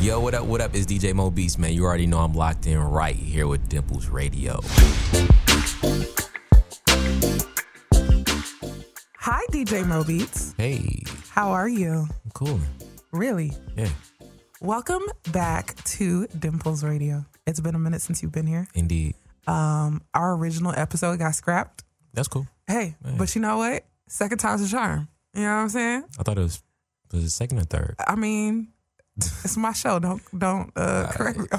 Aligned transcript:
Yo, 0.00 0.18
what 0.18 0.32
up, 0.34 0.46
what 0.46 0.60
up? 0.62 0.74
It's 0.74 0.86
DJ 0.86 1.12
Mo 1.14 1.30
Beats, 1.30 1.58
man. 1.58 1.72
You 1.74 1.84
already 1.84 2.06
know 2.06 2.18
I'm 2.20 2.32
locked 2.32 2.66
in 2.66 2.78
right 2.78 3.14
here 3.14 3.46
with 3.46 3.68
Dimples 3.68 4.08
Radio. 4.08 4.60
Hi, 9.18 9.42
DJ 9.52 9.86
Mo 9.86 10.02
Beats. 10.02 10.54
Hey, 10.56 11.02
How 11.28 11.50
are 11.50 11.68
you? 11.68 12.06
I'm 12.24 12.30
cool. 12.32 12.58
Really? 13.12 13.52
Yeah, 13.76 13.90
Welcome 14.62 15.02
back 15.32 15.82
to 15.84 16.26
Dimples 16.38 16.82
Radio. 16.82 17.24
It's 17.46 17.60
been 17.60 17.74
a 17.74 17.78
minute 17.78 18.00
since 18.02 18.22
you've 18.22 18.32
been 18.32 18.46
here. 18.46 18.68
indeed. 18.74 19.14
Um, 19.46 20.02
our 20.14 20.34
original 20.34 20.72
episode 20.74 21.18
got 21.18 21.34
scrapped. 21.34 21.84
That's 22.14 22.28
cool. 22.28 22.46
Hey, 22.66 22.96
but 23.18 23.34
you 23.34 23.40
know 23.42 23.58
what? 23.58 23.84
Second 24.08 24.38
time's 24.38 24.62
a 24.62 24.68
charm. 24.68 25.08
You 25.34 25.42
know 25.42 25.48
what 25.56 25.62
I'm 25.62 25.68
saying? 25.68 26.04
I 26.18 26.22
thought 26.22 26.38
it 26.38 26.42
was 26.42 26.62
was 27.12 27.24
it 27.24 27.30
second 27.30 27.58
or 27.58 27.64
third? 27.64 27.96
I 28.06 28.14
mean, 28.16 28.68
it's 29.44 29.56
my 29.56 29.72
show. 29.72 29.98
Don't 29.98 30.22
don't 30.38 30.70
uh, 30.76 31.10
correct 31.12 31.38
me. 31.38 31.46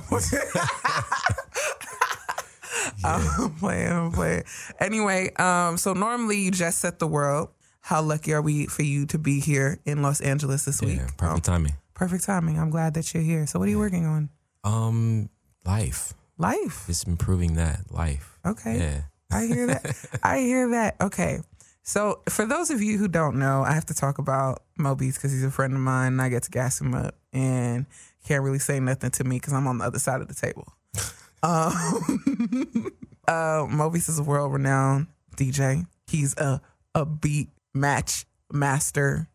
I'm 3.04 3.52
playing, 3.60 3.92
I'm 3.92 4.12
playing. 4.12 4.44
Anyway, 4.80 5.32
um, 5.36 5.78
so 5.78 5.94
normally 5.94 6.38
you 6.38 6.52
just 6.52 6.80
set 6.80 7.00
the 7.00 7.08
world. 7.08 7.50
How 7.82 8.02
lucky 8.02 8.34
are 8.34 8.42
we 8.42 8.68
for 8.68 8.84
you 8.84 9.06
to 9.08 9.18
be 9.18 9.40
here 9.40 9.80
in 9.86 10.02
Los 10.02 10.22
Angeles 10.22 10.66
this 10.66 10.82
week? 10.82 11.00
Perfect 11.18 11.24
Um, 11.24 11.42
timing. 11.42 11.74
perfect 11.96 12.24
timing. 12.26 12.60
I'm 12.60 12.70
glad 12.70 12.94
that 12.94 13.14
you're 13.14 13.24
here. 13.24 13.48
So 13.48 13.58
what 13.60 13.68
are 13.68 13.72
you 13.72 13.80
working 13.80 14.06
on? 14.06 14.30
Um, 14.64 15.30
life. 15.66 16.14
Life. 16.38 16.84
Just 16.88 17.08
improving 17.08 17.56
that 17.56 17.92
life. 17.92 18.38
Okay. 18.46 18.78
Yeah. 18.78 19.02
I 19.32 19.46
hear 19.48 19.68
that. 19.68 19.96
I 20.24 20.40
hear 20.40 20.70
that. 20.72 20.96
Okay. 21.02 21.40
So, 21.84 22.22
for 22.30 22.46
those 22.46 22.70
of 22.70 22.80
you 22.82 23.00
who 23.00 23.08
don't 23.08 23.38
know, 23.40 23.64
I 23.64 23.74
have 23.74 23.88
to 23.88 23.96
talk 23.96 24.20
about 24.20 24.62
Mobies 24.78 25.16
because 25.16 25.32
he's 25.32 25.44
a 25.44 25.50
friend 25.50 25.74
of 25.74 25.80
mine 25.80 26.14
and 26.14 26.22
I 26.22 26.30
get 26.30 26.44
to 26.44 26.52
gas 26.52 26.80
him 26.80 26.94
up 26.94 27.16
and 27.34 27.86
can't 28.28 28.44
really 28.44 28.60
say 28.60 28.80
nothing 28.80 29.12
to 29.12 29.24
me 29.24 29.38
because 29.38 29.54
I'm 29.54 29.68
on 29.68 29.80
the 29.80 29.86
other 29.86 30.00
side 30.00 30.22
of 30.22 30.28
the 30.28 30.34
table. 30.34 30.68
um, 31.44 31.74
uh, 33.28 33.66
Mobies 33.68 34.10
is 34.10 34.20
a 34.20 34.24
world 34.24 34.54
renowned 34.54 35.08
DJ. 35.36 35.86
He's 36.08 36.36
a, 36.38 36.62
a 36.94 37.06
beat 37.06 37.50
match 37.74 38.26
master 38.52 39.28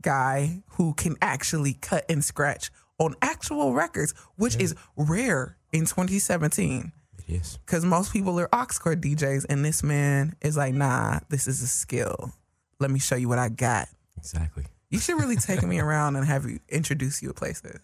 guy 0.00 0.62
who 0.72 0.94
can 0.94 1.16
actually 1.22 1.74
cut 1.74 2.04
and 2.08 2.24
scratch 2.24 2.70
on 2.98 3.14
actual 3.22 3.72
records, 3.74 4.14
which 4.36 4.56
is 4.56 4.74
rare 4.96 5.56
in 5.72 5.80
2017 5.82 6.92
It 7.18 7.32
is. 7.32 7.58
because 7.64 7.84
most 7.84 8.12
people 8.12 8.38
are 8.40 8.48
aux 8.52 8.66
cord 8.80 9.00
DJs, 9.02 9.46
and 9.48 9.64
this 9.64 9.82
man 9.82 10.34
is 10.40 10.56
like, 10.56 10.74
nah, 10.74 11.20
this 11.28 11.46
is 11.46 11.62
a 11.62 11.66
skill. 11.66 12.32
Let 12.80 12.90
me 12.90 12.98
show 12.98 13.16
you 13.16 13.28
what 13.28 13.38
I 13.38 13.48
got. 13.48 13.88
Exactly. 14.16 14.66
You 14.92 14.98
should 15.00 15.18
really 15.18 15.36
take 15.36 15.62
me 15.62 15.80
around 15.80 16.16
and 16.16 16.26
have 16.26 16.44
you 16.48 16.60
introduce 16.68 17.22
you 17.22 17.28
to 17.28 17.34
places. 17.34 17.80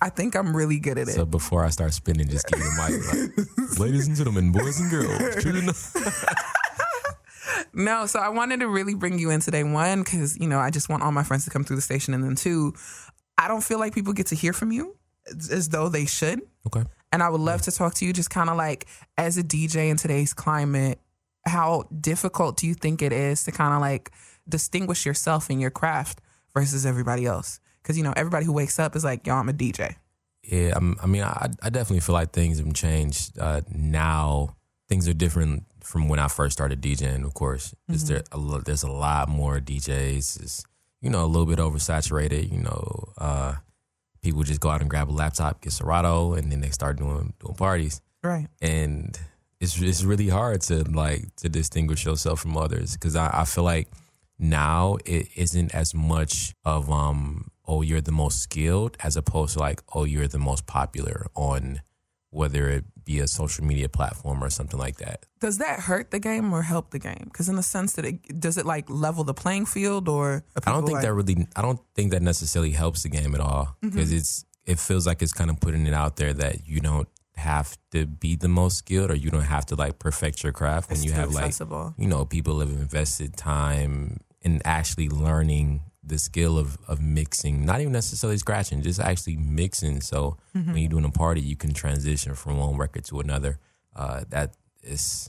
I 0.00 0.10
think 0.10 0.34
I'm 0.36 0.54
really 0.56 0.78
good 0.78 0.98
at 0.98 1.08
it. 1.08 1.14
So 1.14 1.24
before 1.24 1.64
I 1.64 1.70
start 1.70 1.92
spinning, 1.94 2.28
just 2.28 2.46
give 2.48 2.58
me 2.60 2.64
the 2.66 3.36
mic. 3.36 3.48
Like, 3.70 3.78
Ladies 3.80 4.06
and 4.06 4.16
gentlemen, 4.16 4.52
boys 4.52 4.78
and 4.78 4.90
girls. 4.90 5.42
children 5.42 5.68
of-" 5.70 5.94
No, 7.74 8.06
so 8.06 8.18
I 8.18 8.28
wanted 8.28 8.60
to 8.60 8.68
really 8.68 8.94
bring 8.94 9.18
you 9.18 9.30
in 9.30 9.40
today. 9.40 9.62
One, 9.64 10.02
because 10.02 10.38
you 10.38 10.48
know 10.48 10.58
I 10.58 10.70
just 10.70 10.88
want 10.88 11.02
all 11.02 11.12
my 11.12 11.22
friends 11.22 11.44
to 11.44 11.50
come 11.50 11.64
through 11.64 11.76
the 11.76 11.82
station, 11.82 12.12
and 12.14 12.22
then 12.24 12.34
two, 12.34 12.74
I 13.36 13.48
don't 13.48 13.62
feel 13.62 13.78
like 13.78 13.94
people 13.94 14.12
get 14.12 14.26
to 14.28 14.34
hear 14.34 14.52
from 14.52 14.72
you 14.72 14.96
as- 15.28 15.50
as 15.50 15.68
though 15.68 15.88
they 15.88 16.06
should. 16.06 16.42
Okay. 16.66 16.84
And 17.12 17.22
I 17.22 17.28
would 17.28 17.40
love 17.40 17.62
to 17.62 17.72
talk 17.72 17.94
to 17.94 18.04
you 18.06 18.12
just 18.12 18.30
kind 18.30 18.50
of 18.50 18.56
like 18.56 18.86
as 19.16 19.38
a 19.38 19.42
DJ 19.42 19.88
in 19.90 19.96
today's 19.96 20.34
climate, 20.34 21.00
how 21.46 21.84
difficult 22.00 22.56
do 22.58 22.66
you 22.66 22.74
think 22.74 23.00
it 23.00 23.12
is 23.12 23.44
to 23.44 23.52
kind 23.52 23.72
of 23.74 23.80
like 23.80 24.10
distinguish 24.48 25.06
yourself 25.06 25.50
in 25.50 25.60
your 25.60 25.70
craft 25.70 26.20
versus 26.54 26.86
everybody 26.86 27.26
else? 27.26 27.60
Because, 27.82 27.96
you 27.96 28.04
know, 28.04 28.12
everybody 28.16 28.44
who 28.44 28.52
wakes 28.52 28.78
up 28.78 28.96
is 28.96 29.04
like, 29.04 29.26
yo, 29.26 29.34
I'm 29.34 29.48
a 29.48 29.52
DJ. 29.52 29.96
Yeah, 30.42 30.72
I'm, 30.76 30.96
I 31.02 31.06
mean, 31.06 31.22
I, 31.22 31.48
I 31.62 31.70
definitely 31.70 32.00
feel 32.00 32.14
like 32.14 32.32
things 32.32 32.58
have 32.58 32.72
changed. 32.74 33.38
Uh, 33.38 33.60
now 33.70 34.56
things 34.88 35.06
are 35.08 35.12
different 35.14 35.64
from 35.82 36.08
when 36.08 36.18
I 36.18 36.28
first 36.28 36.52
started 36.54 36.80
DJing. 36.80 37.24
Of 37.24 37.34
course, 37.34 37.74
Is 37.88 38.08
there 38.08 38.22
a, 38.32 38.60
there's 38.64 38.82
a 38.82 38.90
lot 38.90 39.28
more 39.28 39.58
DJs. 39.58 40.42
It's 40.42 40.64
you 41.00 41.10
know 41.10 41.24
a 41.24 41.26
little 41.26 41.46
bit 41.46 41.58
oversaturated. 41.58 42.50
You 42.50 42.62
know, 42.62 43.12
uh, 43.18 43.54
people 44.22 44.42
just 44.42 44.60
go 44.60 44.70
out 44.70 44.80
and 44.80 44.90
grab 44.90 45.10
a 45.10 45.12
laptop, 45.12 45.60
get 45.60 45.72
Serato, 45.72 46.34
and 46.34 46.50
then 46.50 46.60
they 46.60 46.70
start 46.70 46.98
doing 46.98 47.34
doing 47.40 47.54
parties. 47.54 48.00
Right. 48.22 48.48
and 48.60 49.16
it's 49.60 49.80
it's 49.80 50.02
really 50.02 50.28
hard 50.28 50.60
to 50.62 50.82
like 50.84 51.34
to 51.36 51.48
distinguish 51.48 52.04
yourself 52.04 52.40
from 52.40 52.56
others 52.56 52.94
because 52.94 53.16
I, 53.16 53.30
I 53.32 53.44
feel 53.44 53.64
like 53.64 53.88
now 54.38 54.96
it 55.04 55.28
isn't 55.36 55.74
as 55.74 55.94
much 55.94 56.54
of 56.64 56.90
um 56.90 57.50
oh 57.66 57.82
you're 57.82 58.00
the 58.00 58.12
most 58.12 58.40
skilled 58.40 58.96
as 59.00 59.16
opposed 59.16 59.54
to 59.54 59.58
like 59.58 59.82
oh 59.94 60.04
you're 60.04 60.28
the 60.28 60.38
most 60.38 60.66
popular 60.66 61.26
on 61.34 61.80
whether 62.30 62.68
it 62.68 62.84
be 63.04 63.20
a 63.20 63.26
social 63.26 63.64
media 63.64 63.88
platform 63.88 64.44
or 64.44 64.50
something 64.50 64.78
like 64.78 64.98
that. 64.98 65.24
Does 65.40 65.58
that 65.58 65.80
hurt 65.80 66.10
the 66.10 66.18
game 66.18 66.52
or 66.52 66.60
help 66.60 66.90
the 66.90 66.98
game? 66.98 67.22
Because 67.24 67.48
in 67.48 67.56
the 67.56 67.62
sense 67.62 67.94
that 67.94 68.04
it 68.04 68.38
does 68.38 68.58
it 68.58 68.66
like 68.66 68.88
level 68.90 69.24
the 69.24 69.32
playing 69.32 69.64
field 69.64 70.08
or 70.08 70.44
I 70.66 70.72
don't 70.72 70.84
think 70.84 70.96
like, 70.96 71.04
that 71.04 71.14
really 71.14 71.46
I 71.56 71.62
don't 71.62 71.80
think 71.94 72.10
that 72.12 72.22
necessarily 72.22 72.72
helps 72.72 73.02
the 73.02 73.08
game 73.08 73.34
at 73.34 73.40
all 73.40 73.76
because 73.80 74.12
it's 74.12 74.44
it 74.66 74.78
feels 74.78 75.06
like 75.06 75.22
it's 75.22 75.32
kind 75.32 75.48
of 75.48 75.58
putting 75.60 75.86
it 75.86 75.94
out 75.94 76.16
there 76.16 76.34
that 76.34 76.66
you 76.66 76.80
don't 76.80 77.08
have 77.36 77.78
to 77.92 78.04
be 78.04 78.36
the 78.36 78.48
most 78.48 78.78
skilled 78.78 79.10
or 79.10 79.14
you 79.14 79.30
don't 79.30 79.42
have 79.42 79.64
to 79.64 79.74
like 79.74 79.98
perfect 79.98 80.42
your 80.42 80.52
craft 80.52 80.90
when 80.90 80.98
it's 80.98 81.06
you 81.06 81.12
have 81.12 81.32
like 81.32 81.54
you 81.96 82.06
know, 82.06 82.24
people 82.24 82.60
have 82.60 82.68
invested 82.68 83.36
time 83.36 84.18
in 84.42 84.60
actually 84.64 85.08
learning 85.08 85.82
the 86.02 86.18
skill 86.18 86.56
of, 86.58 86.78
of 86.88 87.02
mixing, 87.02 87.66
not 87.66 87.80
even 87.80 87.92
necessarily 87.92 88.38
scratching, 88.38 88.80
just 88.82 89.00
actually 89.00 89.36
mixing. 89.36 90.00
So 90.00 90.36
when 90.52 90.76
you're 90.78 90.88
doing 90.88 91.04
a 91.04 91.10
party, 91.10 91.40
you 91.40 91.56
can 91.56 91.74
transition 91.74 92.34
from 92.34 92.56
one 92.58 92.76
record 92.76 93.04
to 93.06 93.20
another. 93.20 93.58
Uh, 93.94 94.24
that 94.30 94.54
is 94.82 95.28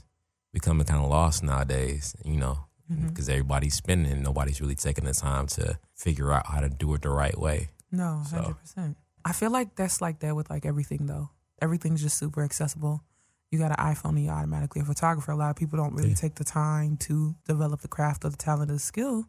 becoming 0.52 0.86
kind 0.86 1.02
of 1.04 1.10
lost 1.10 1.42
nowadays, 1.42 2.14
you 2.24 2.36
know, 2.36 2.60
because 3.08 3.28
everybody's 3.28 3.74
spinning 3.74 4.10
and 4.10 4.22
nobody's 4.22 4.60
really 4.60 4.74
taking 4.74 5.04
the 5.04 5.12
time 5.12 5.46
to 5.48 5.78
figure 5.94 6.32
out 6.32 6.46
how 6.46 6.60
to 6.60 6.68
do 6.68 6.94
it 6.94 7.02
the 7.02 7.10
right 7.10 7.38
way. 7.38 7.68
No, 7.92 8.22
So- 8.28 8.36
hundred 8.36 8.54
percent. 8.60 8.96
I 9.22 9.32
feel 9.32 9.50
like 9.50 9.74
that's 9.76 10.00
like 10.00 10.20
that 10.20 10.34
with 10.34 10.48
like 10.48 10.64
everything 10.64 11.04
though. 11.06 11.28
Everything's 11.60 12.00
just 12.00 12.16
super 12.16 12.42
accessible. 12.42 13.02
You 13.50 13.58
got 13.58 13.70
an 13.70 13.76
iPhone 13.84 14.10
and 14.10 14.24
you're 14.24 14.34
automatically 14.34 14.80
a 14.80 14.84
photographer. 14.84 15.32
A 15.32 15.36
lot 15.36 15.50
of 15.50 15.56
people 15.56 15.76
don't 15.76 15.94
really 15.94 16.10
Yeah. 16.10 16.14
take 16.16 16.36
the 16.36 16.44
time 16.44 16.96
to 16.98 17.34
develop 17.46 17.80
the 17.80 17.88
craft 17.88 18.24
or 18.24 18.30
the 18.30 18.36
talent 18.36 18.70
or 18.70 18.74
the 18.74 18.80
skill. 18.80 19.26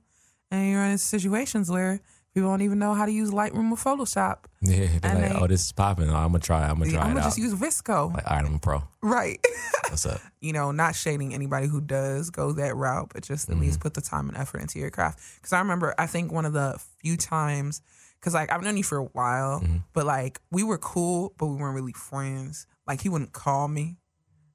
And 0.51 0.69
you're 0.69 0.83
in 0.83 0.97
situations 0.97 1.71
where 1.71 2.01
people 2.33 2.49
don't 2.49 2.61
even 2.61 2.77
know 2.77 2.93
how 2.93 3.05
to 3.05 3.11
use 3.11 3.31
Lightroom 3.31 3.71
or 3.71 3.77
Photoshop. 3.77 4.39
Yeah, 4.61 4.77
they're 4.99 4.99
And 5.11 5.21
like, 5.21 5.31
they- 5.31 5.39
oh, 5.39 5.47
this 5.47 5.65
is 5.65 5.71
popping. 5.71 6.09
Oh, 6.09 6.15
I'm 6.15 6.27
gonna 6.27 6.39
try. 6.39 6.67
I'm 6.69 6.77
gonna 6.77 6.91
try 6.91 7.01
I'm 7.01 7.07
gonna 7.09 7.21
out. 7.21 7.23
just 7.25 7.39
use 7.39 7.53
VSCO. 7.55 8.13
like, 8.13 8.29
all 8.29 8.37
right, 8.37 8.45
I'm 8.45 8.55
a 8.55 8.59
pro. 8.59 8.83
Right. 9.01 9.39
What's 9.89 10.05
up? 10.05 10.21
you 10.39 10.53
know, 10.53 10.71
not 10.71 10.95
shading 10.95 11.33
anybody 11.33 11.65
who 11.67 11.81
does 11.81 12.29
go 12.29 12.51
that 12.53 12.75
route, 12.75 13.09
but 13.13 13.23
just 13.23 13.49
at 13.49 13.57
least 13.57 13.75
mm-hmm. 13.79 13.81
put 13.83 13.93
the 13.95 14.01
time 14.01 14.27
and 14.29 14.37
effort 14.37 14.59
into 14.61 14.77
your 14.79 14.91
craft. 14.91 15.19
Because 15.37 15.51
I 15.53 15.59
remember, 15.59 15.95
I 15.97 16.05
think 16.05 16.31
one 16.31 16.45
of 16.45 16.53
the 16.53 16.79
few 16.99 17.17
times, 17.17 17.81
because 18.19 18.33
like 18.35 18.51
I've 18.51 18.61
known 18.61 18.77
you 18.77 18.83
for 18.83 18.99
a 18.99 19.03
while, 19.05 19.61
mm-hmm. 19.61 19.77
but 19.93 20.05
like 20.05 20.39
we 20.51 20.63
were 20.63 20.77
cool, 20.77 21.33
but 21.37 21.47
we 21.47 21.55
weren't 21.55 21.75
really 21.75 21.93
friends. 21.93 22.67
Like 22.87 23.01
he 23.01 23.09
wouldn't 23.09 23.33
call 23.33 23.67
me. 23.67 23.97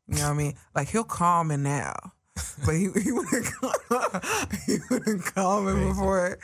You 0.08 0.16
know 0.18 0.24
what 0.24 0.30
I 0.30 0.34
mean? 0.34 0.54
Like 0.74 0.88
he'll 0.88 1.04
call 1.04 1.44
me 1.44 1.56
now. 1.56 1.94
But 2.66 2.72
he, 2.74 2.88
he 3.02 3.12
wouldn't 3.12 3.46
call, 3.60 3.72
he 4.66 4.76
wouldn't 4.90 5.24
call 5.34 5.62
me 5.62 5.72
Crazy. 5.72 5.88
before, 5.88 6.38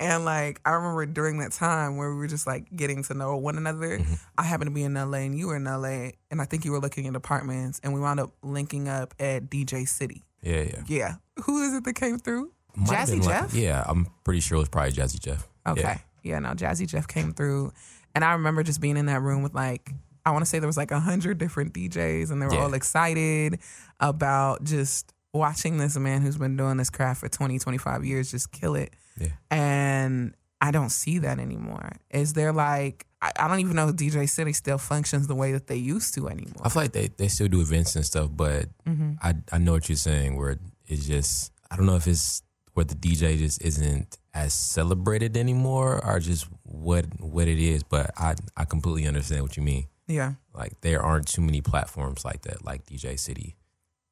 and 0.00 0.24
like 0.24 0.58
I 0.64 0.70
remember 0.70 1.04
during 1.04 1.38
that 1.40 1.52
time 1.52 1.98
where 1.98 2.10
we 2.10 2.16
were 2.16 2.26
just 2.26 2.46
like 2.46 2.74
getting 2.74 3.02
to 3.04 3.14
know 3.14 3.36
one 3.36 3.58
another. 3.58 3.98
Mm-hmm. 3.98 4.14
I 4.38 4.42
happened 4.44 4.68
to 4.70 4.74
be 4.74 4.84
in 4.84 4.94
LA 4.94 5.18
and 5.18 5.36
you 5.38 5.48
were 5.48 5.56
in 5.56 5.64
LA, 5.64 6.12
and 6.30 6.40
I 6.40 6.46
think 6.46 6.64
you 6.64 6.72
were 6.72 6.80
looking 6.80 7.06
at 7.06 7.14
apartments, 7.14 7.78
and 7.84 7.92
we 7.92 8.00
wound 8.00 8.20
up 8.20 8.32
linking 8.42 8.88
up 8.88 9.12
at 9.18 9.50
DJ 9.50 9.86
City. 9.86 10.22
Yeah, 10.42 10.62
yeah. 10.62 10.82
Yeah, 10.86 11.14
who 11.44 11.62
is 11.62 11.74
it 11.74 11.84
that 11.84 11.94
came 11.94 12.18
through? 12.18 12.50
Might 12.74 12.88
Jazzy 12.88 13.10
been 13.10 13.20
like- 13.20 13.40
Jeff. 13.42 13.54
yeah, 13.54 13.84
I'm 13.86 14.06
pretty 14.24 14.40
sure 14.40 14.56
it 14.56 14.60
was 14.60 14.68
probably 14.70 14.92
Jazzy 14.92 15.20
Jeff. 15.20 15.46
Okay. 15.66 15.80
Yeah. 15.82 15.98
Yeah. 16.22 16.38
no, 16.38 16.50
Jazzy 16.54 16.88
Jeff 16.88 17.06
came 17.06 17.32
through. 17.34 17.70
And 18.14 18.24
I 18.24 18.32
remember 18.32 18.62
just 18.62 18.80
being 18.80 18.96
in 18.96 19.06
that 19.06 19.20
room 19.20 19.42
with 19.42 19.54
like, 19.54 19.92
I 20.26 20.30
want 20.30 20.42
to 20.44 20.46
say 20.48 20.58
there 20.58 20.66
was 20.66 20.76
like 20.76 20.90
a 20.90 21.00
hundred 21.00 21.38
different 21.38 21.72
DJs 21.74 22.30
and 22.30 22.40
they 22.40 22.46
were 22.46 22.54
Yeah. 22.54 22.62
all 22.62 22.74
excited 22.74 23.58
about 24.00 24.64
just 24.64 25.12
watching 25.32 25.78
this 25.78 25.96
man 25.96 26.22
who's 26.22 26.36
been 26.38 26.56
doing 26.56 26.76
this 26.76 26.90
craft 26.90 27.20
for 27.20 27.28
20, 27.28 27.58
25 27.58 28.04
years 28.04 28.30
just 28.30 28.52
kill 28.52 28.74
it. 28.74 28.94
Yeah. 29.18 29.28
And 29.50 30.34
I 30.60 30.70
don't 30.70 30.90
see 30.90 31.18
that 31.18 31.38
anymore. 31.38 31.92
Is 32.10 32.32
there 32.32 32.52
like, 32.52 33.06
I, 33.20 33.32
I 33.38 33.48
don't 33.48 33.60
even 33.60 33.76
know 33.76 33.88
if 33.88 33.96
DJ 33.96 34.28
City 34.28 34.52
still 34.52 34.78
functions 34.78 35.26
the 35.26 35.34
way 35.34 35.52
that 35.52 35.66
they 35.66 35.76
used 35.76 36.14
to 36.14 36.28
anymore. 36.28 36.62
I 36.64 36.68
feel 36.68 36.82
like 36.82 36.92
they, 36.92 37.08
they 37.16 37.28
still 37.28 37.48
do 37.48 37.60
events 37.60 37.96
and 37.96 38.04
stuff, 38.04 38.30
but 38.34 38.66
Mm-hmm. 38.86 39.12
I 39.22 39.34
I 39.52 39.58
know 39.58 39.72
what 39.72 39.88
you're 39.88 39.96
saying. 39.96 40.36
Where 40.36 40.56
it's 40.86 41.06
just 41.06 41.52
I 41.70 41.76
don't 41.76 41.86
know 41.86 41.96
if 41.96 42.06
it's 42.06 42.42
where 42.74 42.84
the 42.84 42.94
DJ 42.94 43.38
just 43.38 43.62
isn't 43.62 44.18
as 44.34 44.52
celebrated 44.54 45.36
anymore, 45.36 46.04
or 46.04 46.18
just 46.20 46.46
what 46.64 47.06
what 47.20 47.48
it 47.48 47.58
is. 47.58 47.82
But 47.82 48.10
I 48.16 48.34
I 48.56 48.64
completely 48.66 49.06
understand 49.08 49.42
what 49.42 49.56
you 49.56 49.62
mean. 49.62 49.86
Yeah. 50.06 50.34
Like 50.52 50.80
there 50.80 51.02
aren't 51.02 51.28
too 51.28 51.42
many 51.42 51.60
platforms 51.60 52.24
like 52.24 52.42
that, 52.42 52.64
like 52.64 52.84
DJ 52.84 53.18
City. 53.18 53.56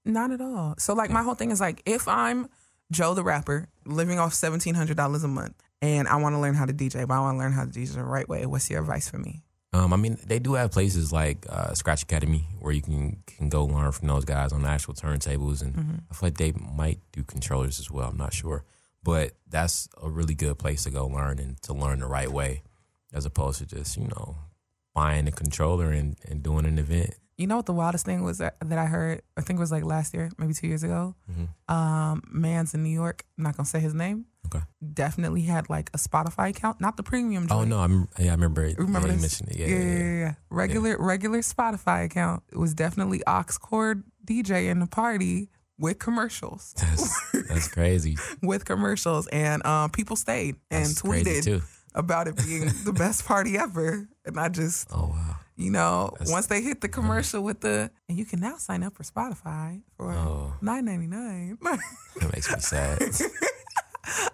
Not 0.05 0.31
at 0.33 0.41
all. 0.41 0.75
So 0.79 0.95
like 0.95 1.11
my 1.11 1.23
whole 1.23 1.35
thing 1.35 1.51
is 1.51 1.61
like 1.61 1.83
if 1.87 2.09
I'm 2.09 2.49
Joe 2.91 3.15
the 3.15 3.23
rapper 3.23 3.69
living 3.85 4.19
off 4.19 4.35
seventeen 4.35 4.75
hundred 4.75 4.97
dollars 4.97 5.23
a 5.25 5.29
month 5.29 5.55
and 5.81 6.09
I 6.09 6.17
want 6.17 6.35
to 6.35 6.41
learn 6.41 6.55
how 6.55 6.67
to 6.67 6.73
DJ, 6.73 7.07
but 7.07 7.15
I 7.15 7.21
want 7.21 7.35
to 7.37 7.39
learn 7.39 7.53
how 7.53 7.65
to 7.65 7.71
DJ 7.71 7.95
the 7.95 8.05
right 8.05 8.29
way, 8.29 8.47
what's 8.47 8.69
your 8.71 8.81
advice 8.81 9.09
for 9.09 9.19
me? 9.19 9.43
Um, 9.75 9.93
I 9.93 9.97
mean, 9.97 10.19
they 10.27 10.39
do 10.39 10.53
have 10.55 10.71
places 10.71 11.13
like 11.13 11.47
uh, 11.49 11.73
Scratch 11.75 12.03
Academy 12.03 12.47
where 12.59 12.73
you 12.73 12.83
can 12.83 13.23
can 13.27 13.49
go 13.49 13.65
learn 13.65 13.91
from 13.93 14.09
those 14.09 14.25
guys 14.25 14.53
on 14.53 14.63
the 14.63 14.69
actual 14.69 14.95
turntables, 14.95 15.63
and 15.63 15.75
Mm-hmm. 15.75 15.95
I 16.11 16.15
feel 16.15 16.27
like 16.27 16.37
they 16.39 16.53
might 16.53 17.01
do 17.13 17.23
controllers 17.23 17.81
as 17.81 17.91
well. 17.91 18.09
I'm 18.11 18.19
not 18.19 18.35
sure, 18.35 18.65
but 19.03 19.33
that's 19.49 19.89
a 20.03 20.11
really 20.11 20.35
good 20.35 20.59
place 20.59 20.83
to 20.85 20.91
go 20.91 21.07
learn 21.07 21.39
and 21.39 21.61
to 21.63 21.73
learn 21.73 22.01
the 22.01 22.07
right 22.07 22.31
way, 22.31 22.63
as 23.15 23.25
opposed 23.25 23.59
to 23.61 23.67
just 23.67 23.97
you 23.97 24.09
know 24.09 24.37
buying 24.95 25.27
a 25.29 25.33
controller 25.33 25.91
and, 25.91 26.17
and 26.29 26.43
doing 26.43 26.67
an 26.67 26.79
event. 26.79 27.15
You 27.39 27.47
know 27.47 27.57
what 27.57 27.67
the 27.67 27.73
wildest 27.73 28.05
thing 28.05 28.23
was 28.23 28.39
that, 28.39 28.57
that 28.65 28.79
I 28.79 28.85
heard? 28.87 29.23
I 29.37 29.41
think 29.41 29.59
it 29.59 29.61
was 29.61 29.73
like 29.73 29.85
last 29.85 30.15
year, 30.15 30.31
maybe 30.39 30.53
two 30.55 30.69
years 30.69 30.83
ago. 30.83 31.15
Mm-hmm. 31.31 31.75
Um, 31.75 32.23
man's 32.31 32.75
in 32.75 32.83
New 32.83 32.91
York. 32.91 33.25
I'm 33.37 33.45
not 33.45 33.57
gonna 33.57 33.67
say 33.67 33.81
his 33.81 33.95
name. 33.95 34.27
Okay. 34.47 34.65
Definitely 34.93 35.43
had 35.43 35.71
like 35.71 35.91
a 35.95 35.99
Spotify 35.99 36.51
account, 36.51 36.81
not 36.81 36.97
the 36.97 37.03
premium. 37.03 37.47
Oh 37.51 37.61
joint. 37.61 37.71
no, 37.71 37.79
I'm 37.79 38.09
yeah, 38.19 38.29
I 38.29 38.35
remember 38.35 38.65
it. 38.65 38.79
Remember 38.79 39.09
yeah, 39.09 39.15
you 39.15 39.21
this? 39.21 39.41
mentioned 39.41 39.51
it. 39.51 39.57
Yeah, 39.57 39.77
yeah, 39.77 39.83
yeah, 39.83 39.99
yeah, 39.99 40.19
yeah. 40.21 40.35
Regular, 40.51 40.97
regular 40.99 41.39
Spotify 41.41 42.05
account. 42.05 42.43
It 42.53 42.59
was 42.59 42.75
definitely 42.75 43.23
aux 43.27 43.45
cord 43.61 44.05
DJ 44.27 44.69
in 44.71 44.79
the 44.81 44.87
party 44.87 45.49
with 45.79 45.99
commercials, 45.99 46.75
That's 46.77 47.33
that's 47.49 47.69
crazy. 47.73 48.17
with 48.41 48.65
commercials, 48.65 49.27
and 49.29 49.65
um, 49.67 49.91
people 49.91 50.17
stayed 50.17 50.57
and 50.71 50.85
That's 50.85 51.03
tweeted 51.03 51.45
too. 51.45 51.63
About 51.95 52.29
it 52.29 52.37
being 52.37 52.71
the 52.85 52.93
best 52.97 53.25
party 53.27 53.57
ever. 53.59 54.09
And 54.25 54.39
I 54.39 54.49
just, 54.49 54.89
Oh 54.93 55.09
wow. 55.09 55.37
you 55.57 55.71
know, 55.71 56.11
That's- 56.13 56.31
once 56.31 56.47
they 56.47 56.63
hit 56.63 56.81
the 56.81 56.89
commercial 56.89 57.43
with 57.43 57.61
the, 57.61 57.91
and 58.09 58.17
you 58.19 58.25
can 58.25 58.41
now 58.41 58.57
sign 58.57 58.83
up 58.83 58.95
for 58.97 59.03
Spotify 59.03 59.83
for 59.97 60.13
Oh. 60.13 60.55
nine 60.63 60.85
ninety 60.85 61.07
nine. 61.07 61.59
That 62.21 62.33
makes 62.33 62.51
me 62.53 62.61
sad. 62.61 63.03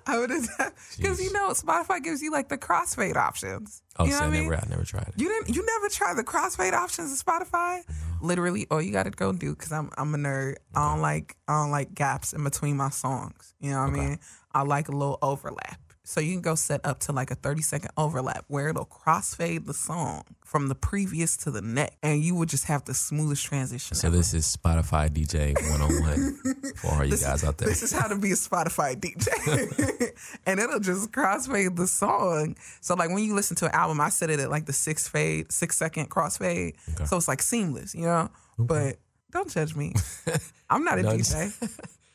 I 0.07 0.19
would 0.19 0.31
have, 0.31 0.49
because 0.97 1.21
you 1.23 1.31
know 1.33 1.51
Spotify 1.51 2.03
gives 2.03 2.23
you 2.23 2.33
like 2.33 2.49
the 2.49 2.57
crossfade 2.57 3.17
options. 3.17 3.83
Oh, 3.99 4.07
you 4.07 4.13
know 4.13 4.21
what 4.21 4.25
I 4.25 4.31
mean? 4.31 4.43
never, 4.45 4.57
I 4.57 4.67
never 4.71 4.83
tried 4.85 5.09
it. 5.09 5.15
You 5.19 5.29
didn't. 5.29 5.55
You 5.55 5.65
never 5.65 5.89
tried 5.91 6.15
the 6.15 6.25
crossfade 6.25 6.73
options 6.73 7.13
of 7.13 7.25
Spotify. 7.25 7.83
Literally, 8.23 8.67
all 8.71 8.81
you 8.81 8.93
got 8.93 9.03
to 9.03 9.11
go 9.11 9.31
do 9.33 9.55
because 9.55 9.71
I'm 9.71 9.91
I'm 9.99 10.15
a 10.15 10.19
nerd. 10.19 10.55
I 10.75 10.91
don't 10.93 11.03
like 11.03 11.37
I 11.47 11.61
don't 11.63 11.71
like 11.71 11.95
gaps 11.95 12.33
in 12.33 12.43
between 12.45 12.79
my 12.79 12.89
songs. 12.89 13.53
You 13.61 13.73
know 13.73 13.81
what 13.83 13.91
I 13.91 13.93
mean? 13.93 14.19
I 14.53 14.63
like 14.63 14.89
a 14.89 14.93
little 14.93 15.19
overlap. 15.21 15.79
So 16.09 16.23
you 16.23 16.33
can 16.33 16.41
go 16.41 16.55
set 16.55 16.81
up 16.87 17.01
to 17.01 17.13
like 17.13 17.31
a 17.31 17.35
30 17.35 17.61
second 17.61 17.91
overlap 17.99 18.47
where 18.49 18.71
it'll 18.71 18.87
crossfade 18.87 19.67
the 19.67 19.75
song 19.75 20.23
from 20.43 20.69
the 20.69 20.75
previous 20.75 21.37
to 21.37 21.51
the 21.51 21.61
next, 21.61 21.99
and 22.03 22.25
you 22.25 22.35
would 22.37 22.49
just 22.49 22.65
have 22.65 22.83
the 22.87 22.95
smoothest 22.95 23.45
transition. 23.45 23.95
So 23.95 24.09
ever. 24.09 24.17
this 24.17 24.33
is 24.33 24.57
Spotify 24.57 25.11
DJ 25.11 25.53
101 25.53 26.73
for 26.77 26.95
all 26.95 27.05
you 27.05 27.11
guys 27.11 27.45
out 27.45 27.59
there. 27.59 27.69
This 27.69 27.83
is 27.83 27.93
how 27.93 28.09
to 28.09 28.17
be 28.17 28.31
a 28.31 28.37
Spotify 28.37 28.97
DJ. 28.99 30.17
and 30.47 30.59
it'll 30.59 30.81
just 30.81 31.13
crossfade 31.13 31.77
the 31.77 31.87
song. 31.87 32.57
So 32.81 32.95
like 32.95 33.11
when 33.11 33.23
you 33.23 33.35
listen 33.35 33.55
to 33.57 33.67
an 33.67 33.73
album, 33.73 34.01
I 34.01 34.09
set 34.09 34.31
it 34.31 34.41
at 34.41 34.49
like 34.49 34.65
the 34.65 34.73
six 34.73 35.07
fade, 35.07 35.53
six 35.53 35.77
second 35.77 36.09
crossfade. 36.09 36.77
Okay. 36.95 37.05
So 37.05 37.19
it's 37.19 37.29
like 37.29 37.43
seamless, 37.43 37.95
you 37.95 38.07
know? 38.07 38.31
But 38.59 38.97
don't 39.31 39.51
judge 39.51 39.77
me. 39.77 39.93
I'm 40.71 40.85
not 40.85 40.99
a 40.99 41.03
No, 41.03 41.11
DJ. 41.11 41.53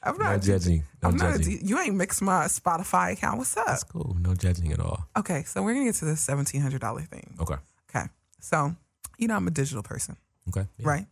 I'm 0.05 0.17
not 0.17 0.31
No 0.33 0.37
judging. 0.39 0.83
No 1.01 1.09
I'm 1.09 1.15
not 1.17 1.35
a 1.35 1.37
judging. 1.37 1.57
D- 1.59 1.65
you 1.65 1.79
ain't 1.79 1.95
mixed 1.95 2.21
my 2.21 2.45
Spotify 2.45 3.13
account. 3.13 3.37
What's 3.37 3.55
up? 3.57 3.65
That's 3.67 3.83
cool. 3.83 4.15
No 4.19 4.33
judging 4.35 4.71
at 4.73 4.79
all. 4.79 5.05
Okay, 5.17 5.43
so 5.43 5.61
we're 5.63 5.73
gonna 5.73 5.85
get 5.85 5.95
to 5.95 6.05
this 6.05 6.21
seventeen 6.21 6.61
hundred 6.61 6.81
dollar 6.81 7.01
thing. 7.01 7.35
Okay. 7.39 7.55
Okay. 7.89 8.07
So, 8.39 8.75
you 9.17 9.27
know 9.27 9.35
I'm 9.35 9.47
a 9.47 9.51
digital 9.51 9.83
person, 9.83 10.17
Okay. 10.49 10.67
Yeah. 10.77 10.87
right? 10.89 11.05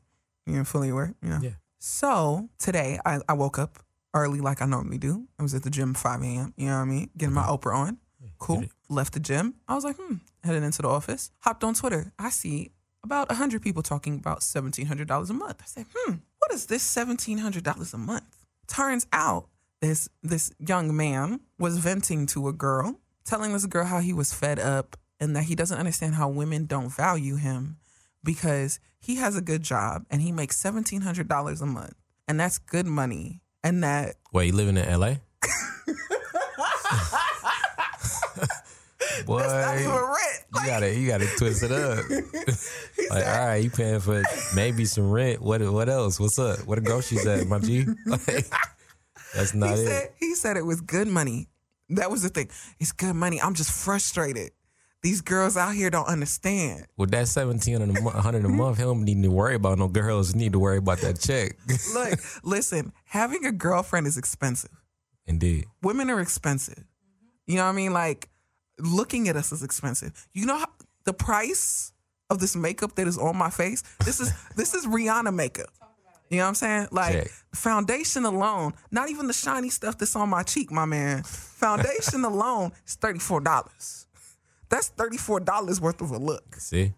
You're 0.45 0.65
fully 0.65 0.89
aware, 0.89 1.13
you 1.21 1.29
know. 1.29 1.39
Yeah. 1.41 1.51
So 1.79 2.49
today 2.59 2.99
I, 3.05 3.19
I 3.29 3.33
woke 3.33 3.57
up 3.59 3.79
early 4.13 4.39
like 4.41 4.61
I 4.61 4.65
normally 4.65 4.97
do. 4.97 5.27
I 5.39 5.43
was 5.43 5.53
at 5.53 5.63
the 5.63 5.69
gym 5.69 5.93
5 5.93 6.21
a.m. 6.23 6.53
You 6.57 6.67
know 6.67 6.75
what 6.75 6.81
I 6.81 6.85
mean? 6.85 7.09
Getting 7.17 7.33
my 7.35 7.43
Oprah 7.43 7.75
on. 7.75 7.97
Cool. 8.39 8.65
Left 8.89 9.13
the 9.13 9.19
gym. 9.19 9.55
I 9.67 9.75
was 9.75 9.83
like, 9.83 9.95
hmm, 9.97 10.15
headed 10.43 10.63
into 10.63 10.81
the 10.81 10.87
office. 10.89 11.31
Hopped 11.39 11.63
on 11.63 11.73
Twitter. 11.75 12.11
I 12.19 12.29
see 12.29 12.71
about 13.03 13.29
100 13.29 13.61
people 13.61 13.81
talking 13.83 14.15
about 14.15 14.41
$1,700 14.41 15.29
a 15.29 15.33
month. 15.33 15.59
I 15.61 15.65
said, 15.65 15.85
hmm, 15.95 16.15
what 16.39 16.51
is 16.51 16.65
this 16.65 16.83
$1,700 16.95 17.93
a 17.93 17.97
month? 17.97 18.40
Turns 18.71 19.05
out 19.11 19.49
this, 19.81 20.07
this 20.23 20.49
young 20.57 20.95
man 20.95 21.41
was 21.59 21.77
venting 21.77 22.25
to 22.27 22.47
a 22.47 22.53
girl, 22.53 23.01
telling 23.25 23.51
this 23.51 23.65
girl 23.65 23.83
how 23.83 23.99
he 23.99 24.13
was 24.13 24.33
fed 24.33 24.59
up 24.59 24.95
and 25.19 25.35
that 25.35 25.43
he 25.43 25.55
doesn't 25.55 25.77
understand 25.77 26.15
how 26.15 26.29
women 26.29 26.67
don't 26.67 26.87
value 26.87 27.35
him 27.35 27.75
because 28.23 28.79
he 28.97 29.15
has 29.15 29.35
a 29.35 29.41
good 29.41 29.61
job 29.61 30.05
and 30.09 30.21
he 30.21 30.31
makes 30.31 30.63
$1,700 30.63 31.61
a 31.61 31.65
month. 31.65 31.95
And 32.29 32.39
that's 32.39 32.59
good 32.59 32.85
money. 32.85 33.41
And 33.61 33.83
that 33.83 34.15
Wait, 34.31 34.45
you 34.47 34.53
living 34.53 34.77
in 34.77 34.99
LA? 34.99 35.15
Boy, 39.25 39.39
not 39.39 39.77
even 39.77 39.91
you 40.53 40.65
got 40.65 40.79
to 40.79 40.95
you 40.95 41.07
got 41.07 41.21
to 41.21 41.27
twist 41.37 41.63
it 41.63 41.71
up. 41.71 42.03
Like, 43.09 43.23
said, 43.23 43.39
all 43.41 43.47
right, 43.47 43.57
you 43.57 43.69
paying 43.69 43.99
for 43.99 44.23
maybe 44.55 44.85
some 44.85 45.11
rent. 45.11 45.41
What 45.41 45.61
what 45.61 45.89
else? 45.89 46.19
What's 46.19 46.39
up? 46.39 46.65
What 46.65 46.75
the 46.75 46.81
groceries 46.81 47.25
at, 47.25 47.45
my 47.47 47.59
G? 47.59 47.85
Like, 48.05 48.45
that's 49.35 49.53
not 49.53 49.75
he 49.75 49.83
it. 49.83 49.87
said 49.87 50.09
he 50.17 50.35
said 50.35 50.57
it 50.57 50.65
was 50.65 50.79
good 50.81 51.07
money. 51.07 51.47
That 51.89 52.09
was 52.09 52.23
the 52.23 52.29
thing. 52.29 52.49
It's 52.79 52.93
good 52.93 53.13
money. 53.15 53.41
I'm 53.41 53.53
just 53.53 53.71
frustrated. 53.71 54.51
These 55.03 55.21
girls 55.21 55.57
out 55.57 55.73
here 55.73 55.89
don't 55.89 56.07
understand. 56.07 56.85
With 56.95 57.11
that 57.11 57.27
seventeen 57.27 57.79
hundred 57.79 57.97
a 57.97 58.01
month, 58.01 58.15
hundred 58.17 58.45
a 58.45 58.49
month, 58.49 58.77
he 58.77 58.83
don't 58.83 59.03
need 59.03 59.21
to 59.23 59.31
worry 59.31 59.55
about 59.55 59.77
no 59.77 59.87
girls. 59.87 60.31
He 60.31 60.39
need 60.39 60.53
to 60.53 60.59
worry 60.59 60.77
about 60.77 60.99
that 60.99 61.19
check. 61.19 61.57
Look, 61.93 62.19
listen, 62.43 62.93
having 63.05 63.45
a 63.45 63.51
girlfriend 63.51 64.07
is 64.07 64.17
expensive. 64.17 64.71
Indeed. 65.25 65.65
Women 65.81 66.09
are 66.09 66.21
expensive. 66.21 66.83
You 67.47 67.55
know 67.55 67.63
what 67.63 67.71
I 67.71 67.73
mean? 67.73 67.93
Like 67.93 68.29
looking 68.79 69.27
at 69.27 69.35
us 69.35 69.51
is 69.51 69.63
expensive. 69.63 70.27
You 70.33 70.45
know 70.45 70.57
how, 70.57 70.67
the 71.03 71.13
price 71.13 71.91
of 72.29 72.39
this 72.39 72.55
makeup 72.55 72.95
that 72.95 73.07
is 73.07 73.17
on 73.17 73.35
my 73.37 73.49
face? 73.49 73.83
This 74.05 74.19
is 74.19 74.31
this 74.55 74.73
is 74.73 74.85
Rihanna 74.85 75.33
makeup. 75.33 75.69
You 76.29 76.37
know 76.37 76.43
what 76.43 76.49
I'm 76.49 76.55
saying? 76.55 76.87
Like 76.91 77.13
Check. 77.13 77.31
foundation 77.53 78.23
alone, 78.25 78.73
not 78.89 79.09
even 79.09 79.27
the 79.27 79.33
shiny 79.33 79.69
stuff 79.69 79.97
that's 79.97 80.15
on 80.15 80.29
my 80.29 80.43
cheek, 80.43 80.71
my 80.71 80.85
man. 80.85 81.23
Foundation 81.23 82.23
alone 82.31 82.71
is 82.87 82.95
$34. 82.95 84.05
That's 84.69 84.91
$34 84.91 85.81
worth 85.81 85.99
of 86.01 86.11
a 86.11 86.17
look. 86.17 86.55
See, 86.55 86.93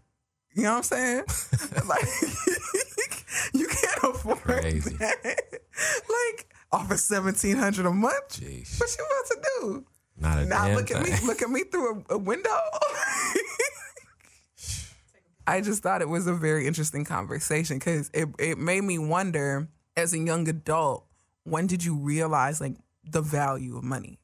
You 0.54 0.64
know 0.64 0.69
what 0.74 0.78
I'm 0.78 0.84
saying? 0.84 1.24
like 1.88 2.06
you 3.56 3.66
can't 3.68 4.16
afford 4.16 4.38
Crazy. 4.42 4.96
that. 4.98 5.16
like 5.24 6.54
off 6.72 6.92
of 6.92 7.00
seventeen 7.00 7.58
hundred 7.58 7.86
a 7.88 7.92
month. 7.92 8.40
Jeez. 8.40 8.80
What 8.80 8.96
you 8.98 9.04
about 9.06 9.26
to 9.31 9.50
do? 9.60 9.86
Not 10.24 10.40
a 10.40 10.46
Now 10.46 10.66
damn 10.66 10.75
look 10.75 10.90
at 10.92 11.04
thing. 11.04 11.14
me, 11.14 11.28
look 11.28 11.42
at 11.42 11.50
me 11.50 11.64
through 11.64 12.04
a, 12.10 12.16
a 12.16 12.18
window. 12.18 12.50
I 15.46 15.60
just 15.62 15.84
thought 15.84 16.02
it 16.02 16.08
was 16.08 16.25
a 16.25 16.34
very 16.34 16.68
interesting 16.68 17.04
conversation 17.04 17.78
because 17.78 18.09
it 18.14 18.30
it 18.40 18.57
made 18.57 18.81
me 18.83 18.97
wonder 18.97 19.68
as 19.97 20.14
a 20.14 20.18
young 20.18 20.47
adult, 20.47 21.06
when 21.44 21.68
did 21.68 21.83
you 21.83 21.95
realize 21.95 22.62
like 22.62 22.76
the 23.04 23.21
value 23.21 23.78
of 23.78 23.83
money? 23.83 24.19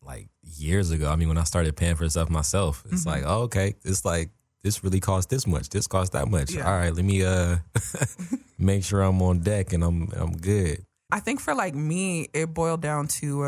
like 0.00 0.28
years 0.42 0.90
ago. 0.90 1.10
I 1.10 1.16
mean, 1.16 1.28
when 1.28 1.36
I 1.36 1.44
started 1.44 1.76
paying 1.76 1.94
for 1.96 2.08
stuff 2.08 2.30
myself, 2.30 2.82
it's 2.90 3.00
Mm-hmm. 3.04 3.08
like, 3.10 3.22
oh, 3.26 3.42
okay, 3.42 3.74
it's 3.84 4.04
like 4.06 4.30
this 4.62 4.82
really 4.82 5.00
costs 5.00 5.28
this 5.28 5.46
much. 5.46 5.68
This 5.68 5.86
costs 5.86 6.12
that 6.14 6.28
much. 6.28 6.52
Yeah. 6.52 6.66
All 6.66 6.78
right, 6.78 6.94
let 6.94 7.04
me 7.04 7.24
uh 7.24 7.56
make 8.58 8.84
sure 8.84 9.02
I'm 9.02 9.20
on 9.22 9.40
deck 9.40 9.72
and 9.72 9.82
I'm 9.84 10.10
I'm 10.16 10.32
good. 10.36 10.84
I 11.10 11.20
think 11.20 11.40
for 11.40 11.54
like 11.54 11.74
me, 11.74 12.28
it 12.34 12.52
boiled 12.54 12.80
down 12.82 13.08
to 13.20 13.42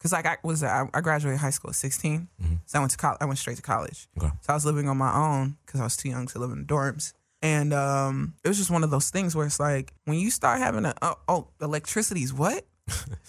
because 0.00 0.12
like 0.12 0.24
I 0.24 0.38
was 0.42 0.64
I, 0.64 0.86
graduated 1.02 1.40
high 1.40 1.50
school 1.50 1.70
at 1.70 1.76
16, 1.76 2.28
so 2.64 2.78
I 2.78 2.80
went 2.80 2.90
to 2.92 2.96
college. 2.96 3.18
I 3.20 3.26
went 3.26 3.38
straight 3.38 3.56
to 3.56 3.62
college. 3.62 4.08
Mm-hmm. 4.16 4.26
Okay. 4.26 4.34
So 4.40 4.52
I 4.54 4.56
was 4.56 4.64
living 4.64 4.88
on 4.88 4.96
my 4.96 5.14
own 5.14 5.58
because 5.66 5.80
I 5.80 5.84
was 5.84 5.96
too 5.96 6.08
young 6.08 6.26
to 6.28 6.38
live 6.38 6.52
in 6.52 6.64
dorms. 6.64 7.12
And 7.42 7.72
um, 7.72 8.34
it 8.44 8.48
was 8.48 8.58
just 8.58 8.70
one 8.70 8.84
of 8.84 8.90
those 8.90 9.10
things 9.10 9.34
where 9.34 9.46
it's 9.46 9.60
like 9.60 9.92
when 10.04 10.18
you 10.18 10.30
start 10.30 10.58
having 10.58 10.84
a 10.84 10.94
oh, 11.02 11.16
oh 11.28 11.48
electricity's 11.60 12.32
what? 12.32 12.66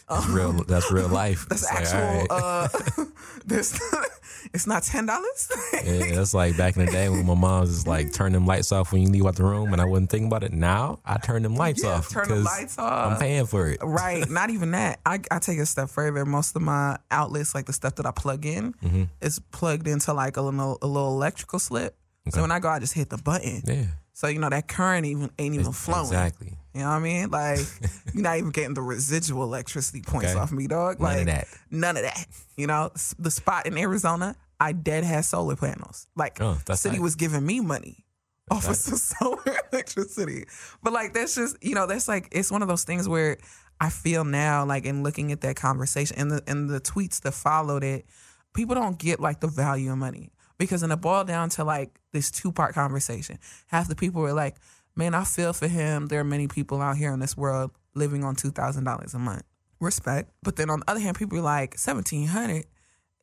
That's 0.10 0.28
real. 0.28 0.52
That's 0.68 0.92
real 0.92 1.08
life. 1.08 1.46
That's 1.50 1.64
It's 1.64 1.72
like, 1.74 1.82
actual. 1.84 2.28
all 2.30 2.40
right. 2.42 2.70
uh, 2.98 3.06
there's 3.46 3.80
it's 4.54 4.68
not 4.68 4.84
ten 4.84 5.06
dollars. 5.06 5.50
Yeah, 5.84 6.16
that's 6.16 6.34
like 6.34 6.58
back 6.58 6.76
in 6.78 6.86
the 6.86 6.92
day 6.92 7.10
when 7.10 7.26
my 7.26 7.34
mom 7.34 7.62
was 7.62 7.88
like, 7.88 8.12
turn 8.14 8.34
them 8.34 8.46
lights 8.46 8.72
off 8.72 8.92
when 8.92 9.02
you 9.02 9.08
leave 9.10 9.26
out 9.26 9.36
the 9.36 9.44
room, 9.44 9.72
and 9.74 9.82
I 9.82 9.86
wouldn't 9.86 10.10
think 10.12 10.26
about 10.28 10.44
it. 10.44 10.52
Now 10.54 11.00
I 11.06 11.18
turn 11.18 11.42
them 11.44 11.56
lights 11.56 11.84
Yeah, 11.84 11.92
off. 11.92 12.10
turn 12.10 12.28
the 12.30 12.36
lights 12.36 12.78
off. 12.78 13.14
I'm 13.14 13.18
paying 13.20 13.46
for 13.46 13.68
it. 13.70 13.80
Right. 13.82 14.30
Not 14.30 14.50
even 14.50 14.72
that. 14.72 15.00
I, 15.06 15.20
I 15.32 15.40
take 15.40 15.58
it 15.58 15.62
a 15.62 15.66
step 15.66 15.90
further. 15.90 16.26
Most 16.26 16.56
of 16.56 16.62
my 16.62 16.98
outlets, 17.10 17.56
like 17.56 17.66
the 17.66 17.74
stuff 17.74 17.96
that 17.96 18.06
I 18.06 18.12
plug 18.12 18.46
in, 18.46 18.74
Mm-hmm. 18.74 19.04
is 19.22 19.40
plugged 19.52 19.88
into 19.88 20.14
like 20.14 20.38
a 20.38 20.42
little, 20.42 20.78
a 20.82 20.88
little 20.88 21.10
electrical 21.14 21.58
slip. 21.60 21.96
So 22.30 22.42
when 22.42 22.52
I 22.52 22.60
go, 22.60 22.70
I 22.70 22.80
just 22.80 22.94
hit 22.94 23.10
the 23.10 23.18
button. 23.18 23.62
Yeah, 23.66 23.86
So 24.14 24.28
you 24.28 24.38
know 24.40 24.50
that 24.50 24.68
current 24.68 25.06
even 25.08 25.32
ain't 25.40 25.56
even 25.56 25.72
flowing. 25.72 26.06
exactly. 26.06 26.58
You 26.74 26.82
know 26.82 26.88
what 26.88 26.96
I 26.96 27.00
mean? 27.00 27.30
Like 27.30 27.60
you're 28.14 28.24
not 28.24 28.38
even 28.38 28.52
getting 28.52 28.74
the 28.74 28.82
residual 28.82 29.44
electricity 29.44 30.02
points 30.02 30.32
Okay. 30.32 30.40
off 30.40 30.52
me, 30.52 30.68
dog. 30.68 31.00
None 31.00 31.10
like 31.12 31.20
of 31.22 31.26
that. 31.28 31.48
None 31.70 31.98
of 31.98 32.04
that. 32.04 32.26
You 32.56 32.68
know, 32.68 32.92
the 33.20 33.32
spot 33.32 33.66
in 33.68 33.78
Arizona, 33.78 34.36
I 34.60 34.72
dead 34.72 35.04
had 35.04 35.26
solar 35.26 35.56
panels. 35.56 36.08
Like 36.16 36.40
Oh, 36.42 36.58
the 36.66 36.76
city 36.76 36.96
nice. 36.98 37.02
was 37.04 37.16
giving 37.16 37.46
me 37.46 37.60
money 37.60 38.06
off 38.50 38.68
of 38.70 38.76
some 38.76 38.98
solar 39.20 39.58
electricity. 39.72 40.46
But 40.84 40.94
like 40.94 41.14
that's 41.14 41.36
just 41.36 41.58
you 41.62 41.76
know 41.76 41.88
that's 41.88 42.08
like 42.08 42.30
it's 42.32 42.52
one 42.52 42.62
of 42.62 42.68
those 42.68 42.84
things 42.84 43.08
where 43.10 43.38
I 43.80 43.90
feel 43.90 44.24
now 44.24 44.64
like 44.66 44.86
in 44.86 45.04
looking 45.04 45.32
at 45.32 45.42
that 45.42 45.56
conversation 45.56 46.16
and 46.20 46.32
the 46.32 46.44
and 46.48 46.70
the 46.70 46.80
tweets 46.80 47.22
that 47.22 47.34
followed 47.34 47.84
it, 47.84 48.06
people 48.54 48.76
don't 48.76 48.98
get 48.98 49.20
like 49.20 49.40
the 49.40 49.48
value 49.48 49.92
of 49.92 49.98
money 49.98 50.32
because 50.58 50.84
in 50.84 50.92
it 50.92 51.02
boiled 51.02 51.28
down 51.28 51.50
to 51.50 51.64
like 51.64 52.00
this 52.14 52.30
two 52.32 52.52
part 52.52 52.76
conversation. 52.76 53.40
Half 53.68 53.88
the 53.88 53.96
people 53.96 54.22
were 54.22 54.34
like, 54.34 54.56
"Man, 55.02 55.16
I 55.16 55.24
feel 55.24 55.52
for 55.52 55.68
him. 55.68 56.10
There 56.10 56.20
are 56.20 56.24
many 56.24 56.48
people 56.48 56.80
out 56.80 56.96
here 56.96 57.12
in 57.12 57.20
this 57.20 57.36
world 57.36 57.72
living 57.96 58.24
on 58.24 58.36
two 58.36 58.52
thousand 58.52 58.84
dollars 58.84 59.16
a 59.16 59.18
month. 59.18 59.42
Respect." 59.80 60.30
But 60.44 60.58
then 60.58 60.70
on 60.70 60.82
the 60.82 60.92
other 60.92 61.00
hand, 61.00 61.18
people 61.18 61.40
were 61.40 61.44
like, 61.44 61.72
1700 61.72 62.66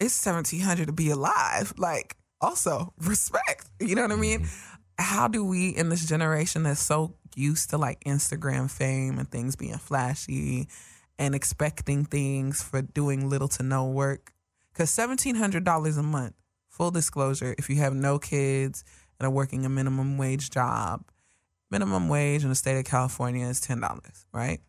It's 0.01 0.13
seventeen 0.13 0.63
hundred 0.63 0.87
to 0.87 0.93
be 0.93 1.11
alive. 1.11 1.73
Like, 1.77 2.17
also 2.41 2.93
respect. 2.99 3.71
You 3.79 3.95
know 3.95 4.03
what 4.03 4.11
I 4.11 4.17
mean? 4.17 4.41
Mm-hmm. 4.41 4.75
How 4.99 5.29
do 5.29 5.45
we 5.45 5.69
in 5.69 5.89
this 5.89 6.05
generation 6.05 6.65
that's 6.65 6.83
so 6.83 7.15
used 7.37 7.71
to 7.71 7.79
like 7.79 8.03
Instagram 8.03 8.69
fame 8.69 9.17
and 9.17 9.31
things 9.31 9.55
being 9.55 9.79
flashy 9.79 10.67
and 11.17 11.33
expecting 11.33 12.05
things 12.05 12.61
for 12.61 12.83
doing 12.83 13.31
little 13.31 13.47
to 13.47 13.63
no 13.63 13.87
work? 13.87 14.33
Because 14.73 14.91
seventeen 14.91 15.37
hundred 15.37 15.63
dollars 15.63 15.97
a 15.97 16.03
month, 16.03 16.35
full 16.69 16.91
disclosure, 16.91 17.55
if 17.57 17.71
you 17.71 17.77
have 17.77 17.95
no 17.95 18.19
kids 18.19 18.83
and 19.21 19.29
are 19.29 19.31
working 19.31 19.65
a 19.65 19.69
minimum 19.69 20.19
wage 20.19 20.51
job, 20.51 21.05
minimum 21.71 22.09
wage 22.09 22.43
in 22.43 22.49
the 22.49 22.55
state 22.55 22.79
of 22.79 22.85
California 22.85 23.47
is 23.47 23.61
ten 23.61 23.81
dollars, 23.81 24.27
right? 24.33 24.61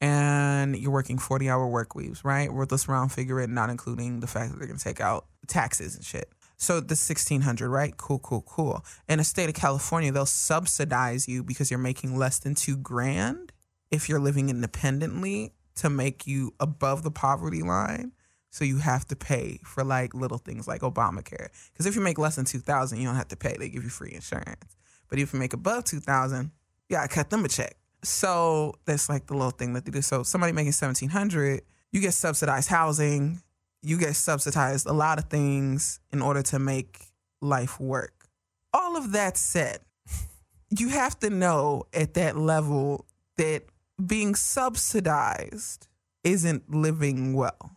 And 0.00 0.76
you're 0.76 0.90
working 0.90 1.18
forty 1.18 1.48
hour 1.48 1.66
work 1.66 1.94
weeks, 1.94 2.24
right? 2.24 2.52
Let's 2.52 2.88
round 2.88 3.12
figure 3.12 3.40
it, 3.40 3.50
not 3.50 3.70
including 3.70 4.20
the 4.20 4.26
fact 4.26 4.50
that 4.52 4.58
they're 4.58 4.66
gonna 4.66 4.78
take 4.78 5.00
out 5.00 5.26
taxes 5.46 5.94
and 5.94 6.04
shit. 6.04 6.32
So 6.56 6.80
the 6.80 6.96
sixteen 6.96 7.42
hundred, 7.42 7.70
right? 7.70 7.96
Cool, 7.96 8.18
cool, 8.18 8.42
cool. 8.42 8.84
In 9.08 9.18
the 9.18 9.24
state 9.24 9.48
of 9.48 9.54
California, 9.54 10.12
they'll 10.12 10.26
subsidize 10.26 11.28
you 11.28 11.42
because 11.42 11.70
you're 11.70 11.78
making 11.78 12.16
less 12.16 12.38
than 12.38 12.54
two 12.54 12.76
grand 12.76 13.52
if 13.90 14.08
you're 14.08 14.20
living 14.20 14.48
independently 14.48 15.52
to 15.76 15.90
make 15.90 16.26
you 16.26 16.54
above 16.60 17.02
the 17.02 17.10
poverty 17.10 17.62
line. 17.62 18.12
So 18.50 18.64
you 18.64 18.78
have 18.78 19.06
to 19.06 19.16
pay 19.16 19.60
for 19.64 19.82
like 19.82 20.14
little 20.14 20.38
things 20.38 20.68
like 20.68 20.82
Obamacare. 20.82 21.48
Because 21.72 21.86
if 21.86 21.96
you 21.96 22.02
make 22.02 22.18
less 22.18 22.36
than 22.36 22.44
two 22.44 22.58
thousand, 22.60 22.98
you 22.98 23.06
don't 23.06 23.16
have 23.16 23.28
to 23.28 23.36
pay. 23.36 23.56
They 23.58 23.68
give 23.68 23.82
you 23.82 23.88
free 23.88 24.12
insurance. 24.12 24.76
But 25.12 25.18
if 25.18 25.34
you 25.34 25.38
make 25.38 25.52
above 25.52 25.84
two 25.84 26.00
thousand, 26.00 26.52
you 26.88 26.96
gotta 26.96 27.06
cut 27.06 27.28
them 27.28 27.44
a 27.44 27.48
check. 27.48 27.76
So 28.02 28.76
that's 28.86 29.10
like 29.10 29.26
the 29.26 29.34
little 29.34 29.50
thing 29.50 29.74
that 29.74 29.84
they 29.84 29.90
do. 29.90 30.00
So 30.00 30.22
somebody 30.22 30.54
making 30.54 30.72
seventeen 30.72 31.10
hundred, 31.10 31.60
you 31.90 32.00
get 32.00 32.14
subsidized 32.14 32.70
housing, 32.70 33.42
you 33.82 33.98
get 33.98 34.16
subsidized 34.16 34.86
a 34.86 34.94
lot 34.94 35.18
of 35.18 35.26
things 35.26 36.00
in 36.12 36.22
order 36.22 36.40
to 36.44 36.58
make 36.58 36.98
life 37.42 37.78
work. 37.78 38.24
All 38.72 38.96
of 38.96 39.12
that 39.12 39.36
said, 39.36 39.80
you 40.70 40.88
have 40.88 41.18
to 41.18 41.28
know 41.28 41.84
at 41.92 42.14
that 42.14 42.38
level 42.38 43.04
that 43.36 43.64
being 44.06 44.34
subsidized 44.34 45.88
isn't 46.24 46.74
living 46.74 47.34
well. 47.34 47.76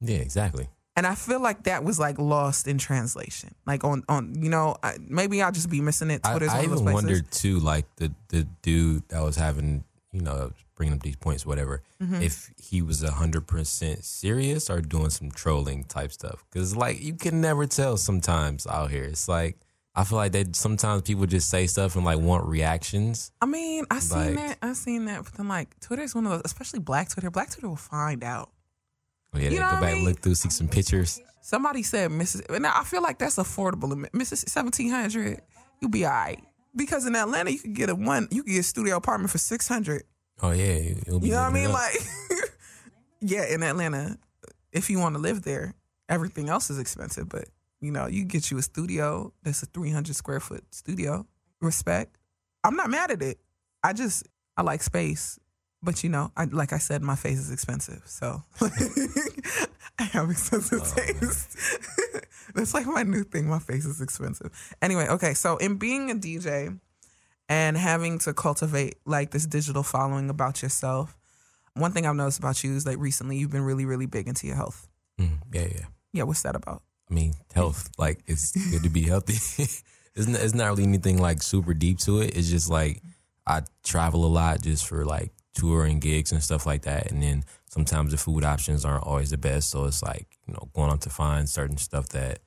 Yeah, 0.00 0.20
exactly. 0.20 0.68
And 0.96 1.06
I 1.06 1.14
feel 1.14 1.40
like 1.40 1.62
that 1.64 1.84
was 1.84 1.98
like 1.98 2.18
lost 2.18 2.66
in 2.66 2.76
translation. 2.78 3.54
Like 3.66 3.84
on 3.84 4.02
on 4.08 4.34
you 4.42 4.50
know 4.50 4.76
I, 4.82 4.96
maybe 5.00 5.40
I'll 5.40 5.52
just 5.52 5.70
be 5.70 5.80
missing 5.80 6.10
it. 6.10 6.20
I, 6.24 6.30
Twitter's 6.32 6.50
I 6.50 6.56
one 6.62 6.64
of 6.64 6.72
even 6.80 6.92
wondered 6.92 7.30
too, 7.30 7.58
like 7.60 7.86
the 7.96 8.12
the 8.28 8.46
dude 8.62 9.08
that 9.08 9.22
was 9.22 9.36
having, 9.36 9.84
you 10.12 10.20
know, 10.20 10.52
bringing 10.74 10.94
up 10.94 11.02
these 11.02 11.16
points, 11.16 11.46
whatever, 11.46 11.82
Mm-hmm. 12.02 12.22
if 12.22 12.50
he 12.60 12.82
was 12.82 13.02
hundred 13.02 13.46
percent 13.46 14.04
serious 14.04 14.68
or 14.68 14.80
doing 14.80 15.10
some 15.10 15.30
trolling 15.30 15.84
type 15.84 16.12
stuff. 16.12 16.44
Because 16.50 16.74
like 16.76 17.00
you 17.02 17.14
can 17.14 17.40
never 17.40 17.66
tell 17.66 17.96
sometimes 17.96 18.66
out 18.66 18.90
here. 18.90 19.04
It's 19.04 19.28
like 19.28 19.56
I 19.94 20.04
feel 20.04 20.18
like 20.18 20.32
that 20.32 20.56
sometimes 20.56 21.02
people 21.02 21.26
just 21.26 21.48
say 21.50 21.66
stuff 21.66 21.94
and 21.96 22.04
like 22.04 22.18
want 22.18 22.46
reactions. 22.46 23.32
I 23.40 23.46
mean, 23.46 23.84
I 23.90 23.98
seen 24.00 24.18
Like- 24.18 24.36
that. 24.36 24.58
I 24.62 24.72
seen 24.72 25.04
that. 25.06 25.24
But 25.24 25.34
then 25.34 25.48
like 25.48 25.78
Twitter's 25.80 26.14
one 26.14 26.26
of 26.26 26.32
those, 26.32 26.42
especially 26.44 26.80
Black 26.80 27.08
Twitter. 27.10 27.30
Black 27.30 27.50
Twitter 27.50 27.68
will 27.68 27.76
find 27.76 28.22
out. 28.24 28.50
Oh, 29.32 29.38
yeah, 29.38 29.50
You 29.50 29.60
know 29.60 29.68
go 29.70 29.74
what 29.74 29.76
I 29.76 29.80
back 29.80 29.94
mean? 29.94 30.04
look 30.06 30.20
through, 30.20 30.34
see 30.34 30.50
some 30.50 30.68
pictures. 30.68 31.20
Somebody 31.42 31.82
said 31.82 32.10
Mrs. 32.10 32.60
Now 32.60 32.72
I 32.76 32.84
feel 32.84 33.02
like 33.02 33.18
that's 33.18 33.36
affordable. 33.36 33.92
Mrs. 34.10 34.48
Seventeen 34.48 34.90
hundred, 34.90 35.40
you'll 35.80 35.90
be 35.90 36.04
all 36.04 36.12
right. 36.12 36.42
Because 36.76 37.06
in 37.06 37.16
Atlanta, 37.16 37.50
you 37.50 37.58
could 37.58 37.74
get 37.74 37.88
a 37.90 37.94
one, 37.94 38.28
you 38.30 38.42
could 38.42 38.52
get 38.52 38.60
a 38.60 38.62
studio 38.62 38.96
apartment 38.96 39.30
for 39.30 39.38
six 39.38 39.66
hundred. 39.66 40.04
Oh 40.42 40.50
yeah, 40.52 40.74
You 40.76 40.94
know 41.06 41.18
what 41.18 41.34
I 41.36 41.50
mean? 41.50 41.66
up. 41.66 41.72
Like, 41.74 41.94
yeah, 43.20 43.44
in 43.46 43.62
Atlanta, 43.62 44.18
if 44.72 44.88
you 44.90 44.98
want 44.98 45.14
to 45.14 45.20
live 45.20 45.42
there, 45.42 45.74
everything 46.08 46.48
else 46.48 46.70
is 46.70 46.78
expensive. 46.78 47.28
But 47.28 47.46
you 47.80 47.90
know, 47.90 48.06
you 48.06 48.24
get 48.24 48.50
you 48.50 48.58
a 48.58 48.62
studio 48.62 49.32
that's 49.42 49.62
a 49.62 49.66
three 49.66 49.90
hundred 49.90 50.16
square 50.16 50.40
foot 50.40 50.64
studio. 50.70 51.26
Respect. 51.60 52.16
I'm 52.64 52.76
not 52.76 52.90
mad 52.90 53.10
at 53.10 53.22
it. 53.22 53.38
I 53.82 53.92
just 53.92 54.26
I 54.56 54.62
like 54.62 54.82
space. 54.82 55.38
But 55.82 56.04
you 56.04 56.10
know, 56.10 56.30
I 56.36 56.44
like 56.44 56.72
I 56.72 56.78
said, 56.78 57.02
my 57.02 57.16
face 57.16 57.38
is 57.38 57.50
expensive, 57.50 58.02
so 58.04 58.42
I 59.98 60.02
have 60.04 60.30
expensive 60.30 60.80
Oh, 60.82 60.94
taste. 60.94 61.56
That's 62.54 62.74
like 62.74 62.86
my 62.86 63.02
new 63.02 63.24
thing. 63.24 63.48
My 63.48 63.58
face 63.58 63.86
is 63.86 64.00
expensive. 64.00 64.50
Anyway, 64.82 65.06
okay, 65.08 65.34
so 65.34 65.56
in 65.56 65.76
being 65.76 66.10
a 66.10 66.14
DJ 66.14 66.78
and 67.48 67.76
having 67.76 68.18
to 68.20 68.34
cultivate 68.34 68.96
like 69.06 69.30
this 69.30 69.46
digital 69.46 69.82
following 69.82 70.28
about 70.30 70.62
yourself, 70.62 71.16
one 71.74 71.92
thing 71.92 72.06
I've 72.06 72.16
noticed 72.16 72.38
about 72.38 72.62
you 72.62 72.74
is 72.74 72.84
like 72.86 72.98
recently 72.98 73.38
you've 73.38 73.50
been 73.52 73.62
really, 73.62 73.84
really 73.86 74.06
big 74.06 74.28
into 74.28 74.46
your 74.46 74.56
health. 74.56 74.86
Mm, 75.18 75.38
yeah, 75.52 75.66
yeah. 75.70 75.84
Yeah, 76.12 76.22
what's 76.24 76.42
that 76.42 76.56
about? 76.56 76.82
I 77.10 77.14
mean, 77.14 77.34
health. 77.54 77.88
Like 77.98 78.20
it's 78.26 78.52
good 78.70 78.82
to 78.82 78.90
be 78.90 79.02
healthy. 79.02 79.34
it's 80.14 80.26
not, 80.26 80.40
it's 80.42 80.54
not 80.54 80.68
really 80.68 80.84
anything 80.84 81.18
like 81.18 81.40
super 81.42 81.72
deep 81.72 81.98
to 82.00 82.20
it. 82.20 82.36
It's 82.36 82.50
just 82.50 82.68
like 82.68 83.00
I 83.46 83.62
travel 83.82 84.24
a 84.24 84.28
lot 84.28 84.60
just 84.62 84.86
for 84.86 85.04
like 85.04 85.32
touring 85.54 85.98
gigs 86.00 86.32
and 86.32 86.42
stuff 86.42 86.66
like 86.66 86.82
that, 86.82 87.10
and 87.10 87.22
then 87.22 87.44
sometimes 87.68 88.12
the 88.12 88.16
food 88.18 88.44
options 88.44 88.84
aren't 88.84 89.04
always 89.04 89.30
the 89.30 89.38
best. 89.38 89.70
So 89.70 89.84
it's 89.86 90.02
like 90.02 90.38
you 90.46 90.54
know 90.54 90.68
going 90.74 90.90
out 90.90 91.00
to 91.02 91.10
find 91.10 91.48
certain 91.48 91.76
stuff 91.78 92.08
that 92.10 92.40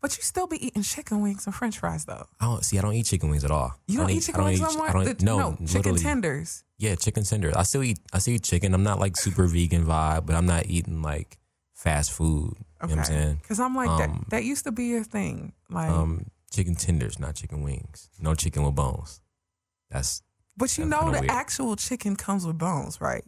But 0.00 0.16
you 0.16 0.22
still 0.22 0.46
be 0.46 0.64
eating 0.66 0.82
chicken 0.82 1.20
wings 1.22 1.46
and 1.46 1.54
French 1.54 1.78
fries 1.78 2.04
though. 2.04 2.26
I 2.40 2.44
don't 2.46 2.64
see. 2.64 2.78
I 2.78 2.82
don't 2.82 2.94
eat 2.94 3.06
chicken 3.06 3.30
wings 3.30 3.44
at 3.44 3.50
all. 3.50 3.72
You 3.86 4.00
I 4.00 4.02
don't, 4.02 4.10
eat 4.16 4.22
chicken 4.22 4.44
wings 4.44 4.60
no 4.60 4.72
more. 4.74 4.88
I 4.88 4.92
don't 4.92 5.18
The- 5.18 5.24
no, 5.24 5.38
no, 5.38 5.56
chicken 5.66 5.74
literally. 5.92 6.00
tenders. 6.00 6.64
Yeah, 6.78 6.94
chicken 6.94 7.24
tenders. 7.24 7.54
I 7.56 7.64
still 7.64 7.82
eat. 7.82 7.98
I 8.12 8.18
still 8.18 8.34
eat 8.34 8.44
chicken. 8.44 8.72
I'm 8.74 8.84
not 8.84 8.98
like 9.00 9.16
super 9.16 9.46
vegan 9.46 9.84
vibe, 9.84 10.26
but 10.26 10.36
I'm 10.36 10.46
not 10.46 10.66
eating 10.66 11.02
like 11.02 11.38
fast 11.74 12.12
food. 12.12 12.54
You 12.82 12.88
know 12.88 12.94
what 12.94 12.98
I'm 12.98 13.04
saying? 13.04 13.34
Because 13.42 13.58
I'm 13.58 13.74
like 13.74 13.88
Um, 13.90 13.98
that. 13.98 14.30
That 14.30 14.44
used 14.44 14.62
to 14.64 14.70
be 14.72 14.84
your 14.84 15.02
thing. 15.02 15.52
Like, 15.68 15.90
Um, 15.90 16.26
chicken 16.52 16.76
tenders, 16.76 17.18
not 17.18 17.34
chicken 17.34 17.62
wings. 17.62 18.08
No 18.20 18.34
chicken 18.36 18.62
with 18.62 18.76
bones. 18.76 19.20
That's 19.90 20.22
but 20.58 20.76
you 20.76 20.84
know 20.84 21.06
the 21.06 21.20
weird. 21.20 21.30
actual 21.30 21.76
chicken 21.76 22.16
comes 22.16 22.44
with 22.46 22.58
bones, 22.58 23.00
right? 23.00 23.24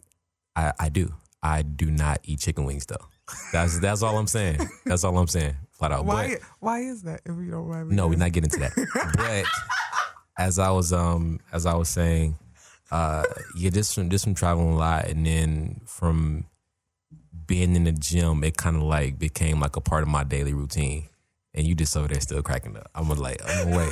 I, 0.55 0.73
I 0.79 0.89
do. 0.89 1.13
I 1.41 1.63
do 1.63 1.89
not 1.89 2.19
eat 2.23 2.39
chicken 2.39 2.65
wings 2.65 2.85
though. 2.85 3.07
That's 3.51 3.79
that's 3.79 4.03
all 4.03 4.17
I'm 4.17 4.27
saying. 4.27 4.59
That's 4.85 5.03
all 5.03 5.17
I'm 5.17 5.27
saying. 5.27 5.55
Flat 5.71 5.91
out. 5.91 6.05
Why? 6.05 6.35
But 6.35 6.39
why 6.59 6.79
is 6.81 7.03
that? 7.03 7.21
If 7.25 7.35
you 7.37 7.49
don't 7.49 7.69
mind 7.69 7.89
me 7.89 7.95
no, 7.95 8.07
we're 8.07 8.17
not 8.17 8.33
getting 8.33 8.49
to 8.51 8.59
that. 8.59 8.71
But 9.17 9.45
as 10.37 10.59
I 10.59 10.69
was 10.71 10.93
um 10.93 11.39
as 11.51 11.65
I 11.65 11.73
was 11.75 11.89
saying, 11.89 12.37
uh 12.91 13.23
yeah, 13.55 13.69
just 13.69 13.95
from 13.95 14.09
just 14.09 14.25
from 14.25 14.35
traveling 14.35 14.73
a 14.73 14.77
lot 14.77 15.05
and 15.07 15.25
then 15.25 15.81
from 15.85 16.45
being 17.47 17.75
in 17.75 17.85
the 17.85 17.91
gym, 17.91 18.43
it 18.43 18.57
kind 18.57 18.75
of 18.75 18.83
like 18.83 19.17
became 19.17 19.59
like 19.59 19.75
a 19.75 19.81
part 19.81 20.03
of 20.03 20.09
my 20.09 20.23
daily 20.23 20.53
routine. 20.53 21.07
And 21.53 21.67
you 21.67 21.75
just 21.75 21.97
over 21.97 22.07
there 22.07 22.21
still 22.21 22.41
cracking 22.41 22.77
up. 22.77 22.89
I'm 22.95 23.07
gonna 23.07 23.19
like, 23.19 23.41
I'm 23.45 23.65
gonna 23.65 23.77
wait. 23.77 23.91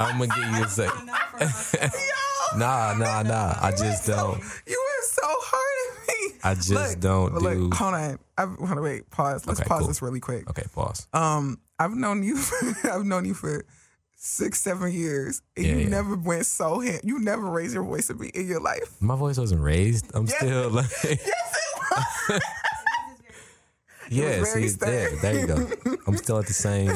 I'm 0.00 0.18
gonna 0.18 0.26
get 0.26 0.58
you 0.58 0.64
a 0.64 1.48
sec. 1.48 1.92
nah, 2.56 2.94
nah, 2.94 3.22
nah. 3.22 3.54
I 3.60 3.70
just 3.70 4.06
don't. 4.06 4.38
You 4.66 4.84
went 4.86 5.04
so 5.04 5.22
hard 5.24 5.98
at 6.02 6.08
me. 6.08 6.38
I 6.44 6.54
just 6.54 6.70
Look, 6.70 7.00
don't 7.00 7.34
look, 7.34 7.52
do. 7.54 7.70
hold 7.74 7.94
on. 7.94 8.18
I 8.36 8.44
want 8.44 8.76
to 8.76 8.82
wait. 8.82 9.10
Pause. 9.10 9.46
Let's 9.46 9.60
Okay, 9.60 9.68
pause 9.68 9.80
cool. 9.80 9.88
this 9.88 10.02
really 10.02 10.20
quick. 10.20 10.48
Okay, 10.50 10.64
pause. 10.74 11.06
Um, 11.12 11.60
I've 11.78 11.94
known 11.94 12.22
you. 12.22 12.36
For, 12.38 12.90
I've 12.90 13.04
known 13.04 13.24
you 13.24 13.34
for 13.34 13.64
six, 14.14 14.60
seven 14.60 14.92
years, 14.92 15.42
and 15.56 15.66
Yeah, 15.66 15.72
you 15.74 15.78
yeah. 15.80 15.88
never 15.88 16.16
went 16.16 16.46
so. 16.46 16.80
Hand, 16.80 17.00
you 17.04 17.18
never 17.20 17.48
raised 17.50 17.74
your 17.74 17.84
voice 17.84 18.10
at 18.10 18.18
me 18.18 18.30
in 18.34 18.46
your 18.46 18.60
life. 18.60 18.96
My 19.00 19.16
voice 19.16 19.38
wasn't 19.38 19.62
raised. 19.62 20.10
I'm 20.14 20.26
Yes. 20.26 20.36
still 20.38 20.70
like, 20.70 20.86
Yes, 21.04 21.20
it 21.26 21.80
was. 22.30 22.40
yeah, 24.10 24.42
very 24.44 24.68
see, 24.68 24.76
there, 24.78 25.08
steady. 25.16 25.16
there 25.20 25.40
you 25.40 25.46
go. 25.46 25.96
I'm 26.06 26.16
still 26.16 26.38
at 26.38 26.46
the 26.46 26.52
same 26.52 26.94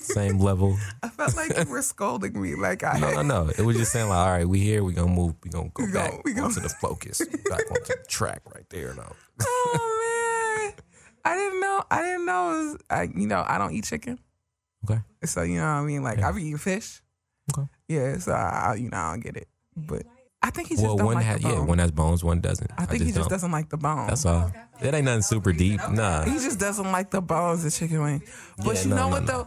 same 0.00 0.38
level. 0.38 0.76
I 1.02 1.08
felt 1.08 1.36
like 1.36 1.56
you 1.56 1.70
were 1.70 1.82
scolding 1.82 2.40
me. 2.40 2.54
Like 2.54 2.82
I. 2.84 2.98
No, 2.98 3.12
no, 3.12 3.22
no. 3.22 3.48
It 3.56 3.62
was 3.62 3.76
just 3.76 3.92
saying 3.92 4.08
like, 4.08 4.18
all 4.18 4.30
right, 4.32 4.48
we 4.48 4.60
here. 4.60 4.82
We 4.84 4.92
gonna 4.92 5.08
move. 5.12 5.34
We 5.42 5.50
gonna 5.50 5.70
go 5.74 5.84
We 5.84 5.92
back 5.92 6.10
gon- 6.12 6.22
we 6.24 6.32
gon- 6.34 6.44
onto 6.44 6.60
the 6.60 6.68
focus, 6.68 7.18
back 7.50 7.68
onto 7.70 7.84
the 7.94 8.04
track 8.08 8.42
right 8.54 8.64
there. 8.70 8.94
Now, 8.94 9.12
Oh 9.42 10.70
man, 10.72 10.72
I 11.24 11.34
didn't 11.36 11.60
know. 11.60 11.82
I 11.90 12.02
didn't 12.02 12.26
know. 12.26 12.52
It 12.52 12.64
was, 12.64 12.76
I, 12.90 13.02
you 13.14 13.26
know, 13.26 13.44
I 13.46 13.58
don't 13.58 13.72
eat 13.72 13.84
chicken, 13.84 14.18
okay, 14.88 15.00
so 15.24 15.42
you 15.42 15.56
know 15.56 15.62
what 15.62 15.80
I 15.80 15.82
mean. 15.84 16.02
Like 16.02 16.18
Yeah. 16.18 16.28
I 16.28 16.32
be 16.32 16.42
eating 16.42 16.58
fish. 16.58 17.02
okay. 17.56 17.68
Yeah, 17.88 18.18
so 18.18 18.32
I, 18.32 18.76
you 18.78 18.88
know, 18.90 18.96
I 18.96 19.10
don't 19.12 19.20
get 19.20 19.36
it. 19.36 19.48
But 19.76 20.04
I 20.46 20.50
think 20.50 20.68
he 20.68 20.74
just 20.74 20.84
Well, 20.86 20.96
don't 20.96 21.06
one 21.06 21.14
like 21.16 21.24
has 21.24 21.40
the 21.40 21.48
yeah, 21.48 21.60
one 21.60 21.78
has 21.78 21.90
bones, 21.90 22.22
one 22.22 22.40
doesn't. 22.40 22.70
I 22.76 22.84
think 22.84 23.02
he 23.02 23.08
just 23.08 23.20
don't. 23.20 23.30
doesn't 23.30 23.50
like 23.50 23.70
the 23.70 23.78
bone. 23.78 24.06
That's 24.08 24.26
all. 24.26 24.52
It 24.82 24.92
ain't 24.92 25.06
nothing 25.06 25.22
super 25.22 25.52
deep. 25.52 25.80
Nah. 25.90 26.24
He 26.24 26.32
just 26.34 26.60
doesn't 26.60 26.92
like 26.92 27.10
the 27.10 27.22
bones 27.22 27.64
of 27.64 27.72
chicken 27.72 28.02
wing. 28.02 28.22
But 28.58 28.76
Yeah, 28.76 28.82
you 28.82 28.88
no, 28.90 28.96
know 28.96 29.02
no, 29.04 29.08
what 29.08 29.24
no. 29.24 29.26
though? 29.26 29.46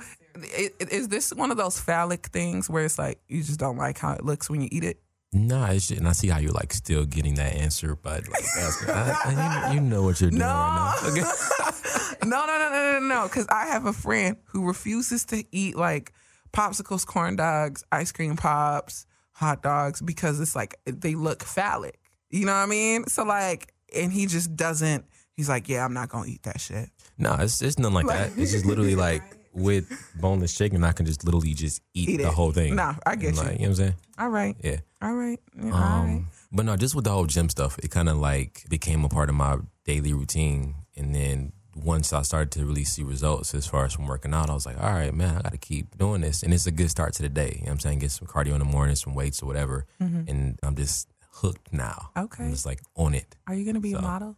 I- 0.58 0.72
i- 0.82 0.88
Is 0.92 1.08
this 1.10 1.32
one 1.34 1.52
of 1.52 1.58
those 1.58 1.80
phallic 1.80 2.28
things 2.28 2.70
where 2.70 2.84
it's 2.84 2.98
like 2.98 3.20
you 3.28 3.44
just 3.44 3.60
don't 3.60 3.78
like 3.78 3.98
how 4.00 4.14
it 4.14 4.26
looks 4.26 4.50
when 4.50 4.62
you 4.62 4.70
eat 4.72 4.84
it? 4.84 5.00
Nah, 5.34 5.68
it's 5.72 5.88
just, 5.90 6.00
and 6.00 6.08
I 6.08 6.14
see 6.14 6.30
how 6.30 6.40
you're 6.40 6.52
like 6.52 6.74
still 6.74 7.06
getting 7.06 7.36
that 7.36 7.54
answer, 7.54 7.96
but 7.96 8.28
like, 8.30 8.44
asking, 8.58 8.90
I, 8.90 9.16
I, 9.26 9.70
you, 9.70 9.76
you 9.76 9.82
know 9.82 10.04
what 10.04 10.22
you're 10.22 10.30
doing 10.30 10.40
No. 10.40 10.48
right 10.48 10.96
now. 11.04 11.10
Okay. 11.10 11.22
no, 12.24 12.46
no, 12.46 12.58
no, 12.58 12.70
no, 12.72 13.00
no, 13.00 13.08
no. 13.08 13.24
Because 13.28 13.46
I 13.50 13.66
have 13.68 13.86
a 13.86 13.94
friend 13.94 14.38
who 14.46 14.66
refuses 14.66 15.26
to 15.26 15.44
eat 15.52 15.76
like 15.76 16.14
popsicles, 16.54 17.06
corn 17.06 17.36
dogs, 17.36 17.84
ice 17.92 18.12
cream 18.12 18.36
pops, 18.38 19.06
hot 19.38 19.62
dogs 19.62 20.02
because 20.02 20.40
it's 20.40 20.56
like 20.56 20.76
they 20.86 21.14
look 21.16 21.44
phallic. 21.44 22.00
You 22.30 22.46
know 22.46 22.54
what 22.54 22.58
I 22.60 22.66
mean? 22.66 23.06
So 23.08 23.24
like, 23.24 23.74
and 23.96 24.12
he 24.12 24.26
just 24.26 24.56
doesn't. 24.56 25.06
He's 25.36 25.48
like, 25.48 25.70
yeah, 25.70 25.86
I'm 25.86 25.94
not 25.94 26.10
gonna 26.10 26.28
eat 26.28 26.44
that 26.44 26.60
shit. 26.60 26.90
No, 27.18 27.36
it's 27.40 27.62
it's 27.62 27.78
nothing 27.78 27.94
like 27.96 28.08
that. 28.08 28.32
It's 28.38 28.52
just 28.52 28.66
literally 28.66 28.96
like 29.08 29.22
with 29.54 29.88
boneless 30.20 30.56
chicken, 30.56 30.84
I 30.84 30.92
can 30.92 31.06
just 31.06 31.24
literally 31.24 31.54
just 31.54 31.82
eat, 31.94 32.10
Eat 32.10 32.18
the 32.18 32.28
it. 32.28 32.34
whole 32.34 32.52
thing. 32.52 32.76
Nah, 32.76 32.96
I 33.06 33.16
get 33.16 33.30
And, 33.30 33.38
you. 33.38 33.44
like, 33.44 33.52
you 33.54 33.58
know 33.58 33.62
what 33.62 33.68
I'm 33.70 33.76
saying? 33.76 33.94
All 34.20 34.30
right, 34.30 34.56
Yeah. 34.64 34.78
all 35.02 35.14
right, 35.16 35.40
yeah, 35.56 35.64
all 35.66 35.80
right. 35.80 36.02
Um, 36.16 36.28
but 36.52 36.66
no, 36.66 36.76
just 36.78 36.94
with 36.96 37.06
the 37.06 37.12
whole 37.12 37.26
gym 37.26 37.50
stuff, 37.50 37.78
it 37.80 37.90
kind 37.92 38.08
of 38.10 38.18
like 38.18 38.66
became 38.70 39.04
a 39.04 39.10
part 39.10 39.30
of 39.30 39.36
my 39.36 39.58
daily 39.86 40.14
routine. 40.14 40.76
And 40.96 41.14
then 41.16 41.54
once 41.84 42.14
I 42.14 42.22
started 42.24 42.52
to 42.52 42.66
really 42.66 42.84
see 42.84 43.04
results 43.04 43.54
as 43.54 43.68
far 43.68 43.86
as 43.86 43.94
from 43.94 44.08
working 44.08 44.34
out, 44.34 44.50
I 44.50 44.54
was 44.54 44.66
like, 44.66 44.82
all 44.82 44.92
right, 44.92 45.14
man, 45.14 45.38
I 45.38 45.42
got 45.42 45.52
to 45.52 45.58
keep 45.58 45.98
doing 45.98 46.22
this. 46.22 46.44
And 46.44 46.54
it's 46.54 46.68
a 46.68 46.72
good 46.72 46.90
start 46.90 47.14
to 47.16 47.22
the 47.22 47.30
day. 47.30 47.54
You 47.60 47.62
know 47.62 47.66
what 47.66 47.72
I'm 47.74 47.80
saying? 47.80 48.00
Get 48.00 48.12
some 48.12 48.28
cardio 48.28 48.54
in 48.54 48.60
the 48.60 48.66
morning, 48.66 48.96
some 48.96 49.14
weights 49.14 49.42
or 49.42 49.46
whatever. 49.46 49.86
And 50.00 50.60
I'm 50.64 50.76
just 50.76 51.08
hooked 51.32 51.72
now. 51.72 52.10
Mm-hmm. 52.16 52.26
Okay. 52.26 52.44
I'm 52.46 52.52
just 52.52 52.66
like 52.66 52.82
on 52.96 53.14
it. 53.14 53.36
Are 53.48 53.54
you 53.54 53.66
gonna 53.66 53.80
be 53.80 53.94
a 53.94 54.02
model? 54.02 54.36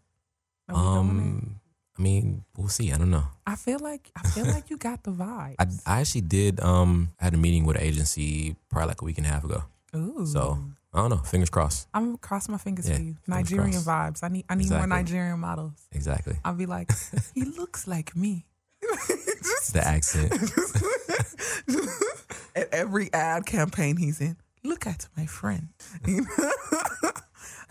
Are 0.68 0.76
we 0.76 0.82
doing 0.82 0.96
it? 0.96 1.00
Um, 1.00 1.60
I 1.98 2.02
mean, 2.02 2.44
we'll 2.56 2.70
see. 2.70 2.94
I 2.94 2.98
don't 2.98 3.12
know. 3.12 3.26
I 3.46 3.56
feel 3.56 3.80
like 3.80 4.10
I 4.16 4.28
feel 4.28 4.46
like 4.46 4.70
you 4.70 4.78
got 4.78 5.04
the 5.04 5.12
vibe. 5.12 5.56
I, 5.60 5.68
I 5.86 6.00
actually 6.00 6.22
did. 6.22 6.60
Um, 6.62 7.12
I 7.20 7.26
had 7.26 7.34
a 7.34 7.38
meeting 7.38 7.66
with 7.66 7.76
an 7.76 7.84
agency 7.84 8.56
probably 8.70 8.88
like 8.88 9.02
a 9.02 9.06
week 9.06 9.18
and 9.18 9.28
a 9.28 9.30
half 9.30 9.44
ago. 9.44 9.64
Ooh. 9.96 10.26
So 10.26 10.60
I 10.94 11.02
don't 11.02 11.10
know. 11.12 11.18
Fingers 11.18 11.50
crossed. 11.52 11.88
I'm 11.94 12.06
gonna 12.06 12.18
cross 12.18 12.50
my 12.50 12.58
fingers 12.58 12.90
Yeah, 12.90 12.96
for 12.98 13.02
you. 13.04 13.16
Nigerian 13.28 13.72
crossed. 13.84 13.88
vibes. 13.88 14.24
I 14.24 14.28
need 14.30 14.46
I 14.50 14.56
need 14.56 14.72
more 14.72 14.88
Nigerian 14.88 15.40
models. 15.40 15.74
Exactly. 15.92 16.36
I'll 16.44 16.56
be 16.56 16.66
like, 16.66 16.90
he 17.36 17.44
looks 17.46 17.88
like 17.88 18.16
me. 18.16 18.46
Just- 18.82 19.74
The 19.74 19.86
accent. 19.86 20.34
At 22.56 22.68
every 22.74 23.14
ad 23.14 23.46
campaign 23.46 23.96
he's 23.98 24.20
in, 24.20 24.36
look 24.64 24.88
at 24.88 25.08
my 25.16 25.26
friend. 25.28 25.70
You 26.06 26.22
know? 26.22 27.12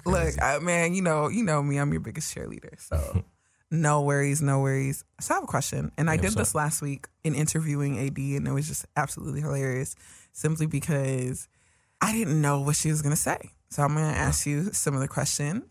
look, 0.06 0.40
I, 0.40 0.58
man, 0.60 0.94
you 0.94 1.02
know, 1.02 1.28
you 1.28 1.42
know 1.42 1.62
me. 1.62 1.76
I'm 1.78 1.90
your 1.92 2.00
biggest 2.00 2.34
cheerleader. 2.34 2.80
So 2.80 3.24
no 3.70 4.02
worries, 4.02 4.40
no 4.40 4.60
worries. 4.60 5.04
So 5.20 5.34
I 5.34 5.36
have 5.36 5.44
a 5.44 5.48
question, 5.48 5.90
and 5.98 6.08
I 6.08 6.14
Yeah, 6.14 6.22
did 6.22 6.32
this 6.34 6.54
last 6.54 6.80
week 6.80 7.08
in 7.24 7.34
interviewing 7.34 7.98
AD, 7.98 8.16
and 8.18 8.46
it 8.48 8.52
was 8.52 8.68
just 8.68 8.86
absolutely 8.96 9.40
hilarious, 9.40 9.94
simply 10.32 10.66
because 10.66 11.48
I 12.00 12.12
didn't 12.12 12.40
know 12.40 12.60
what 12.60 12.76
she 12.76 12.90
was 12.90 13.02
gonna 13.02 13.16
say. 13.16 13.50
So 13.70 13.82
I'm 13.82 13.94
gonna 13.94 14.06
ask 14.06 14.46
you 14.46 14.72
some 14.72 14.94
of 14.94 15.00
the 15.00 15.08
question. 15.08 15.64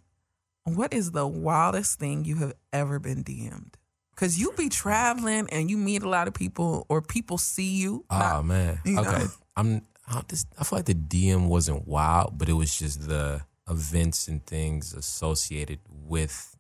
What 0.66 0.94
is 0.94 1.12
the 1.12 1.26
wildest 1.26 1.98
thing 2.00 2.26
you 2.26 2.36
have 2.38 2.54
ever 2.74 3.00
been 3.00 3.24
DM'd? 3.24 3.78
Because 4.14 4.38
you 4.40 4.52
be 4.58 4.68
traveling 4.68 5.48
and 5.52 5.70
you 5.70 5.78
meet 5.78 6.02
a 6.04 6.10
lot 6.10 6.28
of 6.28 6.34
people, 6.34 6.86
or 6.90 7.02
people 7.02 7.38
see 7.38 7.78
you. 7.78 8.04
Oh 8.10 8.18
Not- 8.20 8.46
man. 8.46 8.80
you 8.84 9.00
Okay. 9.00 9.26
I'm. 9.56 9.82
I 10.10 10.22
just. 10.30 10.48
I 10.60 10.64
feel 10.64 10.80
like 10.80 10.86
the 10.86 10.94
DM 10.96 11.48
wasn't 11.48 11.88
wild, 11.88 12.38
but 12.38 12.50
it 12.50 12.54
was 12.54 12.78
just 12.78 13.08
the 13.08 13.42
events 13.70 14.28
and 14.28 14.46
things 14.46 14.94
associated 14.94 15.80
with 15.90 16.56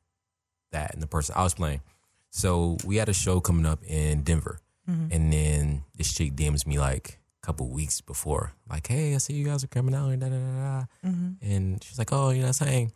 that 0.71 0.93
and 0.93 1.01
the 1.01 1.07
person 1.07 1.33
I 1.37 1.43
was 1.43 1.53
playing. 1.53 1.81
So 2.29 2.77
we 2.85 2.97
had 2.97 3.07
a 3.09 3.13
show 3.13 3.39
coming 3.39 3.65
up 3.65 3.83
in 3.85 4.23
Denver, 4.23 4.59
Mm-hmm. 4.89 5.07
and 5.11 5.33
then 5.33 5.83
this 5.97 6.13
chick 6.13 6.33
DMs 6.33 6.65
me 6.65 6.79
like 6.79 7.19
a 7.19 7.26
couple 7.47 7.67
weeks 7.69 8.01
before, 8.01 8.51
like, 8.69 8.85
"Hey, 8.87 9.15
I 9.15 9.19
see 9.19 9.33
you 9.33 9.45
guys 9.45 9.63
are 9.63 9.67
coming 9.67 9.95
out," 9.95 10.09
and 10.09 10.19
da 10.21 10.27
da 10.27 10.35
da 10.37 10.79
da. 10.79 10.85
Mm-hmm. 11.09 11.29
And 11.41 11.83
she's 11.83 11.97
like, 11.97 12.11
"Oh, 12.11 12.29
you 12.31 12.41
know 12.41 12.47
what 12.51 12.61
I'm 12.61 12.67
saying?" 12.67 12.91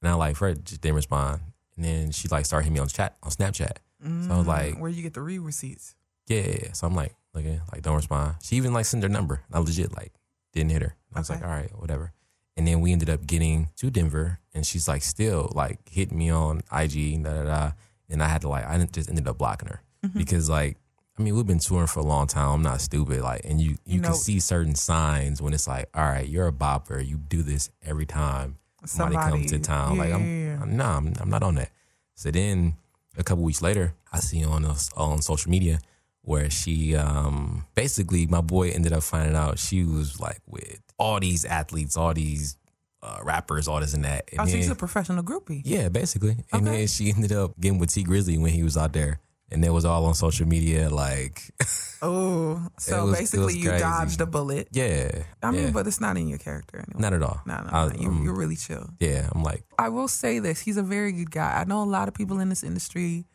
And 0.00 0.08
I 0.10 0.14
like, 0.14 0.36
Fred 0.36 0.64
just 0.64 0.80
didn't 0.80 0.94
respond. 0.96 1.40
And 1.74 1.84
then 1.84 2.12
she 2.12 2.28
like 2.28 2.46
started 2.46 2.64
hitting 2.64 2.74
me 2.74 2.80
on 2.80 2.86
chat 2.88 3.16
on 3.22 3.30
Snapchat. 3.32 3.78
So 4.02 4.32
I 4.32 4.38
was 4.38 4.46
like, 4.46 4.78
where 4.78 4.90
do 4.90 4.96
you 4.96 5.02
get 5.02 5.14
the 5.14 5.22
re 5.22 5.38
receipts? 5.38 5.94
yeah. 6.28 6.72
So 6.72 6.86
I'm 6.86 6.94
like, 6.94 7.14
looking, 7.34 7.60
like, 7.72 7.82
don't 7.82 7.96
respond. 7.96 8.36
She 8.42 8.54
even 8.56 8.72
like 8.72 8.84
sent 8.84 9.02
her 9.02 9.08
number. 9.08 9.42
I 9.52 9.58
legit 9.58 9.94
like 9.96 10.12
didn't 10.52 10.70
hit 10.70 10.82
her. 10.82 10.94
I 11.14 11.18
was 11.18 11.30
Okay. 11.30 11.40
like, 11.40 11.48
all 11.48 11.54
right, 11.56 11.70
whatever. 11.78 12.12
And 12.56 12.66
then 12.68 12.80
we 12.80 12.92
ended 12.92 13.10
up 13.10 13.26
getting 13.26 13.68
to 13.76 13.90
Denver, 13.90 14.38
and 14.54 14.64
she's 14.64 14.86
like 14.86 15.02
still 15.02 15.50
like 15.54 15.80
hitting 15.90 16.16
me 16.16 16.30
on 16.30 16.62
IG, 16.72 17.22
da 17.24 17.32
da 17.32 17.44
da. 17.44 17.70
And 18.08 18.22
I 18.22 18.28
had 18.28 18.42
to 18.42 18.48
like, 18.48 18.64
I 18.66 18.78
just 18.84 19.08
ended 19.08 19.26
up 19.26 19.36
blocking 19.38 19.68
her 19.68 19.82
Mm-hmm. 20.04 20.18
because 20.18 20.48
like, 20.48 20.76
I 21.18 21.22
mean, 21.22 21.34
we've 21.34 21.46
been 21.46 21.58
touring 21.58 21.86
for 21.86 22.00
a 22.00 22.04
long 22.04 22.26
time. 22.26 22.48
I'm 22.50 22.62
not 22.62 22.80
stupid. 22.80 23.22
Like, 23.22 23.42
and 23.44 23.60
you 23.60 23.70
you, 23.70 23.76
You 23.96 24.00
know- 24.00 24.08
can 24.08 24.16
see 24.16 24.38
certain 24.40 24.74
signs 24.74 25.40
when 25.40 25.54
it's 25.54 25.66
like, 25.66 25.88
all 25.94 26.04
right, 26.04 26.28
you're 26.28 26.46
a 26.48 26.52
bopper. 26.52 27.04
You 27.06 27.16
do 27.16 27.42
this 27.42 27.70
every 27.84 28.06
time 28.06 28.58
somebody, 28.84 29.16
comes 29.30 29.50
to 29.52 29.58
town. 29.58 29.96
Yeah, 29.96 30.02
like, 30.02 30.12
I'm, 30.12 30.20
yeah, 30.26 30.44
yeah. 30.56 30.58
I'm 30.62 30.76
nah, 30.76 30.96
I'm, 30.98 31.12
I'm 31.20 31.30
not 31.30 31.42
on 31.42 31.54
that. 31.56 31.70
So 32.14 32.30
then 32.30 32.74
a 33.16 33.24
couple 33.24 33.44
weeks 33.44 33.62
later, 33.62 33.94
I 34.12 34.20
see 34.20 34.44
on 34.44 34.64
us 34.64 34.90
on 34.96 35.22
social 35.22 35.50
media 35.50 35.78
where 36.22 36.50
she 36.50 36.96
um 36.96 37.64
basically 37.76 38.26
my 38.26 38.40
boy 38.40 38.70
ended 38.70 38.92
up 38.92 39.02
finding 39.04 39.36
out 39.36 39.58
she 39.60 39.84
was 39.84 40.18
like 40.20 40.40
with 40.46 40.80
all 40.98 41.18
these 41.20 41.44
athletes, 41.44 41.96
all 41.96 42.12
these 42.12 42.56
uh, 43.02 43.20
rappers, 43.22 43.68
all 43.68 43.78
this 43.80 43.94
and 43.94 44.04
that. 44.04 44.28
And 44.32 44.40
Oh, 44.40 44.44
so 44.44 44.50
then- 44.50 44.56
he's 44.58 44.70
a 44.70 44.74
professional 44.74 45.22
groupie. 45.22 45.62
yeah, 45.64 45.88
basically. 45.88 46.36
And 46.52 46.66
Okay. 46.66 46.78
then 46.78 46.86
she 46.88 47.10
ended 47.10 47.32
up 47.32 47.58
getting 47.60 47.78
with 47.78 47.92
Tee 47.92 48.02
Grizzley 48.04 48.38
when 48.40 48.52
he 48.52 48.62
was 48.64 48.76
out 48.76 48.92
there. 48.92 49.20
And 49.52 49.64
it 49.64 49.70
was 49.70 49.84
all 49.84 50.06
on 50.06 50.14
social 50.14 50.46
media, 50.46 50.90
like, 50.90 51.40
Oh, 52.02 52.66
so 52.78 53.06
was- 53.06 53.18
basically 53.18 53.58
you 53.58 53.70
dodged 53.70 54.20
a 54.20 54.26
bullet. 54.26 54.68
yeah. 54.72 55.22
I 55.42 55.50
mean, 55.52 55.66
yeah. 55.66 55.70
but 55.70 55.86
it's 55.86 56.00
not 56.00 56.16
in 56.16 56.26
your 56.28 56.38
character 56.38 56.78
anyway. 56.78 57.00
not 57.00 57.12
at 57.12 57.22
all. 57.22 57.40
no, 57.46 57.54
no, 57.62 57.70
I- 57.72 57.88
no. 57.88 58.00
You, 58.00 58.24
you're 58.24 58.34
really 58.34 58.56
chill. 58.56 58.90
yeah, 58.98 59.28
I'm 59.32 59.42
like, 59.44 59.62
I 59.78 59.88
will 59.88 60.08
say 60.08 60.40
this: 60.40 60.60
he's 60.60 60.76
a 60.76 60.82
very 60.82 61.12
good 61.12 61.30
guy. 61.30 61.60
I 61.60 61.64
know 61.64 61.82
a 61.82 61.86
lot 61.88 62.08
of 62.08 62.14
people 62.14 62.40
in 62.40 62.48
this 62.48 62.64
industry 62.64 63.26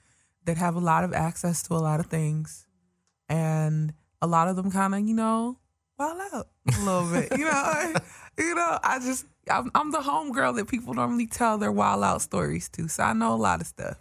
that 0.46 0.58
have 0.58 0.76
a 0.76 0.80
lot 0.80 1.04
of 1.06 1.14
access 1.14 1.64
to 1.64 1.76
a 1.76 1.82
lot 1.82 2.00
of 2.02 2.08
things, 2.08 2.68
and 3.30 3.94
a 4.22 4.28
lot 4.28 4.48
of 4.48 4.56
them 4.58 4.70
kind 4.72 4.94
of, 4.94 5.02
you 5.02 5.14
know, 5.16 5.58
wild 5.98 6.20
out 6.34 6.48
a 6.76 6.80
little 6.82 7.10
bit. 7.10 7.38
You 7.38 7.46
know, 7.46 7.52
I- 7.54 7.96
you 8.38 8.54
know. 8.56 8.80
I 8.84 9.00
just, 9.00 9.26
I'm, 9.50 9.72
I'm 9.74 9.92
the 9.92 10.00
homegirl 10.00 10.56
that 10.58 10.68
people 10.68 10.94
normally 10.94 11.28
tell 11.28 11.58
their 11.58 11.72
wild 11.72 12.04
out 12.04 12.22
stories 12.22 12.70
to, 12.74 12.88
so 12.90 13.04
I 13.04 13.14
know 13.14 13.34
a 13.34 13.38
lot 13.38 13.62
of 13.62 13.68
stuff. 13.68 13.98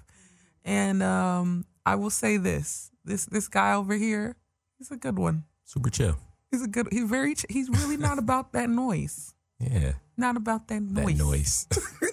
And 0.64 1.02
um, 1.02 1.64
I 1.86 1.94
will 1.96 2.10
say 2.10 2.36
this: 2.36 2.90
this 3.04 3.26
this 3.26 3.48
guy 3.48 3.74
over 3.74 3.94
here, 3.94 4.36
he's 4.78 4.90
a 4.90 4.96
good 4.96 5.18
one. 5.18 5.44
super 5.64 5.90
chill. 5.90 6.16
He's 6.50 6.62
a 6.62 6.68
good. 6.68 6.88
He's 6.90 7.08
very. 7.08 7.34
He's 7.48 7.68
really 7.70 7.96
not 7.96 8.18
about 8.24 8.52
that 8.52 8.68
noise. 8.68 9.34
Yeah. 9.58 9.92
Not 10.16 10.36
about 10.36 10.68
that 10.68 10.82
noise. 10.82 11.06
That 11.06 11.24
noise. 11.24 11.66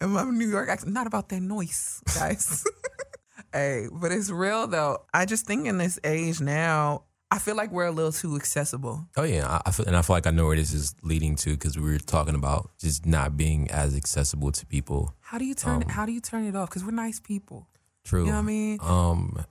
And 0.00 0.12
my 0.12 0.24
New 0.24 0.48
York 0.48 0.68
accent, 0.68 0.92
not 0.92 1.06
about 1.06 1.28
that 1.30 1.40
noise, 1.40 2.02
guys. 2.14 2.64
hey, 3.52 3.86
but 3.90 4.12
it's 4.12 4.30
real 4.30 4.66
though. 4.66 4.98
I 5.12 5.24
just 5.24 5.46
think 5.46 5.66
in 5.66 5.78
this 5.78 5.98
age 6.04 6.40
now, 6.40 7.04
I 7.30 7.38
feel 7.38 7.56
like 7.56 7.70
we're 7.72 7.86
a 7.86 7.92
little 7.92 8.12
too 8.12 8.36
accessible. 8.36 9.06
Oh 9.16 9.24
yeah, 9.24 9.46
I, 9.46 9.62
I 9.66 9.70
feel, 9.70 9.86
and 9.86 9.96
I 9.96 10.02
feel 10.02 10.14
like 10.16 10.26
I 10.26 10.30
know 10.30 10.46
where 10.46 10.56
this 10.56 10.72
is 10.72 10.94
leading 11.02 11.36
to 11.36 11.50
because 11.50 11.76
we 11.78 11.90
were 11.90 11.98
talking 11.98 12.34
about 12.34 12.70
just 12.78 13.06
not 13.06 13.36
being 13.36 13.70
as 13.70 13.96
accessible 13.96 14.52
to 14.52 14.66
people. 14.66 15.14
How 15.20 15.38
do 15.38 15.44
you 15.44 15.54
turn? 15.54 15.82
Um, 15.82 15.88
how 15.88 16.06
do 16.06 16.12
you 16.12 16.20
turn 16.20 16.44
it 16.44 16.54
off? 16.54 16.68
Because 16.68 16.84
we're 16.84 16.90
nice 16.92 17.20
people. 17.20 17.66
True. 18.08 18.24
You 18.24 18.30
know 18.30 18.36
what 18.38 18.38
I 18.38 18.42
mean? 18.42 18.78
Um, 18.82 19.44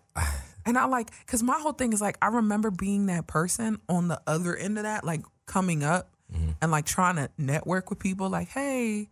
And 0.66 0.78
I 0.78 0.84
like, 0.86 1.12
because 1.26 1.42
my 1.44 1.58
whole 1.60 1.72
thing 1.72 1.94
is 1.94 2.02
like, 2.02 2.18
I 2.22 2.28
remember 2.28 2.72
being 2.72 3.06
that 3.06 3.26
person 3.28 3.80
on 3.88 4.10
the 4.10 4.20
other 4.28 4.54
end 4.56 4.78
of 4.78 4.84
that, 4.84 5.04
like 5.06 5.22
coming 5.46 5.84
up 5.84 6.10
Mm-hmm. 6.34 6.50
and 6.62 6.72
like 6.72 6.86
trying 6.86 7.16
to 7.16 7.30
network 7.38 7.90
with 7.90 8.00
people. 8.00 8.30
Like, 8.30 8.50
hey, 8.50 9.08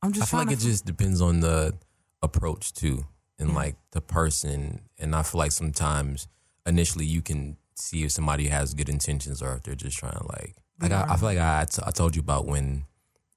I'm 0.00 0.12
just. 0.12 0.28
I 0.32 0.36
feel 0.38 0.46
like 0.46 0.54
it 0.56 0.60
to. 0.60 0.64
just 0.64 0.86
depends 0.86 1.20
on 1.20 1.40
the 1.40 1.74
approach 2.22 2.72
too, 2.72 3.04
and 3.36 3.52
like 3.52 3.74
the 3.90 4.00
person. 4.00 4.80
And 4.96 5.12
I 5.16 5.24
feel 5.24 5.40
like 5.40 5.50
sometimes 5.50 6.28
initially 6.64 7.04
you 7.04 7.20
can 7.20 7.56
see 7.74 8.04
if 8.04 8.12
somebody 8.12 8.46
has 8.46 8.74
good 8.74 8.88
intentions 8.88 9.42
or 9.42 9.54
if 9.56 9.64
they're 9.64 9.74
just 9.74 9.98
trying 9.98 10.12
to 10.16 10.24
like. 10.28 10.54
Like 10.80 10.92
I, 10.92 11.06
I 11.14 11.16
feel 11.16 11.28
like 11.30 11.38
I, 11.38 11.64
t- 11.68 11.82
I 11.84 11.90
told 11.90 12.14
you 12.14 12.20
about 12.20 12.46
when 12.46 12.84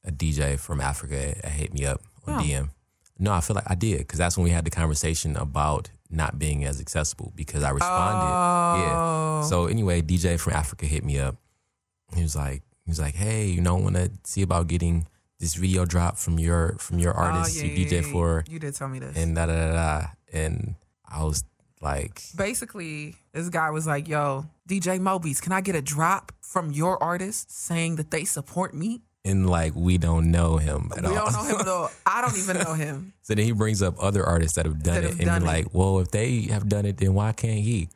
a 0.04 0.12
DJ 0.12 0.60
from 0.60 0.80
Africa 0.80 1.18
hit 1.48 1.74
me 1.74 1.84
up 1.88 2.02
on 2.28 2.36
Oh. 2.36 2.44
DM. 2.44 2.70
No, 3.18 3.32
I 3.34 3.40
feel 3.42 3.56
like 3.56 3.70
I 3.70 3.76
did 3.76 4.00
because 4.00 4.20
that's 4.20 4.38
when 4.38 4.44
we 4.44 4.50
had 4.52 4.66
the 4.66 4.70
conversation 4.72 5.36
about 5.38 5.90
not 6.10 6.38
being 6.38 6.66
as 6.66 6.80
accessible 6.82 7.32
because 7.36 7.64
I 7.64 7.70
responded. 7.70 8.26
Oh. 8.28 8.82
Yeah. 9.42 9.42
So 9.50 9.68
anyway, 9.68 10.02
DJ 10.02 10.40
from 10.40 10.54
Africa 10.54 10.86
hit 10.86 11.04
me 11.04 11.18
up. 11.20 11.36
He 12.16 12.22
was 12.22 12.36
like, 12.36 12.62
he 12.84 12.92
was 12.92 13.00
like, 13.00 13.16
hey, 13.16 13.48
you 13.48 13.62
know, 13.62 13.76
want 13.76 13.96
to 13.96 14.12
see 14.26 14.42
about 14.42 14.68
getting 14.68 15.08
this 15.40 15.56
video 15.56 15.86
drop 15.86 16.18
from 16.18 16.40
your 16.40 16.76
from 16.78 17.00
your 17.00 17.14
Oh, 17.18 17.24
artist 17.24 17.58
yeah, 17.58 17.64
you 17.64 17.72
yeah, 17.72 17.88
DJ 17.90 17.92
yeah, 18.06 18.12
for, 18.12 18.44
You 18.50 18.60
did 18.60 18.76
tell 18.76 18.88
me 18.88 19.00
this. 19.00 19.16
and 19.18 19.36
da 19.36 19.46
da 19.48 19.54
da 19.54 19.72
da. 19.74 20.08
And 20.32 20.76
I 21.08 21.24
was 21.24 21.44
like, 21.82 22.22
basically 22.36 23.16
this 23.34 23.50
guy 23.50 23.70
was 23.70 23.86
like, 23.88 24.08
"Yo, 24.08 24.46
DJ 24.68 25.00
Mobies, 25.00 25.42
can 25.42 25.52
I 25.52 25.62
get 25.62 25.76
a 25.76 25.82
drop 25.82 26.32
from 26.42 26.72
your 26.72 27.02
artist 27.04 27.52
saying 27.52 27.96
that 27.98 28.12
they 28.12 28.24
support 28.26 28.74
me?" 28.74 29.02
And 29.26 29.50
like 29.50 29.74
we 29.76 29.98
don't 29.98 30.32
know 30.32 30.56
him 30.58 30.92
at 30.96 31.04
we 31.04 31.10
all. 31.18 31.26
don't 31.26 31.34
know 31.34 31.44
him 31.44 31.60
at 31.60 31.68
all. 31.68 31.92
I 32.06 32.22
don't 32.22 32.38
even 32.38 32.58
know 32.60 32.74
him. 32.74 33.14
so 33.24 33.36
then 33.36 33.44
he 33.46 33.52
brings 33.52 33.82
up 33.82 33.96
other 34.00 34.24
artists 34.26 34.56
that 34.56 34.66
have 34.66 34.82
done 34.82 34.94
That 34.96 35.04
it, 35.04 35.10
have 35.10 35.20
and 35.20 35.26
done 35.28 35.42
be 35.42 35.48
it. 35.48 35.52
like, 35.52 35.68
well, 35.74 36.00
if 36.00 36.12
they 36.12 36.44
have 36.44 36.70
done 36.70 36.86
it, 36.86 36.98
then 36.98 37.14
why 37.16 37.34
can't 37.34 37.60
he? 37.62 37.90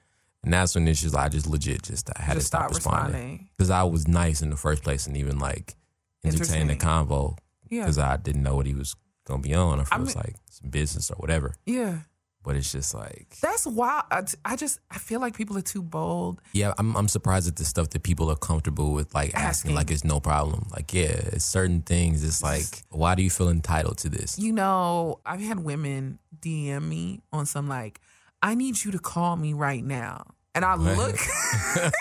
And 0.43 0.53
that's 0.53 0.73
when 0.75 0.87
it's 0.87 1.01
just 1.01 1.15
I 1.15 1.29
just 1.29 1.47
legit 1.47 1.83
just 1.83 2.09
I 2.17 2.21
had 2.21 2.33
Just 2.35 2.45
to 2.51 2.57
stop 2.57 2.69
responding 2.73 3.49
because 3.57 3.69
I 3.69 3.83
was 3.83 4.07
nice 4.07 4.41
in 4.41 4.49
the 4.49 4.55
first 4.57 4.83
place 4.83 5.05
and 5.07 5.15
even 5.15 5.37
like 5.39 5.75
entertain 6.23 6.67
the 6.67 6.75
convo 6.75 7.37
Yeah, 7.69 7.81
because 7.83 7.97
I 7.97 8.17
didn't 8.17 8.43
know 8.43 8.55
what 8.55 8.65
he 8.65 8.73
was 8.73 8.95
gonna 9.25 9.41
be 9.41 9.53
on, 9.53 9.79
if 9.79 9.91
I 9.93 9.97
it 9.97 9.99
was 9.99 10.15
mean- 10.15 10.23
like 10.25 10.35
some 10.49 10.69
business 10.69 11.11
or 11.11 11.15
whatever. 11.15 11.55
yeah. 11.65 11.99
But 12.43 12.55
it's 12.55 12.71
just 12.71 12.93
like 12.95 13.35
That's 13.41 13.67
why 13.67 14.01
I, 14.09 14.23
I 14.45 14.55
just 14.55 14.79
I 14.89 14.97
feel 14.97 15.19
like 15.19 15.35
people 15.35 15.57
are 15.57 15.61
too 15.61 15.81
bold. 15.83 16.41
Yeah, 16.53 16.73
I'm 16.77 16.95
I'm 16.95 17.07
surprised 17.09 17.47
at 17.47 17.57
the 17.57 17.65
stuff 17.65 17.89
that 17.89 18.03
people 18.03 18.31
are 18.31 18.35
comfortable 18.37 18.93
with 18.93 19.13
like 19.13 19.29
asking, 19.35 19.43
Asking. 19.71 19.75
like 19.75 19.91
it's 19.91 20.03
no 20.05 20.19
problem. 20.19 20.67
Like, 20.71 20.93
yeah, 20.93 21.11
it's 21.33 21.45
certain 21.45 21.81
things 21.81 22.23
it's 22.23 22.41
like 22.41 22.83
why 22.89 23.15
do 23.15 23.23
you 23.23 23.29
feel 23.29 23.49
entitled 23.49 23.97
to 23.99 24.09
this? 24.09 24.39
You 24.39 24.53
know, 24.53 25.19
I've 25.25 25.41
had 25.41 25.59
women 25.59 26.19
DM 26.39 26.87
me 26.87 27.21
on 27.33 27.45
some 27.45 27.67
like, 27.67 27.99
I 28.41 28.55
need 28.55 28.83
you 28.83 28.91
to 28.91 28.99
call 28.99 29.35
me 29.35 29.53
right 29.53 29.83
now. 29.83 30.23
And 30.55 30.63
I 30.65 30.75
What? 30.77 30.97
look 30.97 31.15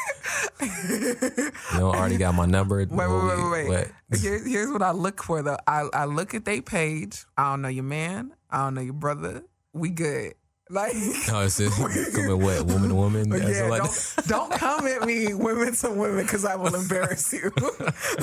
You 0.61 1.79
know, 1.79 1.92
already 1.92 2.16
got 2.16 2.35
my 2.35 2.46
number. 2.46 2.79
Wait, 2.79 2.90
wait, 2.90 3.09
wait, 3.09 3.27
wait, 3.27 3.68
wait. 3.68 3.88
What? 4.09 4.18
Here, 4.20 4.42
here's 4.44 4.70
what 4.70 4.83
I 4.83 4.92
look 4.92 5.22
for 5.22 5.42
though. 5.42 5.59
I, 5.66 5.88
I 5.92 6.05
look 6.07 6.35
at 6.35 6.44
their 6.44 6.62
page. 6.62 7.24
I 7.37 7.51
don't 7.51 7.62
know 7.62 7.68
your 7.68 7.85
man. 7.85 8.35
I 8.51 8.59
don't 8.64 8.74
know 8.74 8.81
your 8.81 8.94
brother. 8.94 9.42
We 9.78 9.90
good. 9.90 10.34
Like 10.70 10.94
No, 11.28 11.40
it's 11.40 11.56
just 11.58 12.14
coming 12.14 12.42
what 12.42 12.66
woman 12.66 12.88
to 12.90 12.94
woman. 12.94 13.30
Yeah, 13.30 13.68
like- 13.68 13.82
don't, 13.82 14.26
don't 14.26 14.52
come 14.52 14.86
at 14.86 15.06
me, 15.06 15.32
women 15.32 15.74
to 15.76 15.90
women, 15.90 16.22
because 16.24 16.44
I 16.44 16.56
will 16.56 16.74
embarrass 16.74 17.32
you. 17.32 17.50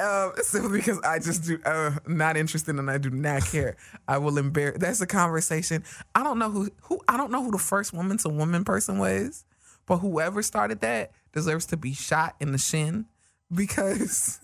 Um, 0.00 0.32
simply 0.42 0.78
because 0.78 1.00
I 1.00 1.18
just 1.18 1.44
do 1.44 1.58
uh, 1.64 1.92
not 2.06 2.36
interested 2.36 2.76
and 2.76 2.90
I 2.90 2.98
do 2.98 3.10
not 3.10 3.44
care. 3.46 3.76
I 4.06 4.18
will 4.18 4.38
embarrass. 4.38 4.78
That's 4.78 5.00
a 5.00 5.06
conversation. 5.06 5.84
I 6.14 6.22
don't 6.22 6.38
know 6.38 6.50
who 6.50 6.70
who 6.82 7.00
I 7.08 7.16
don't 7.16 7.32
know 7.32 7.42
who 7.42 7.50
the 7.50 7.58
first 7.58 7.92
woman 7.92 8.18
to 8.18 8.28
woman 8.28 8.64
person 8.64 8.98
was, 8.98 9.44
but 9.86 9.98
whoever 9.98 10.42
started 10.42 10.80
that 10.80 11.12
deserves 11.32 11.66
to 11.66 11.76
be 11.76 11.92
shot 11.94 12.36
in 12.40 12.52
the 12.52 12.58
shin 12.58 13.06
because 13.52 14.40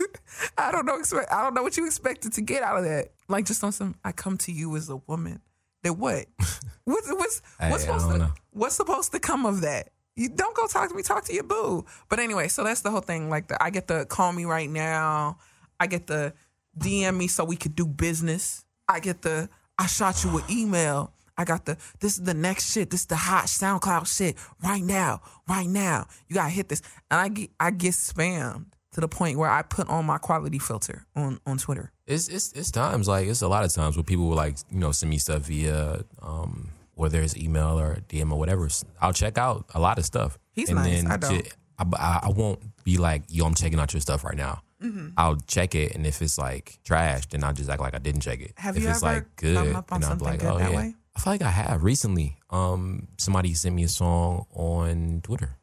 I 0.59 0.73
don't 0.73 0.87
know. 0.87 1.01
I 1.31 1.43
don't 1.43 1.55
know 1.55 1.63
what 1.63 1.77
you 1.77 1.87
expected 1.87 2.33
to 2.35 2.41
get 2.41 2.63
out 2.63 2.79
of 2.79 2.85
that. 2.85 3.09
Like 3.31 3.47
just 3.47 3.63
on 3.63 3.73
some, 3.73 3.95
I 4.05 4.13
come 4.13 4.37
to 4.39 4.53
you 4.53 4.77
as 4.77 4.89
a 4.91 4.97
woman. 4.97 5.41
Then 5.83 5.99
what? 5.99 6.27
What's 6.85 7.09
what's 7.09 7.43
what's 7.59 7.85
supposed 7.85 8.11
to 8.11 8.19
know. 8.19 8.31
what's 8.51 8.75
supposed 8.75 9.13
to 9.13 9.21
come 9.21 9.47
of 9.47 9.61
that? 9.61 9.91
You 10.17 10.29
don't 10.29 10.57
go 10.57 10.67
talk 10.67 10.89
to 10.89 10.95
me. 10.95 11.03
Talk 11.03 11.25
to 11.27 11.33
your 11.33 11.45
boo. 11.45 11.85
But 12.09 12.19
anyway, 12.19 12.49
so 12.49 12.65
that's 12.65 12.81
the 12.81 12.91
whole 12.91 13.01
thing. 13.01 13.31
Like 13.31 13.47
the, 13.47 13.63
I 13.63 13.71
get 13.71 13.87
the 13.87 14.07
call 14.07 14.33
me 14.33 14.45
right 14.45 14.69
now. 14.69 15.39
I 15.79 15.87
get 15.87 16.09
the 16.09 16.33
DM 16.77 17.17
me 17.17 17.29
so 17.29 17.45
we 17.45 17.55
could 17.55 17.77
do 17.77 17.87
business. 17.87 18.65
I 18.89 18.99
get 18.99 19.23
the 19.23 19.49
I 19.79 19.87
shot 19.87 20.25
you 20.25 20.39
an 20.39 20.45
email. 20.51 21.13
I 21.39 21.45
got 21.45 21.65
the 21.65 21.77
this 22.01 22.19
is 22.19 22.25
the 22.25 22.35
next 22.35 22.73
shit. 22.73 22.91
This 22.91 23.03
is 23.03 23.07
the 23.07 23.17
hot 23.17 23.45
SoundCloud 23.45 24.15
shit 24.15 24.37
right 24.65 24.83
now, 24.83 25.21
right 25.49 25.69
now. 25.69 26.09
You 26.29 26.35
gotta 26.35 26.51
hit 26.51 26.69
this, 26.69 26.83
and 27.11 27.21
I 27.21 27.29
get 27.29 27.51
I 27.61 27.71
get 27.71 27.93
spammed 27.93 28.67
to 28.93 29.01
the 29.01 29.09
point 29.09 29.39
where 29.39 29.51
I 29.51 29.63
put 29.63 29.89
on 29.89 30.05
my 30.05 30.19
quality 30.19 30.59
filter 30.59 31.07
on 31.15 31.41
on 31.47 31.59
Twitter. 31.59 31.93
It's 32.07 32.29
it's 32.29 32.53
it's 32.53 32.71
times 32.71 33.09
like 33.09 33.29
it's 33.29 33.43
a 33.43 33.49
lot 33.49 33.65
of 33.65 33.73
times 33.73 33.97
where 33.97 34.05
people 34.05 34.29
will 34.29 34.37
like 34.37 34.57
you 34.71 34.79
know 34.79 34.93
send 34.93 35.11
me 35.11 35.19
stuff 35.19 35.43
via 35.43 36.03
um 36.23 36.71
whether 36.95 37.21
it's 37.23 37.37
email 37.37 37.79
or 37.79 37.99
DM 38.09 38.33
or 38.33 38.39
whatever. 38.39 38.69
I'll 39.01 39.13
check 39.13 39.39
out 39.39 39.65
a 39.75 39.81
lot 39.81 39.99
of 39.99 40.05
stuff. 40.05 40.39
He's 40.53 40.71
nice. 40.71 41.07
I 41.07 41.17
don't. 41.17 41.45
ju- 41.45 41.51
I, 41.79 42.21
I- 42.25 42.29
won't 42.29 42.61
be 42.85 42.99
like 42.99 43.23
yo 43.29 43.47
I'm 43.47 43.55
checking 43.55 43.79
out 43.79 43.93
your 43.95 44.01
stuff 44.01 44.25
right 44.25 44.37
now. 44.37 44.63
Mm-hmm. 44.83 45.09
I'll 45.17 45.37
check 45.37 45.75
it 45.75 45.95
and 45.95 46.07
if 46.07 46.23
it's 46.23 46.39
like 46.39 46.79
trash 46.85 47.27
then 47.27 47.45
I'll 47.45 47.53
just 47.53 47.69
act 47.71 47.81
like 47.81 47.95
I 47.95 47.99
didn't 47.99 48.23
check 48.23 48.41
it. 48.41 48.53
Have 48.57 48.77
if 48.77 48.83
you 48.83 48.89
it's 48.91 49.03
ever 49.03 49.15
like 49.15 49.37
good 49.37 49.57
come 49.57 49.77
up 49.77 49.93
on 49.93 49.97
I'll 49.97 50.01
be 50.01 50.07
something 50.07 50.27
like 50.27 50.41
good 50.41 50.49
oh 50.51 50.59
that 50.59 50.71
yeah. 50.73 50.77
way? 50.77 50.95
I 51.15 51.21
feel 51.21 51.33
like 51.33 51.43
I 51.43 51.51
have 51.51 51.83
recently. 51.83 52.39
Um, 52.51 53.09
somebody 53.19 53.55
sent 53.55 53.75
me 53.75 53.83
a 53.85 53.89
song 53.89 54.47
on 54.53 55.21
Twitter, 55.23 55.57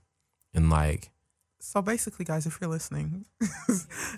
and 0.54 0.70
like 0.70 1.10
So 1.67 1.82
basically, 1.82 2.23
guys, 2.23 2.45
if 2.45 2.60
you're 2.62 2.69
listening, 2.69 3.25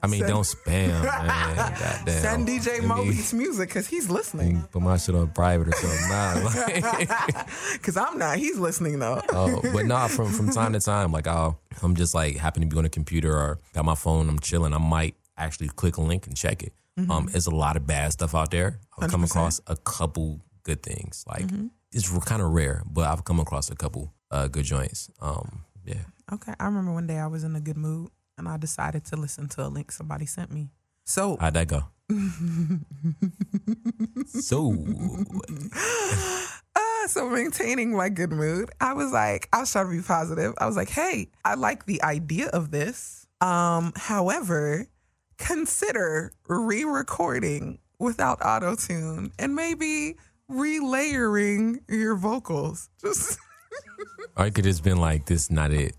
I 0.03 0.05
mean 0.05 0.19
Send- 0.19 0.31
don't 0.31 0.43
spam, 0.43 1.01
man. 1.01 1.55
Goddamn. 1.57 2.07
send 2.07 2.47
DJ 2.47 2.83
Moby's 2.83 3.33
music 3.33 3.69
because 3.69 3.87
he's 3.87 4.07
listening. 4.07 4.61
Put 4.71 4.83
my 4.83 4.97
shit 4.97 5.15
on 5.15 5.31
private 5.31 5.69
or 5.69 5.71
something. 5.71 6.09
Nah, 6.09 6.43
like, 7.09 7.47
Because 7.73 7.97
I'm 7.97 8.19
not. 8.19 8.37
He's 8.37 8.59
listening 8.59 8.99
though. 8.99 9.19
Oh, 9.29 9.61
but 9.73 9.87
nah, 9.87 10.05
from 10.07 10.31
from 10.31 10.51
time 10.51 10.73
to 10.73 10.79
time, 10.79 11.11
like 11.11 11.25
I'll 11.25 11.59
I'm 11.81 11.95
just 11.95 12.13
like 12.13 12.37
happen 12.37 12.61
to 12.61 12.67
be 12.67 12.77
on 12.77 12.85
a 12.85 12.89
computer 12.89 13.35
or 13.35 13.57
got 13.73 13.83
my 13.83 13.95
phone, 13.95 14.29
I'm 14.29 14.37
chilling. 14.37 14.71
I 14.71 14.77
might 14.77 15.15
actually 15.35 15.69
click 15.69 15.97
a 15.97 16.01
link 16.01 16.27
and 16.27 16.37
check 16.37 16.61
it. 16.61 16.73
Um, 17.09 17.29
there's 17.31 17.47
a 17.47 17.55
lot 17.55 17.77
of 17.77 17.87
bad 17.87 18.11
stuff 18.11 18.35
out 18.35 18.51
there. 18.51 18.79
I've 18.99 19.09
come 19.09 19.23
100%. 19.23 19.25
across 19.25 19.61
a 19.65 19.75
couple 19.75 20.41
good 20.61 20.83
things. 20.83 21.23
Like 21.27 21.45
it's 21.91 22.15
kind 22.25 22.43
of 22.43 22.51
rare, 22.51 22.83
but 22.87 23.07
I've 23.07 23.23
come 23.23 23.39
across 23.39 23.71
a 23.71 23.75
couple 23.75 24.13
uh, 24.29 24.47
good 24.47 24.65
joints. 24.65 25.09
Um, 25.19 25.65
yeah. 25.89 26.03
Okay. 26.31 26.53
I 26.59 26.65
remember 26.65 26.93
one 26.93 27.07
day 27.07 27.17
I 27.17 27.27
was 27.27 27.43
in 27.43 27.55
a 27.55 27.61
good 27.61 27.77
mood 27.77 28.09
and 28.37 28.47
I 28.47 28.57
decided 28.57 29.05
to 29.05 29.15
listen 29.15 29.47
to 29.49 29.65
a 29.65 29.69
link 29.69 29.91
somebody 29.91 30.25
sent 30.25 30.51
me. 30.51 30.69
So 31.05 31.37
How'd 31.39 31.55
that 31.55 31.67
go? 31.67 31.83
so 34.25 34.73
Uh, 36.75 37.07
so 37.07 37.29
maintaining 37.29 37.95
my 37.95 38.09
good 38.09 38.31
mood, 38.31 38.69
I 38.79 38.93
was 38.93 39.11
like, 39.11 39.49
I 39.53 39.61
was 39.61 39.71
trying 39.71 39.89
to 39.89 39.97
be 39.97 40.01
positive. 40.01 40.53
I 40.59 40.65
was 40.65 40.75
like, 40.75 40.89
hey, 40.89 41.29
I 41.43 41.55
like 41.55 41.85
the 41.85 42.01
idea 42.03 42.47
of 42.47 42.71
this. 42.71 43.27
Um, 43.41 43.93
however, 43.95 44.87
consider 45.37 46.33
re-recording 46.47 47.79
without 47.99 48.39
auto 48.43 48.75
tune 48.75 49.31
and 49.39 49.55
maybe 49.55 50.15
relayering 50.49 51.79
your 51.89 52.15
vocals. 52.15 52.89
Just 53.01 53.37
or 54.37 54.45
it 54.47 54.55
could 54.55 54.63
just 54.63 54.83
been 54.83 54.97
like 54.97 55.25
this. 55.25 55.49
Not 55.49 55.71
it. 55.71 55.95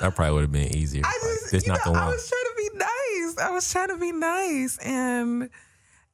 That 0.00 0.14
probably 0.14 0.34
would 0.34 0.42
have 0.42 0.52
been 0.52 0.74
easier. 0.76 1.02
I 1.04 1.08
Like, 1.08 1.38
just, 1.40 1.52
this 1.52 1.66
you 1.66 1.72
not 1.72 1.86
know, 1.86 1.92
the 1.92 1.98
I 1.98 2.06
was 2.08 2.28
trying 2.28 2.44
to 2.44 2.54
be 2.56 2.78
nice. 2.78 3.38
I 3.38 3.50
was 3.50 3.72
trying 3.72 3.88
to 3.88 3.96
be 3.98 4.12
nice, 4.12 4.78
and 4.78 5.50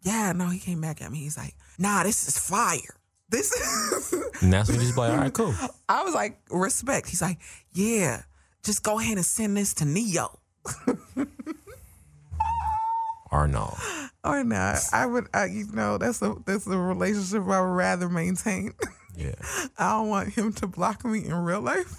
yeah, 0.02 0.32
no, 0.32 0.48
he 0.48 0.58
came 0.58 0.80
back 0.80 1.02
at 1.02 1.10
me. 1.10 1.18
He's 1.18 1.36
like, 1.36 1.54
"Nah, 1.78 2.04
this 2.04 2.26
is 2.28 2.38
fire. 2.38 2.96
This 3.28 3.52
is." 3.52 4.14
And 4.42 4.52
that's 4.52 4.68
when 4.68 4.80
you 4.80 4.86
just 4.86 4.98
like, 4.98 5.12
all 5.12 5.18
right, 5.18 5.32
cool. 5.32 5.54
I 5.88 6.02
was 6.02 6.14
like, 6.14 6.40
"Respect." 6.50 7.08
He's 7.08 7.22
like, 7.22 7.38
"Yeah, 7.72 8.22
just 8.64 8.82
go 8.82 8.98
ahead 8.98 9.16
and 9.16 9.24
send 9.26 9.56
this 9.56 9.74
to 9.74 9.84
Neo." 9.84 10.40
Or 13.32 13.48
no. 13.48 13.74
Or 14.24 14.44
not. 14.44 14.78
I 14.92 15.06
would, 15.06 15.26
I, 15.32 15.46
you 15.46 15.66
know, 15.72 15.96
that's 15.96 16.20
a 16.20 16.36
that's 16.44 16.66
a 16.66 16.76
relationship 16.76 17.42
I 17.48 17.62
would 17.62 17.74
rather 17.74 18.08
maintain. 18.10 18.74
Yeah. 19.14 19.34
I 19.78 19.90
don't 19.90 20.08
want 20.08 20.32
him 20.32 20.52
to 20.54 20.66
block 20.66 21.04
me 21.04 21.24
in 21.24 21.34
real 21.34 21.60
life 21.60 21.94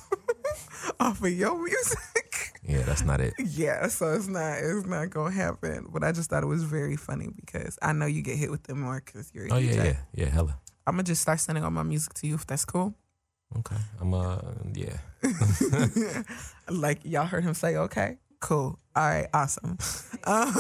off 1.00 1.24
of 1.24 1.32
your 1.32 1.62
music. 1.64 2.60
Yeah, 2.68 2.82
that's 2.84 3.04
not 3.04 3.22
it. 3.22 3.34
Yeah, 3.38 3.88
so 3.88 4.14
it's 4.14 4.28
not 4.28 4.60
it's 4.60 4.86
not 4.86 5.10
gonna 5.10 5.32
happen. 5.32 5.88
But 5.92 6.04
I 6.04 6.12
just 6.12 6.30
thought 6.30 6.44
it 6.44 6.48
was 6.48 6.64
very 6.64 6.96
funny 6.96 7.30
because 7.36 7.78
I 7.82 7.94
know 7.94 8.06
you 8.06 8.22
get 8.22 8.38
hit 8.38 8.52
with 8.52 8.64
them 8.64 8.82
more 8.82 9.02
because 9.06 9.32
you're 9.34 9.48
Oh 9.52 9.58
yeah, 9.58 9.84
yeah, 9.84 9.98
yeah. 10.14 10.30
Hella. 10.30 10.60
I'm 10.88 10.96
gonna 10.96 11.04
just 11.04 11.22
start 11.22 11.40
sending 11.40 11.64
all 11.64 11.72
my 11.72 11.84
music 11.84 12.14
to 12.16 12.28
you 12.28 12.36
if 12.36 12.48
that's 12.48 12.66
cool. 12.66 12.96
Okay. 13.58 13.76
I'm 14.02 14.14
uh 14.14 14.40
yeah. 14.74 14.98
like 16.70 17.00
y'all 17.04 17.26
heard 17.26 17.44
him 17.44 17.54
say, 17.54 17.76
okay, 17.76 18.18
cool, 18.40 18.80
all 18.96 19.10
right, 19.10 19.28
awesome. 19.34 19.78
Um. 20.26 20.54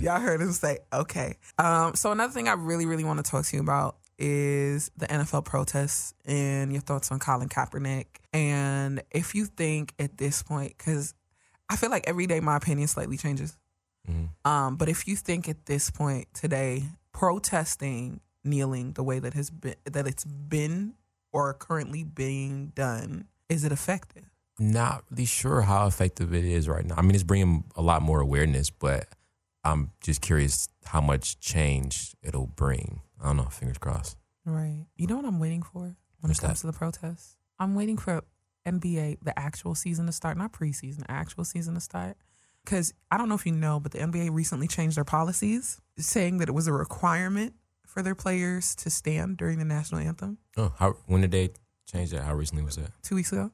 Y'all 0.00 0.20
heard 0.20 0.40
him 0.40 0.52
say, 0.52 0.78
okay. 0.92 1.36
Um, 1.58 1.94
so 1.94 2.12
another 2.12 2.32
thing 2.32 2.48
I 2.48 2.52
really, 2.52 2.86
really 2.86 3.04
want 3.04 3.24
to 3.24 3.28
talk 3.28 3.44
to 3.46 3.56
you 3.56 3.62
about 3.62 3.96
is 4.18 4.90
the 4.96 5.06
NFL 5.06 5.44
protests 5.44 6.12
and 6.24 6.72
your 6.72 6.80
thoughts 6.80 7.12
on 7.12 7.18
Colin 7.18 7.48
Kaepernick. 7.48 8.06
And 8.32 9.02
if 9.10 9.34
you 9.34 9.46
think 9.46 9.94
at 9.98 10.18
this 10.18 10.42
point, 10.42 10.74
because 10.76 11.14
I 11.68 11.76
feel 11.76 11.90
like 11.90 12.04
every 12.08 12.26
day 12.26 12.40
my 12.40 12.56
opinion 12.56 12.88
slightly 12.88 13.16
changes. 13.16 13.56
Mhm. 14.08 14.30
Um, 14.44 14.76
but 14.76 14.88
if 14.88 15.06
you 15.06 15.16
think 15.16 15.48
at 15.48 15.66
this 15.66 15.90
point 15.90 16.28
today, 16.34 16.84
protesting, 17.12 18.20
kneeling 18.44 18.92
the 18.92 19.02
way 19.02 19.18
that 19.18 19.34
has 19.34 19.50
been 19.50 19.74
that 19.84 20.06
it's 20.06 20.24
been 20.24 20.94
or 21.32 21.52
currently 21.54 22.04
being 22.04 22.68
done, 22.74 23.26
is 23.48 23.64
it 23.64 23.72
effective? 23.72 24.24
Not 24.58 25.04
really 25.10 25.26
sure 25.26 25.60
how 25.62 25.86
effective 25.86 26.34
it 26.34 26.44
is 26.44 26.68
right 26.68 26.84
now. 26.84 26.96
I 26.96 27.02
mean, 27.02 27.14
it's 27.14 27.22
bringing 27.22 27.64
a 27.76 27.82
lot 27.82 28.02
more 28.02 28.20
awareness, 28.20 28.70
but 28.70 29.06
I'm 29.72 29.90
just 30.02 30.20
curious 30.20 30.68
how 30.84 31.00
much 31.00 31.38
change 31.40 32.14
it'll 32.22 32.46
bring. 32.46 33.00
I 33.22 33.26
don't 33.26 33.36
know. 33.36 33.44
Fingers 33.44 33.78
crossed. 33.78 34.16
Right. 34.44 34.86
You 34.96 35.06
know 35.06 35.16
what 35.16 35.24
I'm 35.24 35.38
waiting 35.40 35.62
for 35.62 35.80
when 35.82 35.96
What's 36.30 36.38
it 36.38 36.42
comes 36.42 36.62
that? 36.62 36.68
to 36.68 36.72
the 36.72 36.78
protests? 36.78 37.36
I'm 37.58 37.74
waiting 37.74 37.96
for 37.98 38.22
NBA, 38.66 39.18
the 39.22 39.38
actual 39.38 39.74
season 39.74 40.06
to 40.06 40.12
start, 40.12 40.36
not 40.36 40.52
preseason, 40.52 40.98
the 41.06 41.10
actual 41.10 41.44
season 41.44 41.74
to 41.74 41.80
start. 41.80 42.16
Because 42.64 42.92
I 43.10 43.16
don't 43.18 43.28
know 43.28 43.34
if 43.34 43.46
you 43.46 43.52
know, 43.52 43.80
but 43.80 43.92
the 43.92 43.98
NBA 43.98 44.30
recently 44.32 44.68
changed 44.68 44.96
their 44.96 45.04
policies, 45.04 45.80
saying 45.98 46.38
that 46.38 46.48
it 46.48 46.52
was 46.52 46.66
a 46.66 46.72
requirement 46.72 47.54
for 47.86 48.02
their 48.02 48.14
players 48.14 48.74
to 48.76 48.90
stand 48.90 49.38
during 49.38 49.58
the 49.58 49.64
national 49.64 50.00
anthem 50.02 50.36
Oh, 50.58 50.74
how 50.78 50.96
when 51.06 51.22
did 51.22 51.30
they 51.30 51.50
change 51.90 52.10
that? 52.10 52.24
How 52.24 52.34
recently 52.34 52.62
was 52.62 52.76
that? 52.76 52.90
two 53.02 53.14
weeks 53.14 53.32
ago. 53.32 53.50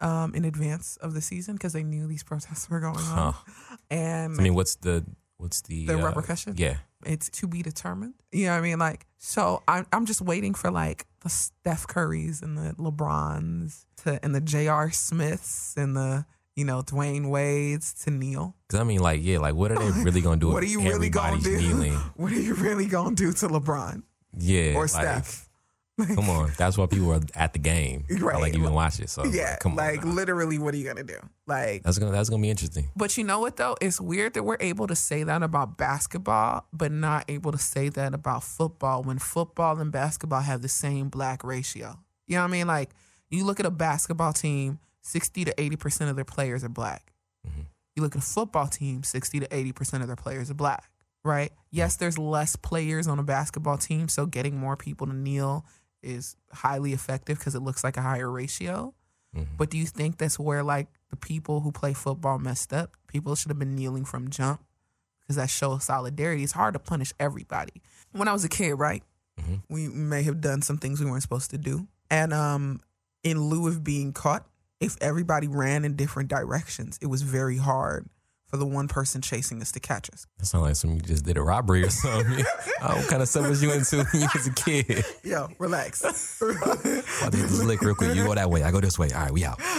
Um, 0.00 0.34
in 0.34 0.44
advance 0.44 0.96
of 1.00 1.14
the 1.14 1.20
season 1.20 1.54
because 1.54 1.72
they 1.72 1.84
knew 1.84 2.06
these 2.08 2.24
protests 2.24 2.68
were 2.68 2.80
going 2.80 2.96
on, 2.98 3.32
Huh. 3.32 3.76
and 3.90 4.38
I 4.38 4.42
mean, 4.42 4.54
what's 4.54 4.74
the 4.76 5.04
what's 5.38 5.62
the 5.62 5.86
The 5.86 5.98
uh, 5.98 6.04
repercussion? 6.06 6.54
Yeah. 6.56 6.76
it's 7.06 7.30
to 7.30 7.46
be 7.46 7.62
determined. 7.62 8.14
You 8.32 8.46
know 8.46 8.52
what 8.52 8.58
I 8.58 8.60
mean? 8.62 8.78
Like, 8.80 9.06
so 9.18 9.62
I'm 9.68 9.86
I'm 9.92 10.04
just 10.04 10.20
waiting 10.20 10.52
for 10.52 10.70
like 10.70 11.06
the 11.22 11.28
Steph 11.30 11.86
Currys 11.86 12.42
and 12.42 12.58
the 12.58 12.74
LeBrons 12.74 13.86
to 14.02 14.18
and 14.24 14.34
the 14.34 14.40
J.R. 14.40 14.90
Smiths 14.90 15.74
and 15.76 15.96
the 15.96 16.26
you 16.56 16.64
know, 16.64 16.82
Dwyane 16.82 17.30
Wade's 17.30 17.92
to 18.04 18.10
kneel. 18.10 18.54
Because 18.68 18.80
I 18.80 18.84
mean, 18.84 19.00
like, 19.00 19.20
yeah, 19.24 19.38
like, 19.38 19.54
what 19.54 19.72
are 19.72 19.76
they 19.78 19.90
really 20.02 20.20
gonna 20.20 20.36
do? 20.36 20.48
What 20.52 20.62
are 20.62 20.66
you 20.66 20.80
really 20.82 21.08
gonna 21.10 21.40
do? 21.40 21.56
Kneeling? 21.56 21.94
What 22.16 22.30
are 22.32 22.40
you 22.40 22.54
really 22.54 22.86
gonna 22.86 23.14
do 23.16 23.32
to 23.32 23.48
LeBron 23.48 24.02
Yeah, 24.38 24.74
or 24.74 24.82
like, 24.82 24.90
Steph? 24.90 25.43
Come 26.14 26.28
on, 26.28 26.50
that's 26.58 26.76
why 26.76 26.86
people 26.86 27.12
are 27.12 27.20
at 27.36 27.52
the 27.52 27.60
game. 27.60 28.04
Right. 28.10 28.36
Or, 28.36 28.40
like 28.40 28.54
even 28.54 28.72
watch 28.72 28.98
it. 28.98 29.08
So 29.10 29.24
Yeah, 29.24 29.56
come 29.60 29.72
on. 29.72 29.76
like 29.76 30.04
now. 30.04 30.10
literally, 30.10 30.58
what 30.58 30.74
are 30.74 30.76
you 30.76 30.84
gonna 30.84 31.04
do? 31.04 31.18
Like, 31.46 31.84
that's 31.84 31.98
gonna 31.98 32.10
that's 32.10 32.28
gonna 32.28 32.42
be 32.42 32.50
interesting. 32.50 32.90
but 32.96 33.16
you 33.16 33.22
know 33.22 33.38
what 33.38 33.56
though? 33.56 33.76
It's 33.80 34.00
weird 34.00 34.34
that 34.34 34.42
we're 34.42 34.56
able 34.58 34.88
to 34.88 34.96
say 34.96 35.22
that 35.22 35.44
about 35.44 35.76
basketball, 35.78 36.66
but 36.72 36.90
not 36.90 37.26
able 37.28 37.52
to 37.52 37.58
say 37.58 37.90
that 37.90 38.12
about 38.12 38.42
football 38.42 39.04
when 39.04 39.18
football 39.20 39.78
and 39.78 39.92
basketball 39.92 40.40
have 40.40 40.62
the 40.62 40.68
same 40.68 41.10
black 41.10 41.44
ratio. 41.44 41.96
You 42.26 42.36
know 42.36 42.42
what 42.42 42.48
I 42.48 42.52
mean? 42.52 42.66
Like, 42.66 42.90
you 43.30 43.44
look 43.44 43.60
at 43.60 43.66
a 43.66 43.70
basketball 43.70 44.32
team, 44.32 44.80
sixty 45.00 45.44
to 45.44 45.62
eighty 45.62 45.76
percent 45.76 46.10
of 46.10 46.16
their 46.16 46.24
players 46.24 46.64
are 46.64 46.68
black. 46.68 47.12
Mm-hmm. 47.46 47.62
You 47.94 48.02
look 48.02 48.16
at 48.16 48.22
a 48.22 48.26
football 48.26 48.66
team, 48.66 49.04
sixty 49.04 49.38
to 49.38 49.54
eighty 49.54 49.70
percent 49.70 50.02
of 50.02 50.08
their 50.08 50.16
players 50.16 50.50
are 50.50 50.54
black. 50.54 50.90
Right? 51.22 51.52
Yes, 51.70 51.94
mm-hmm. 51.94 52.04
there's 52.04 52.18
less 52.18 52.56
players 52.56 53.06
on 53.06 53.20
a 53.20 53.22
basketball 53.22 53.78
team, 53.78 54.08
so 54.08 54.26
getting 54.26 54.58
more 54.58 54.76
people 54.76 55.06
to 55.06 55.14
kneel 55.14 55.64
is 56.04 56.36
highly 56.52 56.92
effective 56.92 57.38
because 57.38 57.54
it 57.54 57.60
looks 57.60 57.82
like 57.82 57.96
a 57.96 58.02
higher 58.02 58.30
ratio. 58.30 58.94
But 59.58 59.68
do 59.70 59.78
you 59.78 59.86
think 59.86 60.18
that's 60.18 60.38
where 60.38 60.62
like 60.62 60.86
the 61.10 61.16
people 61.16 61.60
who 61.60 61.72
play 61.72 61.92
football 61.92 62.38
messed 62.38 62.72
up? 62.72 62.96
People 63.08 63.34
should 63.34 63.50
have 63.50 63.58
been 63.58 63.74
kneeling 63.74 64.04
from 64.04 64.30
jump 64.30 64.62
because 65.20 65.34
that 65.36 65.50
shows 65.50 65.82
solidarity. 65.84 66.44
It's 66.44 66.52
hard 66.52 66.74
to 66.74 66.78
punish 66.78 67.12
everybody. 67.18 67.82
When 68.12 68.28
I 68.28 68.32
was 68.32 68.44
a 68.44 68.48
kid, 68.48 68.74
right, 68.74 69.02
we 69.68 69.88
may 69.88 70.22
have 70.22 70.40
done 70.40 70.62
some 70.62 70.78
things 70.78 71.00
we 71.00 71.10
weren't 71.10 71.22
supposed 71.22 71.50
to 71.50 71.58
do, 71.58 71.88
and 72.10 72.32
um, 72.32 72.80
in 73.24 73.40
lieu 73.40 73.66
of 73.66 73.82
being 73.82 74.12
caught, 74.12 74.46
if 74.78 74.96
everybody 75.00 75.48
ran 75.48 75.84
in 75.84 75.96
different 75.96 76.28
directions, 76.28 76.96
it 77.02 77.06
was 77.06 77.22
very 77.22 77.56
hard 77.56 78.08
for 78.54 78.58
the 78.58 78.64
one 78.64 78.86
person 78.86 79.20
chasing 79.20 79.60
us 79.60 79.72
to 79.72 79.80
catch 79.80 80.08
us. 80.10 80.28
That 80.38 80.46
sounds 80.46 80.62
like 80.62 80.76
something 80.76 80.98
you 80.98 81.02
just 81.02 81.24
did 81.24 81.36
a 81.36 81.42
robbery 81.42 81.82
or 81.82 81.90
something. 81.90 82.44
oh, 82.82 82.86
what 82.96 83.08
kind 83.08 83.20
of 83.20 83.26
stuff 83.26 83.48
was 83.48 83.60
you 83.60 83.72
into 83.72 83.96
when 83.96 84.22
you 84.22 84.28
was 84.32 84.46
a 84.46 84.52
kid? 84.52 85.04
Yo, 85.24 85.48
relax. 85.58 86.04
I'll 87.20 87.30
this 87.30 87.64
lick 87.64 87.80
real 87.80 87.96
quick. 87.96 88.14
You 88.14 88.26
go 88.26 88.34
that 88.36 88.50
way. 88.50 88.62
I 88.62 88.70
go 88.70 88.80
this 88.80 88.96
way. 88.96 89.10
All 89.10 89.22
right, 89.22 89.32
we 89.32 89.44
out. 89.44 89.60
Um, 89.60 89.74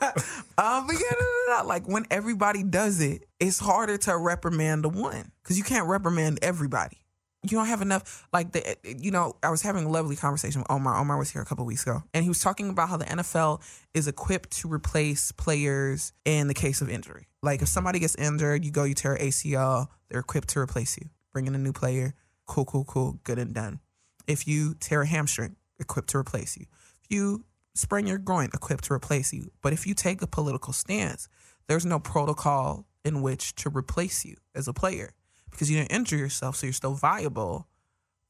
but 0.86 0.92
yeah, 0.92 1.10
no, 1.10 1.26
no, 1.48 1.58
no. 1.58 1.66
like 1.66 1.88
when 1.88 2.06
everybody 2.08 2.62
does 2.62 3.00
it, 3.00 3.24
it's 3.40 3.58
harder 3.58 3.98
to 3.98 4.16
reprimand 4.16 4.84
the 4.84 4.90
one 4.90 5.32
because 5.42 5.58
you 5.58 5.64
can't 5.64 5.88
reprimand 5.88 6.38
everybody. 6.40 6.98
You 7.42 7.58
don't 7.58 7.66
have 7.66 7.82
enough. 7.82 8.28
Like 8.32 8.52
the, 8.52 8.76
you 8.84 9.10
know, 9.10 9.34
I 9.42 9.50
was 9.50 9.60
having 9.60 9.86
a 9.86 9.90
lovely 9.90 10.14
conversation 10.14 10.60
with 10.60 10.70
Omar. 10.70 11.00
Omar 11.00 11.18
was 11.18 11.30
here 11.30 11.42
a 11.42 11.44
couple 11.44 11.66
weeks 11.66 11.82
ago, 11.82 12.04
and 12.14 12.22
he 12.22 12.28
was 12.28 12.38
talking 12.38 12.70
about 12.70 12.90
how 12.90 12.96
the 12.96 13.06
NFL 13.06 13.60
is 13.92 14.06
equipped 14.06 14.52
to 14.58 14.72
replace 14.72 15.32
players 15.32 16.12
in 16.24 16.46
the 16.46 16.54
case 16.54 16.80
of 16.80 16.88
injury. 16.88 17.26
Like 17.44 17.60
if 17.60 17.68
somebody 17.68 17.98
gets 17.98 18.14
injured, 18.14 18.64
you 18.64 18.70
go, 18.70 18.84
you 18.84 18.94
tear 18.94 19.18
ACL, 19.18 19.88
they're 20.08 20.20
equipped 20.20 20.48
to 20.50 20.60
replace 20.60 20.96
you. 20.96 21.10
Bring 21.32 21.46
in 21.46 21.54
a 21.54 21.58
new 21.58 21.72
player. 21.72 22.14
Cool, 22.46 22.64
cool, 22.64 22.84
cool. 22.84 23.20
Good 23.22 23.38
and 23.38 23.54
done. 23.54 23.80
If 24.26 24.48
you 24.48 24.74
tear 24.80 25.02
a 25.02 25.06
hamstring, 25.06 25.56
equipped 25.78 26.08
to 26.10 26.18
replace 26.18 26.56
you. 26.56 26.64
If 27.02 27.14
you 27.14 27.44
sprain 27.74 28.06
your 28.06 28.16
groin, 28.16 28.48
equipped 28.54 28.84
to 28.84 28.94
replace 28.94 29.34
you. 29.34 29.50
But 29.60 29.74
if 29.74 29.86
you 29.86 29.92
take 29.92 30.22
a 30.22 30.26
political 30.26 30.72
stance, 30.72 31.28
there's 31.68 31.84
no 31.84 31.98
protocol 31.98 32.86
in 33.04 33.20
which 33.20 33.54
to 33.56 33.68
replace 33.68 34.24
you 34.24 34.36
as 34.54 34.66
a 34.66 34.72
player 34.72 35.12
because 35.50 35.70
you 35.70 35.76
didn't 35.76 35.92
injure 35.92 36.16
yourself, 36.16 36.56
so 36.56 36.66
you're 36.66 36.72
still 36.72 36.94
viable. 36.94 37.68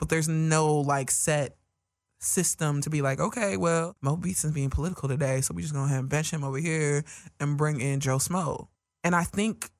But 0.01 0.09
there's 0.09 0.29
no 0.29 0.75
like 0.75 1.13
set 1.13 1.57
system 2.19 2.81
to 2.81 2.91
be 2.91 3.01
like, 3.01 3.21
okay, 3.21 3.57
well, 3.57 3.95
Mo 4.01 4.17
Beatson's 4.17 4.55
being 4.55 4.71
political 4.71 5.09
today, 5.09 5.41
so 5.41 5.55
we're 5.55 5.61
just 5.61 5.73
gonna 5.75 5.95
and 5.95 6.09
bench 6.09 6.33
him 6.33 6.43
over 6.43 6.59
here 6.59 7.05
and 7.39 7.57
bring 7.57 7.81
in 7.81 8.01
Joe 8.01 8.17
Smo. 8.17 8.67
And 9.05 9.15
I 9.15 9.23
think 9.23 9.71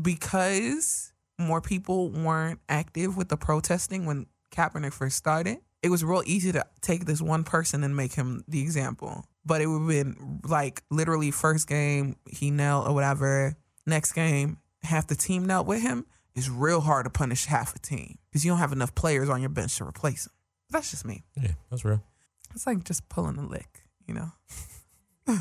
because 0.00 1.12
more 1.38 1.60
people 1.60 2.10
weren't 2.10 2.60
active 2.68 3.16
with 3.16 3.28
the 3.28 3.36
protesting 3.36 4.04
when 4.06 4.26
Kaepernick 4.52 4.92
first 4.92 5.16
started, 5.16 5.58
it 5.82 5.88
was 5.88 6.02
real 6.04 6.22
easy 6.26 6.52
to 6.52 6.64
take 6.80 7.04
this 7.04 7.22
one 7.22 7.44
person 7.44 7.84
and 7.84 7.96
make 7.96 8.12
him 8.12 8.42
the 8.48 8.60
example. 8.60 9.24
But 9.44 9.60
it 9.60 9.66
would 9.66 9.78
have 9.78 9.88
been 9.88 10.40
like 10.48 10.82
literally 10.90 11.30
first 11.30 11.68
game 11.68 12.16
he 12.28 12.50
knelt 12.50 12.88
or 12.88 12.94
whatever. 12.94 13.54
Next 13.86 14.12
game, 14.12 14.58
half 14.82 15.06
the 15.06 15.14
team 15.14 15.46
knelt 15.46 15.66
with 15.66 15.82
him. 15.82 16.04
It's 16.34 16.48
real 16.48 16.80
hard 16.80 17.04
to 17.04 17.10
punish 17.10 17.46
half 17.46 17.74
a 17.76 17.78
team 17.78 18.18
because 18.28 18.44
you 18.44 18.50
don't 18.50 18.58
have 18.58 18.72
enough 18.72 18.94
players 18.94 19.28
on 19.28 19.40
your 19.40 19.48
bench 19.48 19.76
to 19.76 19.84
replace 19.84 20.26
him. 20.26 20.32
That's 20.70 20.90
just 20.90 21.04
me. 21.04 21.22
Yeah, 21.40 21.52
that's 21.70 21.84
real. 21.84 22.02
It's 22.54 22.66
like 22.66 22.82
just 22.84 23.08
pulling 23.08 23.38
a 23.38 23.46
lick, 23.46 23.84
you 24.06 24.14
know. 24.14 24.32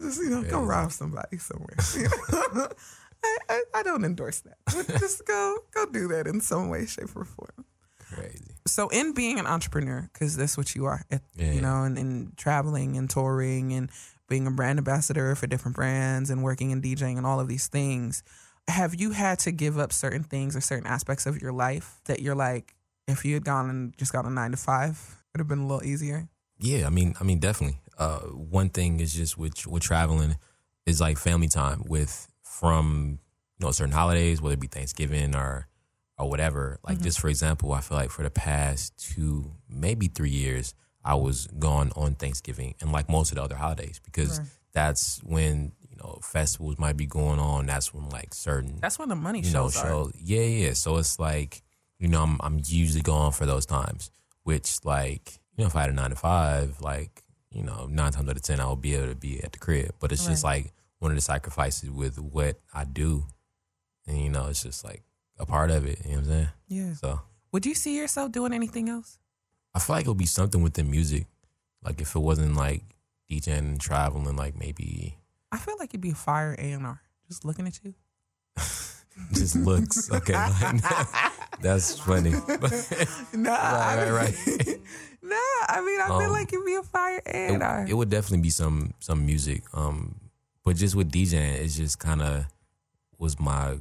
just 0.00 0.18
you 0.20 0.30
know, 0.30 0.42
go 0.42 0.62
rob 0.62 0.92
somebody 0.92 1.38
somewhere. 1.38 1.76
you 1.96 2.08
know? 2.54 2.68
I, 3.24 3.38
I, 3.48 3.62
I 3.76 3.82
don't 3.82 4.04
endorse 4.04 4.40
that. 4.40 4.58
But 4.66 4.86
just 5.00 5.24
go 5.26 5.56
go 5.72 5.86
do 5.86 6.08
that 6.08 6.26
in 6.26 6.40
some 6.40 6.68
way, 6.68 6.86
shape, 6.86 7.14
or 7.16 7.24
form. 7.24 7.64
Crazy. 8.12 8.44
So, 8.66 8.88
in 8.88 9.12
being 9.12 9.38
an 9.38 9.46
entrepreneur, 9.46 10.08
because 10.12 10.36
that's 10.36 10.56
what 10.56 10.74
you 10.74 10.84
are, 10.84 11.02
at, 11.10 11.22
Yeah. 11.34 11.52
you 11.52 11.60
know, 11.60 11.82
and, 11.84 11.98
and 11.98 12.36
traveling 12.36 12.96
and 12.96 13.08
touring 13.10 13.72
and 13.72 13.90
being 14.28 14.46
a 14.46 14.50
brand 14.50 14.78
ambassador 14.78 15.34
for 15.34 15.46
different 15.46 15.74
brands 15.76 16.30
and 16.30 16.42
working 16.42 16.70
in 16.70 16.80
DJing 16.80 17.16
and 17.16 17.26
all 17.26 17.40
of 17.40 17.48
these 17.48 17.66
things, 17.66 18.22
have 18.68 18.94
you 18.94 19.10
had 19.12 19.38
to 19.40 19.52
give 19.52 19.78
up 19.78 19.92
certain 19.92 20.22
things 20.22 20.54
or 20.56 20.60
certain 20.60 20.86
aspects 20.86 21.26
of 21.26 21.40
your 21.42 21.52
life 21.52 22.00
that 22.06 22.20
you're 22.20 22.34
like, 22.34 22.74
if 23.06 23.24
you 23.24 23.34
had 23.34 23.44
gone 23.44 23.68
and 23.68 23.96
just 23.98 24.12
got 24.12 24.24
a 24.26 24.30
nine 24.30 24.50
to 24.52 24.56
five, 24.56 24.92
it 24.92 25.32
would 25.34 25.40
have 25.40 25.48
been 25.48 25.58
a 25.60 25.66
little 25.66 25.84
easier? 25.86 26.28
Yeah, 26.58 26.86
I 26.86 26.90
mean, 26.90 27.14
I 27.20 27.24
mean, 27.24 27.38
definitely. 27.40 27.78
Uh, 27.98 28.20
one 28.20 28.68
thing 28.70 29.00
is 29.00 29.12
just 29.14 29.38
with 29.38 29.66
with 29.66 29.82
traveling 29.82 30.36
is 30.86 31.00
like 31.00 31.18
family 31.18 31.48
time 31.48 31.82
with 31.86 32.28
from 32.42 33.18
you 33.58 33.66
know 33.66 33.70
certain 33.72 33.92
holidays, 33.94 34.40
whether 34.42 34.54
it 34.54 34.60
be 34.60 34.66
Thanksgiving 34.66 35.34
or 35.34 35.68
or 36.18 36.28
whatever. 36.28 36.78
Like 36.86 37.00
just 37.00 37.20
for 37.20 37.28
example, 37.28 37.72
I 37.72 37.80
feel 37.80 37.96
like 37.98 38.10
for 38.10 38.22
the 38.22 38.30
past 38.30 38.96
two, 38.98 39.52
maybe 39.68 40.06
three 40.08 40.30
years, 40.30 40.74
I 41.04 41.14
was 41.16 41.46
gone 41.58 41.90
on 41.96 42.14
Thanksgiving 42.14 42.74
and 42.80 42.92
like 42.92 43.08
most 43.08 43.30
of 43.32 43.36
the 43.36 43.42
other 43.42 43.56
holidays 43.56 44.00
because 44.04 44.38
Right. 44.38 44.48
that's 44.72 45.20
when 45.22 45.72
you 45.88 45.96
know 45.96 46.18
festivals 46.22 46.78
might 46.78 46.96
be 46.96 47.06
going 47.06 47.38
on. 47.40 47.66
That's 47.66 47.92
when 47.92 48.08
like 48.10 48.34
certain 48.34 48.78
That's 48.80 48.98
when 48.98 49.08
the 49.08 49.16
money 49.16 49.40
you 49.40 49.52
know, 49.52 49.70
shows 49.70 49.74
show. 49.74 50.10
Yeah, 50.20 50.40
yeah. 50.42 50.72
So 50.74 50.96
it's 50.98 51.18
like, 51.18 51.62
you 51.98 52.08
know, 52.08 52.22
I'm 52.22 52.38
I'm 52.40 52.60
usually 52.64 53.02
gone 53.02 53.32
for 53.32 53.46
those 53.46 53.66
times. 53.66 54.10
Which 54.44 54.84
like, 54.84 55.40
you 55.56 55.64
know, 55.64 55.68
if 55.68 55.74
I 55.76 55.80
had 55.82 55.90
a 55.90 55.94
nine 55.94 56.10
to 56.10 56.16
five, 56.16 56.80
like, 56.80 57.22
you 57.54 57.62
know, 57.62 57.86
nine 57.90 58.12
times 58.12 58.28
out 58.28 58.36
of 58.36 58.42
ten 58.42 58.60
I 58.60 58.66
will 58.66 58.76
be 58.76 58.94
able 58.94 59.08
to 59.08 59.14
be 59.14 59.42
at 59.42 59.52
the 59.52 59.58
crib. 59.58 59.94
But 60.00 60.12
it's 60.12 60.26
just 60.26 60.44
like 60.44 60.72
one 60.98 61.10
of 61.10 61.16
the 61.16 61.22
sacrifices 61.22 61.90
with 61.90 62.18
what 62.18 62.58
I 62.72 62.84
do. 62.84 63.24
And 64.06 64.20
you 64.20 64.28
know, 64.28 64.46
it's 64.48 64.62
just 64.62 64.84
like 64.84 65.02
a 65.38 65.46
part 65.46 65.70
of 65.70 65.86
it. 65.86 66.00
You 66.04 66.10
know 66.12 66.16
what 66.16 66.24
I'm 66.24 66.30
saying? 66.30 66.48
Yeah. 66.68 66.92
So 66.94 67.20
Would 67.52 67.64
you 67.64 67.74
see 67.74 67.96
yourself 67.96 68.32
doing 68.32 68.52
anything 68.52 68.88
else? 68.88 69.18
I 69.74 69.78
feel 69.78 69.96
like 69.96 70.06
it 70.06 70.08
would 70.08 70.18
be 70.18 70.26
something 70.26 70.62
within 70.62 70.90
music. 70.90 71.26
Like 71.82 72.00
if 72.00 72.14
it 72.14 72.20
wasn't 72.20 72.56
like 72.56 72.82
DJing 73.30 73.58
and 73.58 73.80
traveling, 73.80 74.36
like 74.36 74.58
maybe 74.58 75.18
I 75.52 75.58
feel 75.58 75.76
like 75.78 75.90
it'd 75.90 76.00
be 76.00 76.10
a 76.10 76.14
fire 76.14 76.54
A 76.58 76.72
and 76.72 76.84
R. 76.86 77.00
Just 77.28 77.44
looking 77.44 77.66
at 77.66 77.78
you. 77.84 77.94
just 79.32 79.56
looks. 79.56 80.10
Okay. 80.12 80.34
like, 80.34 80.82
that's 81.60 81.98
funny. 81.98 82.32
Nah, 83.34 83.52
right, 83.52 84.10
right, 84.10 84.56
right. 84.66 84.80
Nah. 85.24 85.36
I 85.68 85.82
mean, 85.84 86.00
I 86.00 86.06
feel 86.06 86.28
Um, 86.28 86.32
like 86.32 86.52
you'd 86.52 86.64
be 86.66 86.74
a 86.74 86.82
fire 86.82 87.20
and 87.26 87.62
it, 87.62 87.90
it 87.90 87.94
would 87.94 88.10
definitely 88.10 88.42
be 88.42 88.50
some 88.50 88.92
some 89.00 89.24
music. 89.26 89.62
Um, 89.72 90.14
but 90.64 90.76
just 90.76 90.94
with 90.94 91.10
DJing, 91.10 91.54
it's 91.58 91.76
just 91.76 91.98
kind 91.98 92.22
of 92.22 92.46
was 93.18 93.38
my 93.40 93.78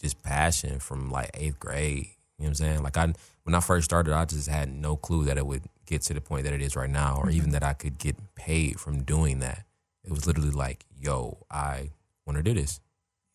just 0.00 0.22
passion 0.22 0.78
from 0.78 1.10
like 1.10 1.30
eighth 1.34 1.58
grade. 1.58 2.06
You 2.38 2.44
know 2.44 2.44
what 2.44 2.48
I'm 2.48 2.54
saying? 2.54 2.82
Like 2.82 2.96
I 2.96 3.12
when 3.44 3.54
I 3.54 3.60
first 3.60 3.84
started, 3.84 4.12
I 4.14 4.24
just 4.24 4.48
had 4.48 4.68
no 4.72 4.96
clue 4.96 5.24
that 5.24 5.36
it 5.38 5.46
would 5.46 5.62
get 5.86 6.02
to 6.02 6.14
the 6.14 6.20
point 6.20 6.44
that 6.44 6.52
it 6.52 6.62
is 6.62 6.76
right 6.76 6.88
now, 6.90 7.16
or 7.22 7.30
even 7.30 7.50
that 7.50 7.62
I 7.64 7.72
could 7.72 7.98
get 7.98 8.16
paid 8.34 8.78
from 8.80 9.02
doing 9.02 9.40
that. 9.40 9.64
It 10.04 10.10
was 10.10 10.26
literally 10.26 10.50
like, 10.50 10.84
yo, 10.98 11.38
I 11.50 11.90
want 12.26 12.36
to 12.36 12.42
do 12.42 12.54
this, 12.54 12.80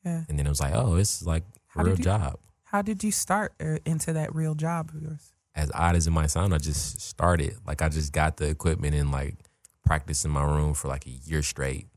Yeah. 0.04 0.24
and 0.28 0.38
then 0.40 0.46
it 0.46 0.50
was 0.50 0.60
like, 0.62 0.74
oh, 0.74 0.96
it's 0.96 1.24
like 1.26 1.44
a 1.76 1.84
real 1.84 1.98
you- 1.98 2.04
job. 2.04 2.40
How 2.64 2.82
did 2.82 3.02
you 3.04 3.12
start 3.14 3.54
uh, 3.62 3.78
into 3.86 4.12
that 4.14 4.36
real 4.36 4.54
job 4.56 4.92
of 4.94 5.02
yours? 5.02 5.32
As 5.58 5.72
odd 5.74 5.96
as 5.96 6.08
it 6.08 6.12
might 6.12 6.30
sound, 6.32 6.54
I 6.54 6.60
just 6.60 7.02
started. 7.02 7.56
Like 7.66 7.82
I 7.82 7.90
just 7.90 8.14
got 8.14 8.38
the 8.38 8.48
equipment 8.48 8.96
and 8.96 9.12
like 9.12 9.36
practiced 9.84 10.24
in 10.24 10.32
my 10.32 10.44
room 10.44 10.74
for 10.74 10.88
like 10.88 11.06
a 11.06 11.10
year 11.10 11.42
straight. 11.42 11.88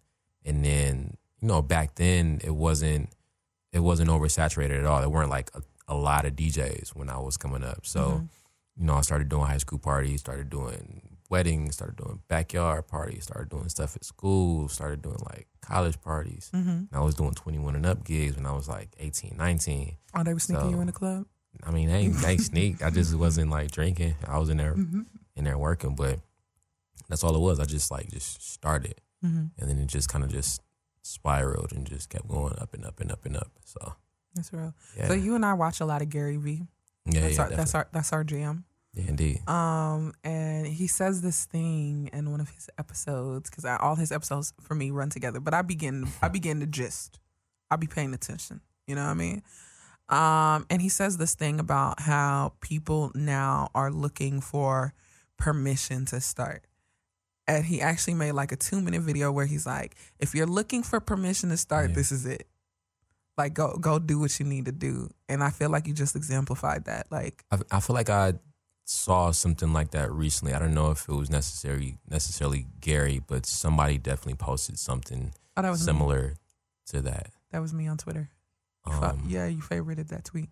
And 0.45 0.65
then, 0.65 1.17
you 1.41 1.47
know, 1.49 1.61
back 1.63 1.95
then 1.97 2.41
it 2.43 2.55
wasn't 2.55 3.11
it 3.73 3.81
wasn't 3.81 4.09
oversaturated 4.11 4.79
at 4.81 4.87
all. 4.87 5.01
There 5.01 5.09
weren't 5.11 5.31
like 5.31 5.51
a, 5.55 5.63
a 5.87 5.95
lot 5.95 6.25
of 6.25 6.35
DJs 6.35 6.97
when 6.97 7.09
I 7.11 7.19
was 7.19 7.37
coming 7.37 7.63
up. 7.63 7.85
So, 7.87 8.27
you 8.77 8.85
know, 8.87 8.95
I 8.95 9.03
started 9.03 9.29
doing 9.29 9.45
high 9.47 9.59
school 9.59 9.79
parties, 9.79 10.21
started 10.21 10.49
doing 10.51 11.03
weddings, 11.29 11.75
started 11.77 11.97
doing 11.97 12.21
backyard 12.29 12.89
parties, 12.89 13.25
started 13.25 13.51
doing 13.51 13.69
stuff 13.69 13.95
at 13.95 14.05
school, 14.05 14.69
started 14.69 15.03
doing 15.03 15.19
like 15.31 15.47
college 15.61 16.01
parties. 16.01 16.51
Mm-hmm. 16.55 16.97
I 16.97 17.01
was 17.01 17.15
doing 17.15 17.33
21 17.33 17.77
and 17.77 17.87
up 17.87 18.03
gigs 18.05 18.35
when 18.37 18.47
I 18.47 18.53
was 18.53 18.69
like 18.69 18.89
18, 18.99 19.35
19. 19.37 19.97
Oh, 20.17 20.25
they 20.25 20.33
were 20.33 20.41
sneaking 20.41 20.65
So- 20.65 20.71
you 20.71 20.81
in 20.81 20.87
the 20.87 20.93
club. 20.93 21.27
I 21.65 21.71
mean, 21.71 21.91
I 21.91 21.99
ain't 22.03 22.41
sneak. 22.41 22.83
I 22.83 22.91
just 22.91 23.15
wasn't 23.15 23.51
like 23.51 23.71
drinking. 23.71 24.15
I 24.27 24.39
was 24.39 24.49
in 24.51 24.57
there 24.57 24.75
Mm-hmm. 24.75 25.03
in 25.37 25.45
there 25.45 25.59
working, 25.59 25.95
but 25.95 26.19
that's 27.09 27.23
all 27.25 27.35
it 27.35 27.41
was. 27.41 27.59
I 27.61 27.65
just 27.65 27.91
like 27.91 28.09
just 28.11 28.43
started, 28.53 29.01
Mm-hmm. 29.25 29.47
and 29.59 29.71
then 29.71 29.79
it 29.79 29.87
just 29.87 30.09
kind 30.09 30.25
of 30.25 30.31
just 30.31 30.61
spiraled 31.03 31.73
and 31.73 31.87
just 31.87 32.09
kept 32.09 32.29
going 32.29 32.55
up 32.59 32.73
and 32.75 32.85
up 32.85 33.01
and 33.01 33.11
up 33.13 33.25
and 33.27 33.37
up. 33.37 33.51
So 33.65 33.95
That's 34.35 34.53
real. 34.53 34.75
yeah, 34.97 35.09
So 35.09 35.15
you 35.15 35.35
and 35.35 35.45
I 35.45 35.55
watch 35.55 35.81
a 35.81 35.85
lot 35.87 36.03
of 36.03 36.09
Gary 36.09 36.37
Vee. 36.37 36.63
yeah, 37.07 37.21
That's 37.23 37.37
yeah, 37.37 37.43
our 37.43 37.51
that's 37.51 37.75
our 37.75 37.89
that's 37.93 38.13
our 38.13 38.25
jam. 38.25 38.65
yeah, 38.95 39.05
indeed. 39.09 39.47
Um, 39.49 40.13
and 40.25 40.67
he 40.67 40.87
says 40.87 41.21
this 41.23 41.45
thing 41.47 42.11
in 42.13 42.31
one 42.31 42.41
of 42.41 42.49
his 42.51 42.69
episodes 42.79 43.51
because 43.51 43.65
all 43.65 43.97
his 43.97 44.13
episodes 44.13 44.53
for 44.61 44.75
me 44.75 44.91
run 44.91 45.11
together. 45.11 45.41
But 45.41 45.55
I 45.55 45.63
begin, 45.63 46.07
I 46.23 46.29
begin 46.29 46.61
to 46.61 46.67
gist. 46.67 47.19
I 47.71 47.77
be 47.77 47.87
paying 47.87 48.15
attention. 48.15 48.61
You 48.87 48.95
know 48.97 49.05
what 49.05 49.11
I 49.11 49.15
mean? 49.15 49.43
Um, 50.11 50.67
and 50.71 50.83
he 50.83 50.89
says 50.89 51.17
this 51.19 51.35
thing 51.35 51.61
about 51.61 52.01
how 52.01 52.55
people 52.61 53.13
now 53.15 53.71
are 53.75 53.91
looking 53.93 54.41
for 54.41 54.93
permission 55.37 56.05
to 56.07 56.21
start. 56.21 56.65
And 57.47 57.65
he 57.65 57.81
actually 57.81 58.15
made 58.15 58.33
like 58.33 58.53
a 58.53 58.57
two 58.57 58.81
minute 58.81 59.03
video 59.03 59.31
where 59.33 59.47
he's 59.47 59.67
like, 59.67 59.95
if 60.19 60.35
you're 60.35 60.47
looking 60.47 60.83
for 60.83 61.01
permission 61.01 61.49
to 61.51 61.57
start, 61.57 61.91
Yeah. 61.91 61.95
this 61.97 62.13
is 62.13 62.27
it. 62.27 62.47
Like 63.39 63.55
go 63.55 63.77
go 63.79 63.99
do 63.99 64.19
what 64.19 64.39
you 64.39 64.47
need 64.47 64.67
to 64.67 64.73
do. 64.73 65.11
And 65.29 65.43
I 65.43 65.51
feel 65.51 65.71
like 65.71 65.87
you 65.87 65.95
just 65.95 66.15
exemplified 66.17 66.85
that. 66.85 67.07
Like 67.11 67.45
I, 67.51 67.59
I 67.71 67.81
feel 67.81 67.95
like 67.95 68.11
I 68.11 68.35
saw 68.85 69.31
something 69.31 69.73
like 69.73 69.93
that 69.93 70.11
recently. 70.13 70.53
I 70.53 70.59
don't 70.59 70.75
know 70.75 70.91
if 70.91 71.09
it 71.09 71.15
was 71.15 71.31
necessary 71.31 71.99
necessarily 72.09 72.67
Gary, 72.81 73.21
but 73.25 73.47
somebody 73.47 73.97
definitely 73.99 74.35
posted 74.35 74.79
something 74.79 75.33
oh 75.57 75.63
was 75.71 75.81
me. 75.81 75.85
similar 75.85 76.35
to 76.89 77.01
that. 77.03 77.31
That 77.53 77.61
was 77.63 77.73
me 77.73 77.87
on 77.89 77.97
Twitter. 77.97 78.29
Um, 78.85 79.25
yeah, 79.29 79.47
you 79.47 79.59
favorited 79.59 80.09
that 80.09 80.25
tweet. 80.25 80.49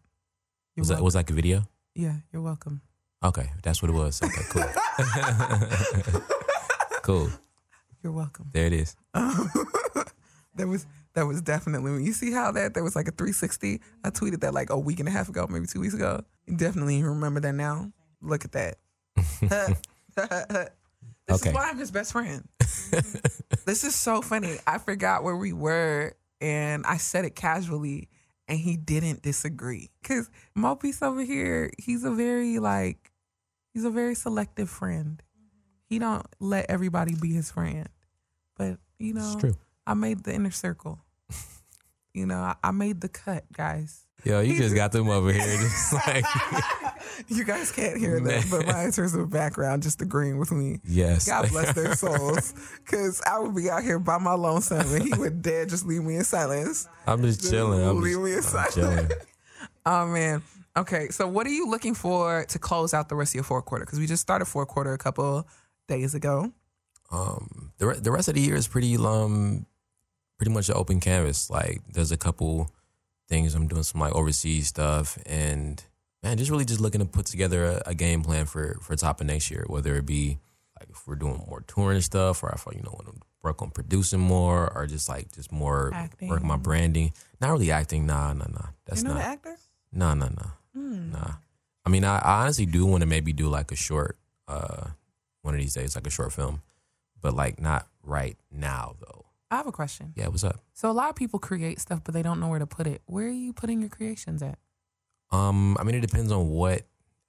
You're 0.76 0.82
was 0.82 0.88
that 0.88 1.02
was 1.02 1.14
like 1.14 1.30
a 1.30 1.32
video? 1.32 1.68
yeah, 1.94 2.16
you're 2.32 2.42
welcome. 2.42 2.82
Okay, 3.24 3.50
that's 3.62 3.82
what 3.82 3.90
it 3.90 3.94
was. 3.94 4.22
Okay, 4.22 4.42
cool. 4.50 4.62
cool. 7.02 7.30
You're 8.02 8.12
welcome. 8.12 8.50
There 8.52 8.66
it 8.66 8.72
is. 8.72 8.94
that 9.14 10.66
was 10.68 10.86
that 11.14 11.26
was 11.26 11.40
definitely. 11.42 12.04
You 12.04 12.12
see 12.12 12.30
how 12.32 12.52
that 12.52 12.74
there 12.74 12.84
was 12.84 12.94
like 12.94 13.08
a 13.08 13.12
360. 13.12 13.80
I 14.04 14.10
tweeted 14.10 14.40
that 14.40 14.54
like 14.54 14.70
a 14.70 14.78
week 14.78 15.00
and 15.00 15.08
a 15.08 15.12
half 15.12 15.28
ago, 15.28 15.46
maybe 15.48 15.66
two 15.66 15.80
weeks 15.80 15.94
ago. 15.94 16.22
Definitely 16.54 17.02
remember 17.02 17.40
that 17.40 17.54
now. 17.54 17.92
Look 18.22 18.44
at 18.44 18.52
that. 18.52 18.76
this 19.40 20.70
Okay. 21.30 21.50
is 21.50 21.54
why 21.54 21.68
I'm 21.70 21.78
his 21.78 21.90
best 21.90 22.12
friend. 22.12 22.46
this 23.66 23.84
is 23.84 23.94
so 23.94 24.22
funny. 24.22 24.56
I 24.66 24.78
forgot 24.78 25.24
where 25.24 25.36
we 25.36 25.52
were, 25.52 26.14
and 26.40 26.86
I 26.86 26.96
said 26.98 27.24
it 27.24 27.34
casually, 27.34 28.08
and 28.48 28.58
he 28.58 28.76
didn't 28.76 29.22
disagree. 29.22 29.90
Cause 30.02 30.30
Mo 30.54 30.74
Peace 30.74 31.02
over 31.02 31.22
here, 31.22 31.70
he's 31.78 32.04
a 32.04 32.11
very 32.11 32.58
like, 32.58 33.12
he's 33.74 33.84
a 33.84 33.90
very 33.90 34.14
selective 34.14 34.70
friend. 34.70 35.22
He 35.88 35.98
don't 35.98 36.26
let 36.40 36.66
everybody 36.68 37.14
be 37.14 37.32
his 37.32 37.50
friend. 37.50 37.88
But 38.56 38.78
you 38.98 39.14
know, 39.14 39.32
It's 39.32 39.40
true. 39.40 39.56
I 39.87 39.94
made 39.94 40.24
the 40.24 40.34
inner 40.34 40.50
circle. 40.50 41.00
you 42.18 42.26
know, 42.26 42.38
I, 42.38 42.57
I 42.62 42.70
made 42.72 43.00
the 43.00 43.09
cut, 43.09 43.44
guys. 43.52 44.04
Yo, 44.24 44.40
you 44.40 44.59
just 44.59 44.74
got 44.74 44.90
them 44.90 45.09
over 45.09 45.33
here, 45.33 45.40
just 45.61 45.92
like 45.94 46.24
You 47.28 47.44
guys 47.44 47.70
can't 47.70 47.96
hear 47.96 48.18
that, 48.20 48.46
but 48.50 48.66
my 48.66 48.85
interest 48.87 49.14
of 49.14 49.31
background 49.31 49.85
just 49.85 50.02
agreeing 50.02 50.38
with 50.38 50.50
me. 50.50 50.81
yes. 50.85 51.26
God 51.28 51.48
bless 51.50 51.72
their 51.74 51.94
souls. 51.94 52.52
Because 52.85 53.22
I 53.26 53.38
would 53.38 53.54
be 53.54 53.70
out 53.70 53.83
here 53.85 53.98
by 53.98 54.18
my 54.18 54.33
lonesome 54.35 54.81
and 54.92 55.02
he 55.02 55.12
would 55.14 55.42
dare 55.42 55.66
just 55.66 55.87
leave 55.87 56.02
me 56.02 56.16
in 56.16 56.24
silence. 56.24 56.88
I'm 57.07 57.22
just 57.22 57.48
chilling. 57.48 57.87
I'm, 57.87 58.00
Leave 58.00 58.18
me 58.18 58.33
in 58.33 58.38
I'm 58.38 58.42
silence. 58.42 58.74
chilling. 58.74 59.09
Oh, 59.87 60.07
man. 60.07 60.42
Okay. 60.76 61.09
So, 61.11 61.28
what 61.28 61.46
are 61.46 61.50
you 61.50 61.68
looking 61.70 61.94
for 61.94 62.44
to 62.46 62.59
close 62.59 62.94
out 62.94 63.09
the 63.09 63.14
rest 63.14 63.33
of 63.33 63.35
your 63.37 63.44
fourth 63.44 63.66
quarter? 63.66 63.85
Because 63.85 63.98
we 64.00 64.07
just 64.07 64.22
started 64.22 64.46
fourth 64.46 64.68
quarter 64.68 64.92
a 64.94 64.98
couple 64.98 65.46
days 65.87 66.14
ago. 66.14 66.50
Um, 67.12 67.72
the 67.78 67.87
re- 67.87 67.98
the 68.00 68.11
rest 68.11 68.28
of 68.28 68.35
the 68.35 68.40
year 68.40 68.54
is 68.57 68.66
pretty 68.68 68.96
um, 68.96 69.66
pretty 70.38 70.53
much 70.53 70.68
an 70.68 70.77
open 70.77 71.01
canvas. 71.01 71.51
Like, 71.51 71.81
there's 71.92 72.12
a 72.12 72.16
couple 72.16 72.70
things 73.29 73.55
I'm 73.55 73.68
doing 73.68 73.83
some 73.83 74.01
like 74.01 74.14
overseas 74.14 74.68
stuff, 74.68 75.18
and 75.27 75.83
man, 76.22 76.38
just 76.38 76.51
really 76.51 76.64
just 76.64 76.81
looking 76.81 77.01
to 77.01 77.07
put 77.07 77.27
together 77.27 77.64
a, 77.64 77.83
a 77.90 77.94
game 77.94 78.22
plan 78.22 78.46
for 78.46 78.79
for 78.81 78.96
top 78.96 79.20
of 79.20 79.27
next 79.27 79.51
year. 79.51 79.64
Whether 79.66 79.96
it 79.96 80.07
be 80.07 80.38
like 80.79 80.88
if 80.90 81.07
we're 81.07 81.16
doing 81.16 81.44
more 81.48 81.62
touring 81.66 82.01
stuff, 82.01 82.42
or 82.42 82.51
if 82.51 82.66
I 82.66 82.72
you 82.72 82.83
know 82.83 82.92
want 82.92 83.07
to 83.07 83.20
work 83.42 83.61
on 83.62 83.70
producing 83.70 84.20
more, 84.20 84.72
or 84.74 84.87
just 84.87 85.09
like 85.09 85.31
just 85.33 85.53
more 85.53 85.90
Acting. 85.94 86.29
work 86.29 86.42
my 86.42 86.57
branding. 86.57 87.12
Not 87.40 87.51
really 87.51 87.70
acting. 87.70 88.07
Nah, 88.07 88.33
nah, 88.33 88.46
nah. 88.51 88.66
That's 88.87 89.03
you 89.03 89.09
know 89.09 89.14
not. 89.14 89.20
the 89.22 89.27
actor? 89.29 89.57
Nah, 89.92 90.14
no, 90.14 90.27
no, 90.29 90.51
Hmm. 90.74 91.12
nah. 91.12 91.33
I 91.87 91.90
mean, 91.90 92.05
I, 92.05 92.18
I 92.18 92.42
honestly 92.42 92.66
do 92.66 92.85
want 92.85 93.01
to 93.01 93.07
maybe 93.07 93.33
do 93.33 93.48
like 93.48 93.72
a 93.72 93.77
short, 93.77 94.18
uh, 94.48 94.88
one 95.42 95.55
of 95.55 95.61
these 95.61 95.72
days, 95.72 95.94
like 95.94 96.07
a 96.07 96.11
short 96.11 96.33
film, 96.33 96.61
but 97.22 97.33
like 97.35 97.59
not 97.61 97.87
right 98.03 98.37
now 98.51 98.96
though. 99.01 99.24
I 99.50 99.56
have 99.56 99.66
a 99.66 99.72
question. 99.72 100.12
Yeah, 100.16 100.28
what's 100.28 100.44
up? 100.44 100.61
So, 100.74 100.90
a 100.90 100.92
lot 100.92 101.08
of 101.11 101.16
people 101.16 101.38
create 101.38 101.80
stuff, 101.80 102.00
but 102.04 102.12
they 102.14 102.22
don't 102.22 102.38
know 102.40 102.48
where 102.48 102.58
to 102.58 102.66
put 102.66 102.87
it. 102.87 103.02
Where 103.06 103.26
are 103.26 103.30
you 103.30 103.52
putting 103.52 103.80
your 103.80 103.88
creations 103.90 104.42
at? 104.42 104.58
Um, 105.30 105.76
I 105.78 105.84
mean, 105.84 105.94
it 105.94 106.00
depends 106.00 106.32
on 106.32 106.48
what 106.48 106.82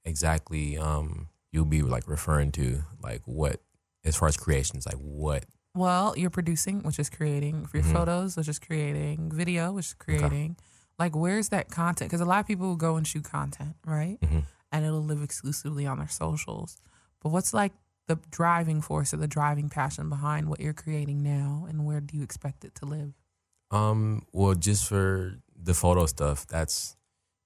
exactly 0.06 0.78
um 0.78 1.28
you'll 1.52 1.66
be 1.66 1.82
like 1.82 2.08
referring 2.08 2.52
to, 2.54 2.84
like 3.02 3.22
what 3.26 3.62
as 4.06 4.16
far 4.16 4.28
as 4.28 4.38
creations, 4.38 4.86
like 4.86 4.96
what. 4.96 5.46
Well, 5.76 6.14
you're 6.18 6.30
producing, 6.30 6.82
which 6.84 7.00
is 7.00 7.10
creating 7.10 7.66
for 7.68 7.78
your 7.78 7.86
Mhm. 7.86 7.94
photos, 7.94 8.36
which 8.38 8.48
is 8.48 8.60
creating 8.60 9.32
video, 9.32 9.72
which 9.74 9.88
is 9.88 9.94
creating. 9.94 10.58
Like, 10.98 11.16
where's 11.16 11.50
that 11.50 11.70
content? 11.70 12.10
Because 12.10 12.22
a 12.22 12.26
lot 12.26 12.40
of 12.40 12.48
people 12.48 12.68
will 12.68 12.76
go 12.76 12.96
and 12.98 13.06
shoot 13.08 13.24
content, 13.24 13.76
right? 13.86 14.20
Mhm. 14.22 14.46
And 14.72 14.86
it'll 14.86 15.04
live 15.04 15.22
exclusively 15.22 15.86
on 15.86 16.00
their 16.00 16.08
socials. 16.10 16.78
But 17.22 17.30
what's 17.30 17.54
like 17.54 17.74
the 18.10 18.20
driving 18.32 18.82
force 18.82 19.14
or 19.14 19.18
the 19.18 19.28
driving 19.28 19.70
passion 19.70 20.10
behind 20.10 20.50
what 20.50 20.60
you're 20.60 20.74
creating 20.74 21.24
now, 21.24 21.66
and 21.70 21.86
where 21.86 22.02
do 22.02 22.18
you 22.18 22.24
expect 22.24 22.66
it 22.66 22.76
to 22.76 22.86
live? 22.86 23.14
Um, 23.72 24.24
well, 24.34 24.56
just 24.56 24.88
for 24.90 25.36
the 25.56 25.74
photo 25.74 26.06
stuff, 26.08 26.46
that's 26.48 26.98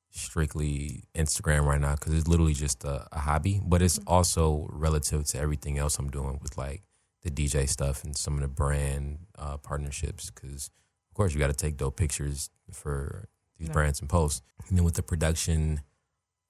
strictly 0.09 1.03
Instagram 1.15 1.65
right 1.65 1.81
now 1.81 1.95
because 1.95 2.13
it's 2.13 2.27
literally 2.27 2.53
just 2.53 2.83
a, 2.83 3.07
a 3.11 3.19
hobby, 3.19 3.59
but 3.65 3.81
it's 3.81 3.99
also 4.07 4.67
relative 4.71 5.25
to 5.25 5.39
everything 5.39 5.77
else 5.77 5.97
I'm 5.99 6.09
doing 6.09 6.39
with 6.41 6.57
like 6.57 6.83
the 7.23 7.31
DJ 7.31 7.67
stuff 7.67 8.03
and 8.03 8.15
some 8.15 8.35
of 8.35 8.41
the 8.41 8.47
brand 8.47 9.19
uh, 9.37 9.57
partnerships. 9.57 10.29
Because 10.29 10.69
of 11.11 11.15
course 11.15 11.33
you 11.33 11.39
got 11.39 11.47
to 11.47 11.53
take 11.53 11.77
dope 11.77 11.97
pictures 11.97 12.49
for 12.71 13.27
these 13.57 13.67
Yeah. 13.67 13.73
brands 13.73 13.99
and 14.01 14.09
posts. 14.09 14.41
And 14.69 14.77
then 14.77 14.85
with 14.85 14.95
the 14.95 15.03
production, 15.03 15.81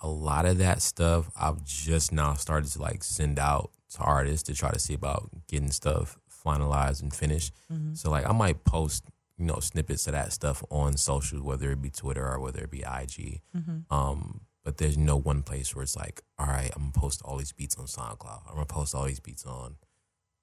a 0.01 0.07
lot 0.09 0.45
of 0.45 0.57
that 0.57 0.81
stuff 0.81 1.31
I've 1.39 1.63
just 1.63 2.11
now 2.11 2.33
started 2.33 2.69
to 2.73 2.81
like 2.81 3.03
send 3.03 3.39
out 3.39 3.71
to 3.93 4.01
artists 4.01 4.43
to 4.43 4.53
try 4.53 4.71
to 4.71 4.79
see 4.79 4.93
about 4.93 5.29
getting 5.47 5.71
stuff 5.71 6.17
finalized 6.45 7.01
and 7.01 7.13
finished. 7.13 7.53
Mm-hmm. 7.71 7.93
So 7.93 8.09
like 8.09 8.27
I 8.27 8.33
might 8.33 8.63
post, 8.63 9.05
you 9.37 9.45
know, 9.45 9.59
snippets 9.59 10.07
of 10.07 10.13
that 10.13 10.33
stuff 10.33 10.63
on 10.69 10.97
social, 10.97 11.41
whether 11.41 11.71
it 11.71 11.81
be 11.81 11.89
Twitter 11.89 12.25
or 12.25 12.39
whether 12.39 12.61
it 12.61 12.71
be 12.71 12.79
IG. 12.79 13.41
Mm-hmm. 13.55 13.93
Um, 13.93 14.41
but 14.63 14.77
there's 14.77 14.97
no 14.97 15.17
one 15.17 15.43
place 15.43 15.75
where 15.75 15.83
it's 15.83 15.95
like, 15.95 16.21
all 16.39 16.47
right, 16.47 16.71
I'm 16.75 16.83
gonna 16.83 16.91
post 16.93 17.21
all 17.23 17.37
these 17.37 17.51
beats 17.51 17.75
on 17.77 17.85
SoundCloud. 17.85 18.41
I'm 18.47 18.53
gonna 18.53 18.65
post 18.65 18.95
all 18.95 19.05
these 19.05 19.19
beats 19.19 19.45
on 19.45 19.75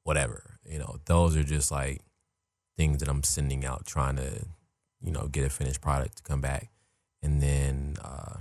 whatever. 0.05 0.59
You 0.65 0.79
know, 0.79 0.97
those 1.07 1.37
are 1.37 1.43
just 1.43 1.71
like 1.71 2.03
things 2.77 2.99
that 2.99 3.09
I'm 3.09 3.23
sending 3.23 3.65
out, 3.65 3.87
trying 3.87 4.17
to, 4.17 4.47
you 5.01 5.11
know, 5.11 5.27
get 5.27 5.47
a 5.47 5.51
finished 5.51 5.81
product 5.81 6.19
to 6.19 6.23
come 6.23 6.41
back. 6.41 6.71
And 7.23 7.43
then 7.43 7.97
uh 8.03 8.39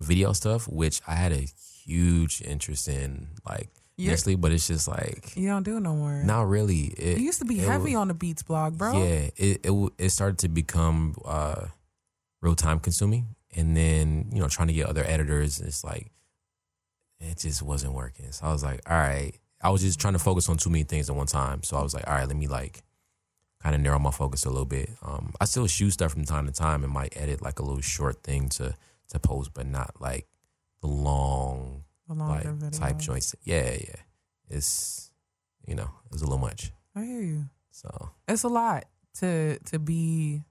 video 0.00 0.32
stuff, 0.32 0.68
which 0.68 1.00
I 1.06 1.14
had 1.14 1.32
a 1.32 1.46
huge 1.84 2.42
interest 2.42 2.88
in, 2.88 3.28
like 3.48 3.70
Initially, 4.08 4.36
but 4.36 4.52
it's 4.52 4.66
just 4.66 4.88
like 4.88 5.36
You 5.36 5.48
don't 5.48 5.62
do 5.62 5.76
it 5.76 5.80
no 5.80 5.94
more. 5.94 6.22
not 6.24 6.48
really. 6.48 6.86
It, 6.96 7.18
you 7.18 7.24
used 7.24 7.38
to 7.40 7.44
be 7.44 7.58
it 7.60 7.66
heavy 7.66 7.94
wa- 7.94 8.02
on 8.02 8.08
the 8.08 8.14
beats 8.14 8.42
blog, 8.42 8.76
bro. 8.78 8.92
yeah, 9.02 9.30
it 9.36 9.60
it 9.66 9.92
it 9.98 10.08
started 10.10 10.38
to 10.38 10.48
become 10.48 11.16
uh, 11.24 11.66
real 12.40 12.54
time 12.54 12.80
consuming, 12.80 13.34
and 13.56 13.76
then 13.76 14.30
you 14.32 14.40
know 14.40 14.48
trying 14.48 14.68
to 14.68 14.74
get 14.74 14.86
other 14.86 15.04
editors, 15.06 15.60
it's 15.60 15.82
like 15.84 16.10
it 17.20 17.38
just 17.38 17.62
wasn't 17.62 17.92
working. 17.94 18.32
So 18.32 18.46
I 18.46 18.52
was 18.52 18.62
like, 18.64 18.80
all 18.90 18.96
right, 18.96 19.32
I 19.62 19.70
was 19.70 19.80
just 19.82 20.00
trying 20.00 20.14
to 20.14 20.18
focus 20.18 20.48
on 20.48 20.56
too 20.56 20.70
many 20.70 20.84
things 20.84 21.08
at 21.08 21.16
one 21.16 21.26
time. 21.26 21.62
So 21.62 21.76
I 21.76 21.82
was 21.82 21.94
like, 21.94 22.06
all 22.08 22.14
right, 22.14 22.26
let 22.26 22.36
me 22.36 22.48
like 22.48 22.82
kind 23.62 23.74
of 23.76 23.80
narrow 23.80 23.98
my 24.00 24.10
focus 24.10 24.44
a 24.44 24.50
little 24.50 24.64
bit. 24.64 24.90
Um, 25.02 25.32
I 25.40 25.44
still 25.44 25.66
shoot 25.68 25.90
stuff 25.92 26.12
from 26.12 26.24
time 26.24 26.46
to 26.46 26.52
time 26.52 26.82
and 26.82 26.92
might 26.92 27.16
edit 27.16 27.40
like 27.42 27.60
a 27.60 27.62
little 27.62 27.80
short 27.80 28.22
thing 28.24 28.48
to 28.50 28.74
to 29.10 29.18
post, 29.20 29.52
but 29.54 29.66
not 29.66 29.94
like 30.00 30.26
the 30.80 30.88
long 30.88 31.84
The 32.08 32.14
like 32.14 32.44
longer 32.44 32.70
type 32.70 32.98
joints. 32.98 33.34
Yeah, 33.44 33.72
yeah, 33.72 34.00
it's 34.48 35.10
you 35.66 35.74
know 35.74 35.90
it's 36.12 36.22
a 36.22 36.24
little 36.24 36.38
much. 36.38 36.72
I 36.94 37.04
hear 37.04 37.22
you. 37.22 37.44
So 37.70 38.10
It's 38.28 38.42
a 38.42 38.48
lot 38.48 38.84
to 39.20 39.58
to 39.58 39.78
be 39.78 40.42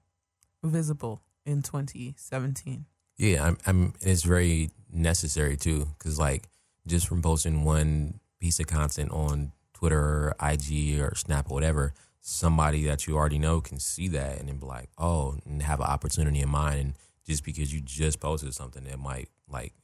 visible 0.62 1.22
in 1.46 1.62
2017. 1.62 2.86
Yeah, 3.16 3.46
I'm, 3.46 3.58
I'm. 3.66 3.92
It's 4.00 4.22
very 4.22 4.70
necessary 4.92 5.56
too, 5.56 5.88
because 5.98 6.18
like 6.18 6.48
just 6.86 7.06
from 7.06 7.22
posting 7.22 7.64
one 7.64 8.20
piece 8.40 8.58
of 8.58 8.66
content 8.66 9.10
on 9.12 9.52
Twitter, 9.74 9.98
or 9.98 10.34
IG, 10.40 11.00
or 11.00 11.14
Snap, 11.14 11.50
or 11.50 11.54
whatever, 11.54 11.94
somebody 12.20 12.84
that 12.84 13.06
you 13.06 13.16
already 13.16 13.38
know 13.38 13.60
can 13.60 13.78
see 13.78 14.08
that 14.08 14.38
and 14.38 14.48
then 14.48 14.56
be 14.58 14.66
like, 14.66 14.88
oh, 14.98 15.36
and 15.44 15.62
have 15.62 15.80
an 15.80 15.86
opportunity 15.86 16.40
in 16.40 16.48
mind. 16.48 16.80
And 16.80 16.94
just 17.26 17.44
because 17.44 17.72
you 17.72 17.80
just 17.80 18.20
posted 18.20 18.54
something, 18.54 18.84
it 18.86 18.98
might 18.98 19.28
like 19.48 19.74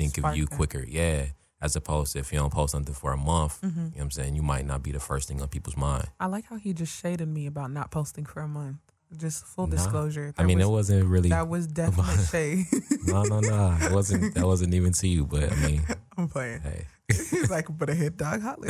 think 0.00 0.24
of 0.24 0.36
you 0.36 0.46
quicker. 0.46 0.84
Yeah, 0.86 1.26
As 1.60 1.76
opposed 1.76 2.12
to 2.14 2.18
if 2.20 2.32
you 2.32 2.38
don't 2.38 2.52
post 2.52 2.72
something 2.72 2.94
for 2.94 3.12
a 3.12 3.16
month, 3.16 3.60
Mm-hmm. 3.60 3.78
you 3.78 3.84
know 3.84 3.90
what 3.96 4.02
I'm 4.04 4.10
saying, 4.10 4.34
you 4.36 4.42
might 4.42 4.64
not 4.66 4.82
be 4.82 4.92
the 4.92 5.00
first 5.00 5.28
thing 5.28 5.40
on 5.42 5.48
people's 5.48 5.76
mind. 5.76 6.06
I 6.18 6.26
like 6.26 6.46
how 6.46 6.56
he 6.56 6.72
just 6.72 6.98
shaded 7.00 7.28
me 7.28 7.46
about 7.46 7.70
not 7.70 7.90
posting 7.90 8.24
for 8.26 8.40
a 8.42 8.48
month. 8.48 8.78
Just 9.16 9.44
full 9.44 9.66
Nah. 9.66 9.74
disclosure. 9.76 10.32
I 10.38 10.44
mean, 10.44 10.58
that 10.58 10.64
it 10.64 10.68
was, 10.68 10.88
wasn't 10.88 11.06
really 11.08 11.30
that 11.30 11.48
was 11.48 11.66
definitely 11.66 12.24
shade. 12.30 12.64
no, 13.06 13.24
no, 13.24 13.40
no. 13.40 13.76
It 13.82 13.90
wasn't 13.92 14.34
that 14.36 14.46
wasn't 14.46 14.72
even 14.74 14.92
to 14.92 15.06
you, 15.08 15.26
but 15.26 15.52
I 15.52 15.56
mean, 15.66 15.82
I'm 16.16 16.28
playing. 16.28 16.60
hey. 16.60 16.86
He's 17.08 17.50
like, 17.56 17.66
but 17.76 17.90
a 17.90 17.94
hit 17.94 18.16
dog 18.16 18.40
holler. 18.40 18.68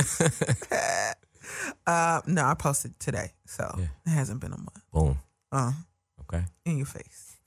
uh, 1.87 2.21
no, 2.25 2.45
I 2.45 2.53
posted 2.55 2.99
today, 2.99 3.33
so 3.45 3.63
Yeah. 3.77 3.85
it 4.05 4.09
hasn't 4.09 4.39
been 4.41 4.51
a 4.53 4.57
month. 4.57 4.81
Boom. 4.91 5.19
Uh, 5.51 5.73
Okay. 6.21 6.43
in 6.65 6.77
your 6.77 6.85
face. 6.87 7.37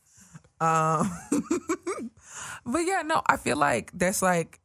Um, 0.61 1.11
but 2.65 2.81
yeah, 2.81 3.03
no, 3.05 3.23
I 3.27 3.37
feel 3.37 3.57
like 3.57 3.91
that's 3.95 4.23
like 4.23 4.61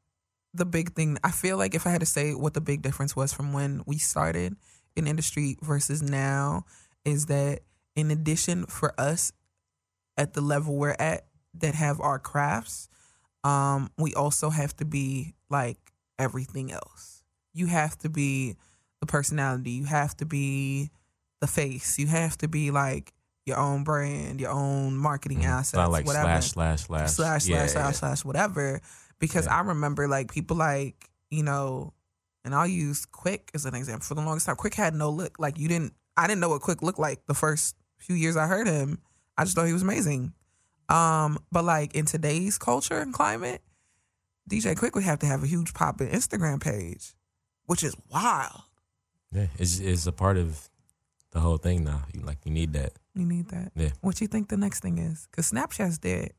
the 0.54 0.66
big 0.66 0.94
thing. 0.94 1.18
I 1.24 1.32
feel 1.32 1.58
like 1.58 1.76
if 1.76 1.86
I 1.86 1.92
had 1.92 2.02
to 2.02 2.06
say 2.06 2.34
what 2.34 2.54
the 2.54 2.62
big 2.62 2.82
difference 2.82 3.16
was 3.16 3.34
from 3.34 3.54
when 3.54 3.84
we 3.86 3.98
started 3.98 4.56
in 4.96 5.08
industry 5.08 5.58
versus 5.62 6.02
now, 6.02 6.66
is 7.06 7.28
that 7.28 7.62
in 7.96 8.12
addition 8.12 8.66
for 8.66 8.94
us 9.00 9.32
at 10.18 10.34
the 10.34 10.42
level 10.42 10.76
we're 10.76 10.96
at 11.00 11.26
that 11.56 11.76
have 11.76 12.00
our 12.00 12.20
crafts, 12.20 12.90
um, 13.44 13.90
we 13.98 14.14
also 14.14 14.50
have 14.50 14.76
to 14.78 14.86
be 14.86 15.34
like 15.50 15.78
everything 16.18 16.72
else. 16.72 17.24
You 17.54 17.68
have 17.68 17.98
to 18.00 18.10
be 18.10 18.56
the 19.00 19.06
personality. 19.06 19.72
You 19.72 19.86
have 19.86 20.16
to 20.18 20.26
be 20.26 20.92
the 21.42 21.48
face. 21.48 21.98
You 21.98 22.08
have 22.08 22.38
to 22.40 22.48
be 22.48 22.72
like 22.72 23.14
your 23.50 23.58
own 23.60 23.84
brand, 23.84 24.40
your 24.40 24.52
own 24.52 24.96
marketing 24.96 25.44
assets, 25.46 25.90
like 25.90 26.06
whatever 26.06 26.42
slash 26.42 26.52
slash 26.52 26.82
slash 26.86 27.12
slash 27.12 27.48
Yeah, 27.48 27.66
slash 27.68 27.72
slash 27.74 27.96
slash 27.98 28.26
whatever. 28.26 28.80
Because 29.20 29.46
Yeah. 29.46 29.58
I 29.58 29.62
remember 29.62 30.08
like 30.08 30.32
people 30.32 30.56
like 30.56 31.10
you 31.30 31.44
know, 31.44 31.94
and 32.46 32.56
I'll 32.56 32.66
use 32.66 33.06
Quik 33.06 33.50
as 33.54 33.66
an 33.66 33.76
example. 33.76 34.06
For 34.06 34.16
the 34.16 34.22
longest 34.22 34.46
time, 34.48 34.56
Quik 34.56 34.74
had 34.74 34.94
no 34.96 35.10
look. 35.12 35.38
Like 35.40 35.60
you 35.60 35.68
didn't, 35.68 35.94
I 36.18 36.26
didn't 36.28 36.40
know 36.42 36.50
what 36.50 36.62
Quik 36.62 36.82
looked 36.82 36.98
like 37.00 37.26
the 37.28 37.34
first 37.36 37.76
few 37.98 38.16
years 38.16 38.36
I 38.38 38.48
heard 38.48 38.68
him. 38.68 39.00
I 39.38 39.44
just 39.44 39.56
thought 39.56 39.68
he 39.68 39.74
was 39.74 39.82
amazing. 39.84 40.34
Um, 40.88 41.38
but 41.52 41.64
like 41.66 41.94
in 41.96 42.06
today's 42.06 42.58
culture 42.58 42.98
and 42.98 43.14
climate, 43.14 43.62
DJ 44.50 44.76
Quik 44.76 44.96
would 44.96 45.04
have 45.04 45.20
to 45.20 45.28
have 45.28 45.44
a 45.44 45.48
huge 45.48 45.74
pop 45.76 46.02
in 46.02 46.08
Instagram 46.08 46.60
page, 46.62 47.14
which 47.66 47.84
is 47.84 47.96
wild. 48.12 48.62
Yeah, 49.32 49.46
it's 49.60 49.78
it's 49.80 50.08
a 50.08 50.12
part 50.12 50.38
of 50.38 50.68
the 51.32 51.40
whole 51.40 51.58
thing 51.58 51.84
now. 51.84 52.04
You 52.14 52.22
like 52.22 52.40
you 52.46 52.52
need 52.52 52.74
that. 52.74 52.94
You 53.16 53.26
need 53.26 53.50
that. 53.50 53.72
Yeah. 53.76 53.90
What 54.02 54.22
you 54.22 54.28
think 54.28 54.50
the 54.50 54.58
next 54.58 54.82
thing 54.82 54.98
is? 54.98 55.28
Because 55.30 55.52
Snapchat's 55.52 55.98
dead. 55.98 56.34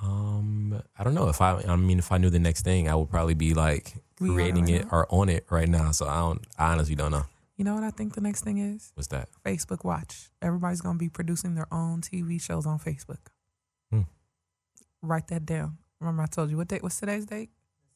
Um, 0.00 0.82
I 0.98 1.04
don't 1.04 1.14
know 1.14 1.28
if 1.28 1.40
I. 1.40 1.62
I 1.66 1.76
mean, 1.76 1.98
if 1.98 2.12
I 2.12 2.18
knew 2.18 2.30
the 2.30 2.38
next 2.38 2.62
thing, 2.62 2.88
I 2.88 2.94
would 2.94 3.10
probably 3.10 3.34
be 3.34 3.54
like 3.54 3.94
We 4.20 4.28
on 4.28 4.34
it 4.34 4.36
creating 4.36 4.64
right 4.64 4.74
it 4.82 4.86
or 4.90 5.06
on 5.10 5.28
it 5.28 5.46
right 5.50 5.68
now. 5.68 5.90
So 5.92 6.06
I 6.06 6.18
don't. 6.18 6.46
I 6.58 6.72
honestly 6.72 6.94
don't 6.94 7.10
know. 7.10 7.24
You 7.56 7.64
know 7.64 7.74
what 7.74 7.84
I 7.84 7.90
think 7.90 8.14
the 8.14 8.20
next 8.20 8.42
thing 8.42 8.58
is? 8.58 8.92
What's 8.94 9.08
that? 9.08 9.28
Facebook 9.44 9.84
Watch. 9.84 10.30
Everybody's 10.40 10.80
gonna 10.80 10.98
be 10.98 11.08
producing 11.08 11.54
their 11.54 11.72
own 11.72 12.00
TV 12.00 12.40
shows 12.40 12.66
on 12.66 12.78
Facebook. 12.78 13.20
Hmm. 13.90 14.02
Write 15.02 15.28
that 15.28 15.44
down. 15.44 15.78
Remember, 16.00 16.22
I 16.22 16.26
told 16.26 16.50
you 16.50 16.56
what 16.56 16.68
date? 16.68 16.82
What's 16.82 16.98
today's 16.98 17.26
date? 17.26 17.50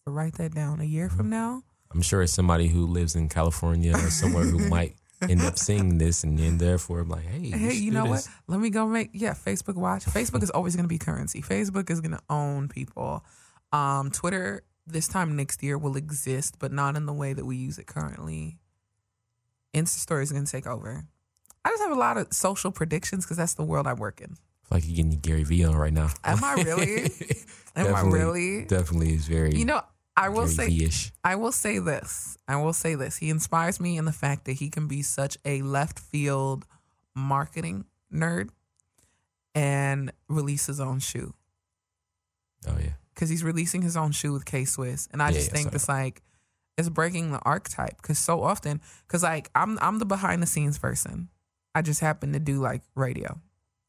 Write 0.06 0.34
that 0.34 0.54
down. 0.54 0.80
A 0.80 0.84
year 0.84 1.08
from 1.08 1.30
now, 1.30 1.64
I'm 1.90 2.02
sure 2.02 2.22
it's 2.22 2.32
somebody 2.32 2.68
who 2.68 2.86
lives 2.86 3.16
in 3.16 3.28
California 3.28 3.94
or 3.94 4.10
somewhere 4.10 4.44
who 4.44 4.68
might 4.68 4.94
end 5.22 5.42
up 5.42 5.58
seeing 5.58 5.98
this 5.98 6.24
and 6.24 6.38
then 6.38 6.58
therefore 6.58 7.00
I'm 7.00 7.08
like, 7.08 7.24
hey, 7.24 7.50
hey, 7.50 7.74
you 7.74 7.90
know 7.90 8.06
what? 8.06 8.26
Let 8.46 8.60
me 8.60 8.70
go 8.70 8.86
make 8.86 9.10
yeah. 9.12 9.34
Facebook 9.34 9.76
Watch. 9.76 10.04
Facebook 10.04 10.42
is 10.42 10.50
always 10.50 10.76
gonna 10.76 10.88
be 10.88 10.98
currency. 10.98 11.42
Facebook 11.42 11.90
is 11.90 12.00
gonna 12.00 12.22
own 12.28 12.68
people. 12.68 13.24
Um, 13.72 14.10
Twitter 14.10 14.62
this 14.86 15.08
time 15.08 15.36
next 15.36 15.62
year 15.62 15.76
will 15.78 15.96
exist, 15.96 16.56
but 16.58 16.72
not 16.72 16.96
in 16.96 17.06
the 17.06 17.12
way 17.12 17.32
that 17.32 17.44
we 17.44 17.56
use 17.56 17.78
it 17.78 17.86
currently. 17.86 18.58
Insta 19.74 19.98
Story 19.98 20.22
is 20.22 20.32
gonna 20.32 20.46
take 20.46 20.66
over. 20.66 21.04
I 21.64 21.70
just 21.70 21.82
have 21.82 21.92
a 21.92 21.98
lot 21.98 22.16
of 22.16 22.32
social 22.32 22.70
predictions 22.70 23.24
because 23.24 23.36
that's 23.36 23.54
the 23.54 23.64
world 23.64 23.86
I 23.86 23.94
work 23.94 24.20
in. 24.20 24.36
Like 24.70 24.84
you're 24.86 24.96
getting 24.96 25.18
Gary 25.20 25.44
Vee 25.44 25.64
on 25.64 25.76
right 25.76 25.92
now. 25.92 26.10
Am 26.24 26.42
I 26.42 26.54
really? 26.54 27.10
Am 27.76 27.94
I 27.94 28.00
really? 28.02 28.64
Definitely 28.64 29.14
is 29.14 29.26
very. 29.26 29.54
You 29.54 29.64
know, 29.64 29.82
I 30.16 30.30
will 30.30 30.46
say 30.48 30.68
Vee-ish. 30.68 31.12
I 31.22 31.36
will 31.36 31.52
say 31.52 31.78
this. 31.78 32.38
I 32.48 32.56
will 32.56 32.72
say 32.72 32.94
this. 32.94 33.18
He 33.18 33.28
inspires 33.28 33.78
me 33.80 33.98
in 33.98 34.06
the 34.06 34.12
fact 34.12 34.46
that 34.46 34.54
he 34.54 34.70
can 34.70 34.86
be 34.88 35.02
such 35.02 35.36
a 35.44 35.60
left 35.62 35.98
field 35.98 36.64
marketing 37.14 37.84
nerd 38.12 38.48
and 39.54 40.12
release 40.28 40.66
his 40.66 40.80
own 40.80 41.00
shoe. 41.00 41.34
Oh 42.66 42.76
yeah. 42.80 42.92
Because 43.14 43.28
he's 43.28 43.44
releasing 43.44 43.82
his 43.82 43.96
own 43.96 44.12
shoe 44.12 44.32
with 44.32 44.44
K 44.44 44.64
Swiss. 44.64 45.08
And 45.12 45.22
I 45.22 45.28
Yeah, 45.28 45.32
just 45.34 45.48
yeah, 45.48 45.54
think 45.58 45.74
it's 45.74 45.88
like 45.88 46.22
it's 46.76 46.88
breaking 46.88 47.32
the 47.32 47.38
archetype. 47.40 48.00
Cause 48.02 48.18
so 48.18 48.42
often 48.42 48.80
because 49.06 49.22
like 49.22 49.50
I'm 49.54 49.78
I'm 49.80 49.98
the 49.98 50.06
behind 50.06 50.42
the 50.42 50.46
scenes 50.46 50.78
person. 50.78 51.28
I 51.74 51.82
just 51.82 52.00
happen 52.00 52.32
to 52.32 52.38
do 52.40 52.60
like 52.60 52.82
radio 52.94 53.38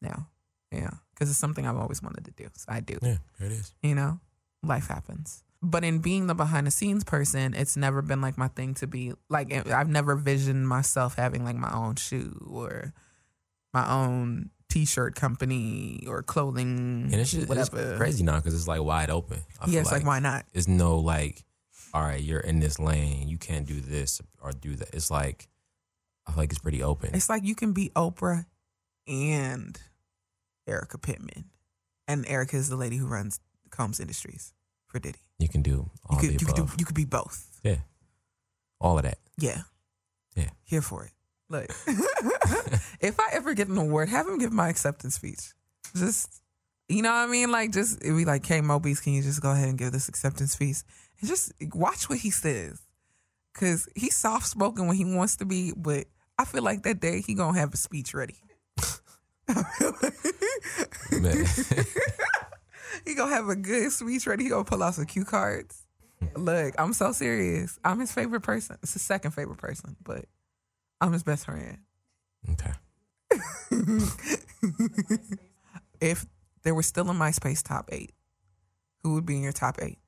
now. 0.01 0.27
Yeah. 0.71 0.91
Cause 1.15 1.29
it's 1.29 1.39
something 1.39 1.65
I've 1.65 1.77
always 1.77 2.01
wanted 2.03 2.25
to 2.25 2.31
do. 2.31 2.47
So 2.55 2.65
I 2.67 2.79
do. 2.81 2.97
Yeah, 3.01 3.17
it 3.39 3.51
is. 3.51 3.73
you 3.81 3.95
know 3.95 4.19
life 4.63 4.87
happens 4.87 5.43
but 5.61 5.83
in 5.83 5.99
being 5.99 6.27
the 6.27 6.35
behind 6.35 6.67
the 6.67 6.71
scenes 6.71 7.03
person 7.03 7.53
it's 7.53 7.75
never 7.75 8.01
been 8.01 8.21
like 8.21 8.37
my 8.37 8.47
thing 8.49 8.73
to 8.73 8.85
be 8.87 9.13
like 9.29 9.51
i've 9.69 9.89
never 9.89 10.15
visioned 10.15 10.67
myself 10.67 11.15
having 11.15 11.43
like 11.43 11.55
my 11.55 11.71
own 11.73 11.95
shoe 11.95 12.45
or 12.49 12.93
my 13.73 13.89
own 13.91 14.49
t-shirt 14.69 15.15
company 15.15 16.03
or 16.07 16.21
clothing 16.21 17.09
And 17.11 17.15
it's 17.15 17.31
just 17.31 17.49
it's 17.49 17.69
crazy 17.97 18.23
now 18.23 18.35
because 18.35 18.53
it's 18.53 18.67
like 18.67 18.81
wide 18.81 19.09
open. 19.09 19.39
I 19.61 19.65
feel 19.65 19.73
yeah 19.75 19.81
it's 19.81 19.91
like, 19.91 20.05
why 20.05 20.19
not 20.19 20.45
It's 20.53 20.67
no 20.67 20.97
like, 20.99 21.45
all 21.93 22.01
right, 22.01 22.21
you're 22.21 22.41
in 22.41 22.59
this 22.59 22.77
lane, 22.77 23.29
you 23.29 23.37
can't 23.37 23.65
do 23.65 23.79
this 23.79 24.21
or 24.41 24.51
do 24.51 24.75
that. 24.75 24.93
It's 24.93 25.09
like, 25.09 25.47
I 26.27 26.31
feel 26.31 26.43
like 26.43 26.49
it's 26.51 26.59
pretty 26.59 26.83
open. 26.83 27.11
it's 27.15 27.29
like 27.29 27.43
you 27.45 27.55
can 27.55 27.71
be 27.71 27.91
oprah 27.95 28.45
and 29.07 29.79
erica 30.67 30.97
pittman 30.97 31.45
and 32.09 32.27
erica 32.27 32.57
is 32.57 32.67
the 32.67 32.75
lady 32.75 32.97
who 32.97 33.07
runs 33.07 33.39
combs 33.69 34.01
industries 34.01 34.53
for 34.97 35.03
diddy 35.03 35.19
you 35.39 35.47
can 35.47 35.61
do 35.61 35.89
all 36.09 36.21
you 36.21 36.29
could 36.29 36.41
you 36.41 36.47
could 36.47 36.55
do 36.55 36.67
you 36.77 36.85
could 36.85 36.95
be 36.95 37.05
both 37.05 37.47
yeah, 37.63 37.77
all 38.79 38.97
of 38.97 39.03
that. 39.03 39.17
Yeah. 39.37 39.61
Yeah. 40.35 40.49
Here 40.63 40.81
for 40.81 41.05
it. 41.05 41.11
Like, 41.49 41.69
if 42.99 43.19
I 43.19 43.29
ever 43.33 43.53
get 43.53 43.67
an 43.69 43.77
award, 43.77 44.09
have 44.09 44.27
him 44.27 44.37
give 44.37 44.51
my 44.51 44.69
acceptance 44.69 45.15
speech. 45.15 45.53
Just, 45.95 46.41
you 46.89 47.01
know 47.01 47.09
what 47.09 47.27
I 47.27 47.27
mean? 47.27 47.51
Like, 47.51 47.71
just, 47.71 48.03
it'd 48.03 48.17
be 48.17 48.25
like, 48.25 48.45
Hey 48.45 48.61
Mobies, 48.61 49.01
can 49.01 49.13
you 49.13 49.21
just 49.21 49.41
go 49.41 49.51
ahead 49.51 49.69
and 49.69 49.77
give 49.77 49.91
this 49.91 50.09
acceptance 50.09 50.51
speech? 50.53 50.77
And 51.19 51.29
just 51.29 51.53
watch 51.73 52.09
what 52.09 52.19
he 52.19 52.29
says. 52.29 52.81
Cause 53.53 53.89
he's 53.95 54.15
soft 54.15 54.45
spoken 54.45 54.85
when 54.85 54.97
he 54.97 55.05
wants 55.05 55.37
to 55.37 55.45
be, 55.45 55.73
but 55.75 56.05
I 56.37 56.45
feel 56.45 56.61
like 56.61 56.83
that 56.83 56.99
day 56.99 57.21
he 57.21 57.33
gonna 57.33 57.57
have 57.57 57.73
a 57.73 57.77
speech 57.77 58.13
ready. 58.13 58.35
Man. 61.11 61.45
He 63.07 63.15
gonna 63.15 63.33
have 63.33 63.47
a 63.49 63.55
good 63.55 63.91
speech 63.91 64.27
ready. 64.27 64.43
He 64.43 64.49
gonna 64.49 64.63
pull 64.65 64.83
out 64.83 64.95
some 64.95 65.05
cue 65.05 65.23
cards. 65.25 65.83
Look, 66.35 66.75
I'm 66.77 66.93
so 66.93 67.11
serious. 67.13 67.79
I'm 67.85 67.99
his 67.99 68.11
favorite 68.11 68.41
person. 68.41 68.77
It's 68.83 68.93
his 68.93 69.01
second 69.01 69.31
favorite 69.31 69.57
person, 69.59 69.95
but 70.03 70.25
I'm 70.99 71.13
his 71.13 71.23
best 71.23 71.45
friend. 71.45 71.77
okay. 72.51 72.71
if 76.01 76.25
there 76.63 76.73
were 76.75 76.83
still 76.83 77.09
a 77.09 77.13
MySpace 77.13 77.63
top 77.63 77.89
eight, 77.91 78.11
who 79.03 79.13
would 79.13 79.25
be 79.25 79.35
in 79.37 79.43
your 79.43 79.51
top 79.51 79.77
eight? 79.81 79.99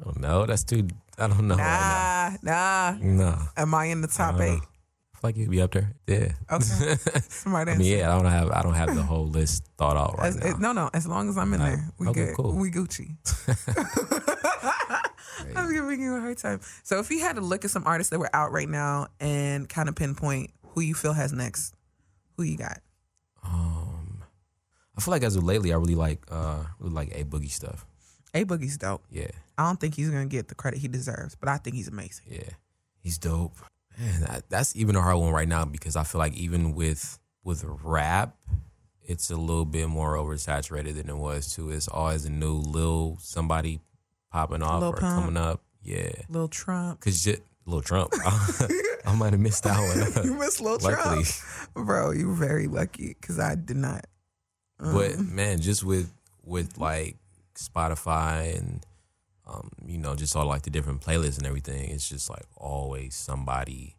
I 0.00 0.20
don't. 0.20 0.46
That's 0.48 0.64
too. 0.64 0.88
I 1.18 1.28
don't 1.28 1.46
know. 1.46 1.56
Right 1.56 2.36
Nah, 2.42 2.92
nah. 2.92 2.98
No. 3.00 3.38
Am 3.56 3.74
I 3.74 3.86
in 3.86 4.00
the 4.00 4.08
top 4.08 4.34
I 4.34 4.38
don't 4.38 4.46
know. 4.48 4.54
eight? 4.56 4.62
I 5.24 5.28
like 5.28 5.36
you'd 5.38 5.50
be 5.50 5.62
up 5.62 5.72
there. 5.72 5.90
Yeah. 6.06 6.32
Okay. 6.52 6.96
Smart 7.30 7.68
I 7.68 7.72
answer. 7.72 7.82
mean, 7.82 7.98
yeah. 7.98 8.14
I 8.14 8.20
don't 8.20 8.30
have. 8.30 8.50
I 8.50 8.60
don't 8.62 8.74
have 8.74 8.94
the 8.94 9.02
whole 9.02 9.26
list 9.26 9.64
thought 9.78 9.96
out 9.96 10.18
right 10.18 10.28
As- 10.28 10.36
now. 10.36 10.56
no, 10.58 10.72
no. 10.72 10.90
As 10.92 11.06
long 11.06 11.30
as 11.30 11.38
I'm 11.38 11.52
in 11.54 11.60
Alright. 11.62 11.78
there, 11.78 11.90
we 11.98 12.08
Okay, 12.08 12.26
good. 12.26 12.36
cool. 12.36 12.52
We 12.52 12.70
Gucci. 12.70 13.16
I'm 15.56 15.72
giving 15.72 16.00
you 16.02 16.14
a 16.16 16.20
hard 16.20 16.36
time. 16.38 16.60
So, 16.82 16.98
if 16.98 17.10
you 17.10 17.20
had 17.20 17.36
to 17.36 17.40
look 17.42 17.64
at 17.64 17.70
some 17.70 17.84
artists 17.86 18.10
that 18.10 18.18
were 18.18 18.28
out 18.34 18.52
right 18.52 18.68
now 18.68 19.08
and 19.18 19.66
kind 19.68 19.88
of 19.88 19.96
pinpoint 19.96 20.50
who 20.68 20.82
you 20.82 20.94
feel 20.94 21.14
has 21.14 21.32
next, 21.32 21.74
who 22.36 22.42
you 22.42 22.58
got? 22.58 22.80
Um, 23.42 24.22
I 24.96 25.00
feel 25.00 25.12
like 25.12 25.22
as 25.22 25.36
of 25.36 25.44
lately, 25.44 25.72
I 25.72 25.76
really 25.76 25.94
like. 25.94 26.20
Uh, 26.30 26.64
really 26.78 26.92
like 26.94 27.18
A 27.18 27.24
Boogie 27.24 27.50
stuff. 27.50 27.86
A 28.34 28.44
Boogie's 28.44 28.76
dope. 28.76 29.02
Yeah. 29.10 29.28
I 29.56 29.64
don't 29.66 29.80
think 29.80 29.94
he's 29.94 30.10
gonna 30.10 30.26
get 30.26 30.48
the 30.48 30.54
credit 30.54 30.80
he 30.80 30.88
deserves, 30.88 31.34
but 31.34 31.48
I 31.48 31.56
think 31.56 31.76
he's 31.76 31.88
amazing. 31.88 32.26
Yeah, 32.28 32.50
he's 33.00 33.16
dope. 33.18 33.56
Man, 33.98 34.20
that, 34.22 34.48
that's 34.48 34.74
even 34.76 34.96
a 34.96 35.02
hard 35.02 35.18
one 35.18 35.32
right 35.32 35.48
now 35.48 35.64
because 35.64 35.96
I 35.96 36.04
feel 36.04 36.18
like 36.18 36.34
even 36.34 36.74
with 36.74 37.18
with 37.44 37.64
rap, 37.82 38.36
it's 39.02 39.30
a 39.30 39.36
little 39.36 39.64
bit 39.64 39.88
more 39.88 40.16
oversaturated 40.16 40.96
than 40.96 41.08
it 41.08 41.16
was 41.16 41.54
too. 41.54 41.70
It's 41.70 41.88
always 41.88 42.24
a 42.24 42.30
new 42.30 42.54
lil 42.54 43.18
somebody 43.20 43.80
popping 44.30 44.62
off 44.62 44.80
Lil 44.80 44.90
or 44.90 44.96
Pump. 44.96 45.24
coming 45.24 45.36
up. 45.36 45.60
Yeah, 45.82 46.10
little 46.28 46.48
Trump. 46.48 47.00
cause 47.00 47.22
just 47.22 47.42
little 47.66 47.82
Trump. 47.82 48.12
I 49.06 49.14
might 49.14 49.32
have 49.32 49.40
missed 49.40 49.64
that 49.64 49.78
one. 49.78 50.24
you 50.24 50.34
missed 50.34 50.60
Lil 50.60 50.78
Luckily. 50.80 51.24
Trump, 51.24 51.74
bro. 51.74 52.10
You 52.10 52.28
were 52.28 52.34
very 52.34 52.66
lucky 52.66 53.16
because 53.20 53.38
I 53.38 53.54
did 53.54 53.76
not. 53.76 54.06
but 54.78 55.12
mm. 55.12 55.30
man, 55.30 55.60
just 55.60 55.84
with 55.84 56.12
with 56.42 56.78
like 56.78 57.16
Spotify 57.54 58.58
and 58.58 58.84
um, 59.46 59.70
you 59.86 59.98
know, 59.98 60.14
just 60.14 60.34
all 60.36 60.46
like 60.46 60.62
the 60.62 60.70
different 60.70 61.00
playlists 61.00 61.38
and 61.38 61.46
everything, 61.46 61.90
it's 61.90 62.08
just 62.08 62.30
like 62.30 62.44
always 62.56 63.14
somebody 63.14 63.96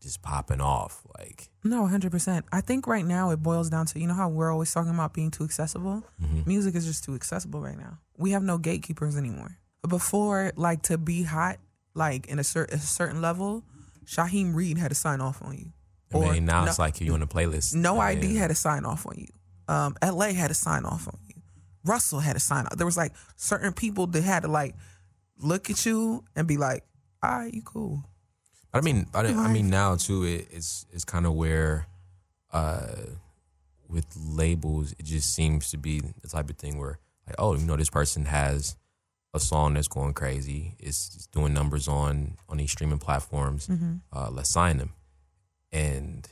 just 0.00 0.22
popping 0.22 0.60
off. 0.60 1.02
Like 1.18 1.48
No, 1.64 1.82
100%. 1.84 2.42
I 2.52 2.60
think 2.60 2.86
right 2.86 3.04
now 3.04 3.30
it 3.30 3.42
boils 3.42 3.70
down 3.70 3.86
to, 3.86 3.98
you 4.00 4.06
know 4.06 4.14
how 4.14 4.28
we're 4.28 4.52
always 4.52 4.72
talking 4.72 4.92
about 4.92 5.12
being 5.14 5.30
too 5.30 5.44
accessible? 5.44 6.04
Music 6.46 6.74
is 6.74 6.86
just 6.86 7.04
too 7.04 7.14
accessible 7.14 7.60
right 7.60 7.78
now. 7.78 7.98
We 8.16 8.30
have 8.32 8.42
no 8.42 8.58
gatekeepers 8.58 9.16
anymore. 9.16 9.58
Before, 9.88 10.52
like 10.56 10.82
to 10.82 10.98
be 10.98 11.22
hot, 11.22 11.58
like 11.94 12.26
in 12.26 12.38
a, 12.38 12.44
cer- 12.44 12.68
a 12.70 12.78
certain 12.78 13.22
level, 13.22 13.64
Shaheim 14.04 14.54
Reid 14.54 14.78
had 14.78 14.88
to 14.88 14.94
sign 14.94 15.20
off 15.20 15.42
on 15.42 15.56
you. 15.56 15.72
I 16.14 16.32
mean, 16.32 16.46
now 16.46 16.64
no, 16.64 16.70
it's 16.70 16.78
like 16.78 17.00
you 17.00 17.12
on 17.12 17.20
the 17.20 17.26
playlist. 17.26 17.74
No 17.74 18.00
I.D. 18.00 18.34
had 18.36 18.48
to 18.48 18.54
sign 18.54 18.84
off 18.86 19.06
on 19.06 19.14
you. 19.18 19.26
Um, 19.68 19.94
LA 20.02 20.28
had 20.32 20.48
to 20.48 20.54
sign 20.54 20.84
off 20.86 21.06
on 21.06 21.18
you. 21.27 21.27
Russell 21.88 22.20
had 22.20 22.34
to 22.34 22.40
sign 22.40 22.66
up. 22.66 22.76
There 22.76 22.86
was 22.86 22.96
like 22.96 23.12
certain 23.36 23.72
people 23.72 24.06
that 24.08 24.22
had 24.22 24.42
to 24.42 24.48
like 24.48 24.74
look 25.38 25.70
at 25.70 25.84
you 25.86 26.24
and 26.36 26.46
be 26.46 26.56
like, 26.56 26.84
all 27.22 27.38
right, 27.38 27.52
you 27.52 27.62
cool. 27.62 28.04
But 28.72 28.78
I 28.78 28.80
mean, 28.82 29.06
I, 29.14 29.20
I 29.20 29.52
mean 29.52 29.70
now 29.70 29.96
too. 29.96 30.24
It, 30.24 30.48
it's 30.50 30.86
it's 30.92 31.04
kind 31.04 31.26
of 31.26 31.34
where, 31.34 31.86
uh, 32.52 32.88
with 33.88 34.06
labels, 34.16 34.94
it 34.98 35.06
just 35.06 35.34
seems 35.34 35.70
to 35.70 35.78
be 35.78 36.00
the 36.00 36.28
type 36.28 36.50
of 36.50 36.56
thing 36.56 36.78
where 36.78 36.98
like, 37.26 37.36
oh, 37.38 37.54
you 37.54 37.64
know, 37.64 37.76
this 37.76 37.90
person 37.90 38.26
has 38.26 38.76
a 39.34 39.40
song 39.40 39.74
that's 39.74 39.88
going 39.88 40.14
crazy. 40.14 40.74
It's, 40.78 41.14
it's 41.14 41.26
doing 41.28 41.54
numbers 41.54 41.88
on 41.88 42.36
on 42.48 42.58
these 42.58 42.70
streaming 42.70 42.98
platforms. 42.98 43.68
Uh, 44.12 44.28
let's 44.30 44.50
sign 44.50 44.78
them, 44.78 44.92
and 45.72 46.28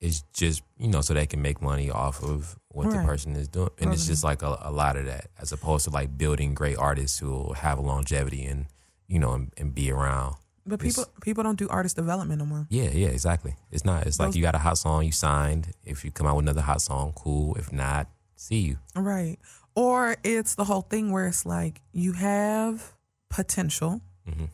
it's 0.00 0.22
just 0.32 0.62
you 0.78 0.88
know 0.88 1.00
so 1.00 1.14
they 1.14 1.26
can 1.26 1.40
make 1.42 1.60
money 1.62 1.90
off 1.90 2.22
of 2.22 2.56
what 2.68 2.90
the 2.90 2.98
person 3.06 3.34
is 3.36 3.48
doing, 3.48 3.70
and 3.80 3.92
it's 3.92 4.06
just 4.06 4.22
like 4.24 4.42
a, 4.42 4.58
a 4.62 4.70
lot 4.70 4.96
of 4.96 5.06
that, 5.06 5.28
as 5.40 5.52
opposed 5.52 5.84
to 5.84 5.90
like 5.90 6.16
building 6.18 6.54
great 6.54 6.76
artists 6.76 7.18
who 7.18 7.30
will 7.30 7.54
have 7.54 7.78
a 7.78 7.82
longevity 7.82 8.44
and 8.44 8.66
you 9.08 9.18
know 9.18 9.32
and, 9.32 9.52
and 9.56 9.74
be 9.74 9.90
around. 9.90 10.34
But 10.68 10.80
It's- 10.80 10.96
people 10.96 11.10
people 11.22 11.42
don't 11.44 11.58
do 11.58 11.68
artist 11.68 11.96
development 11.96 12.38
no 12.40 12.44
more. 12.46 12.66
Yeah, 12.68 12.90
yeah, 12.90 13.08
exactly. 13.08 13.54
It's 13.70 13.84
not. 13.84 14.06
It's 14.06 14.18
like 14.20 14.34
you 14.34 14.42
got 14.42 14.54
a 14.54 14.58
hot 14.58 14.78
song, 14.78 15.04
you 15.04 15.12
signed. 15.12 15.68
If 15.84 16.04
you 16.04 16.10
come 16.10 16.26
out 16.26 16.36
with 16.36 16.44
another 16.44 16.60
hot 16.62 16.82
song, 16.82 17.12
cool. 17.16 17.54
If 17.54 17.72
not, 17.72 18.08
see 18.34 18.60
you. 18.60 18.78
Right. 18.94 19.38
Or 19.76 20.16
it's 20.24 20.54
the 20.56 20.64
whole 20.64 20.80
thing 20.82 21.12
where 21.12 21.26
it's 21.28 21.46
like 21.46 21.80
you 21.92 22.12
have 22.14 22.92
potential. 23.30 24.00
Mhm. 24.28 24.48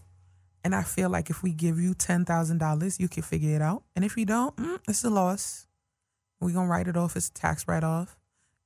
And 0.64 0.74
I 0.74 0.82
feel 0.82 1.10
like 1.10 1.28
if 1.28 1.42
we 1.42 1.52
give 1.52 1.78
you 1.78 1.94
$10,000, 1.94 3.00
you 3.00 3.08
can 3.08 3.22
figure 3.22 3.54
it 3.56 3.62
out. 3.62 3.82
And 3.96 4.04
if 4.04 4.16
you 4.16 4.24
don't, 4.24 4.54
mm, 4.56 4.78
it's 4.88 5.04
a 5.04 5.10
loss. 5.10 5.66
We're 6.40 6.52
going 6.52 6.66
to 6.66 6.70
write 6.70 6.88
it 6.88 6.96
off. 6.96 7.16
It's 7.16 7.28
a 7.28 7.32
tax 7.32 7.66
write 7.66 7.84
off. 7.84 8.16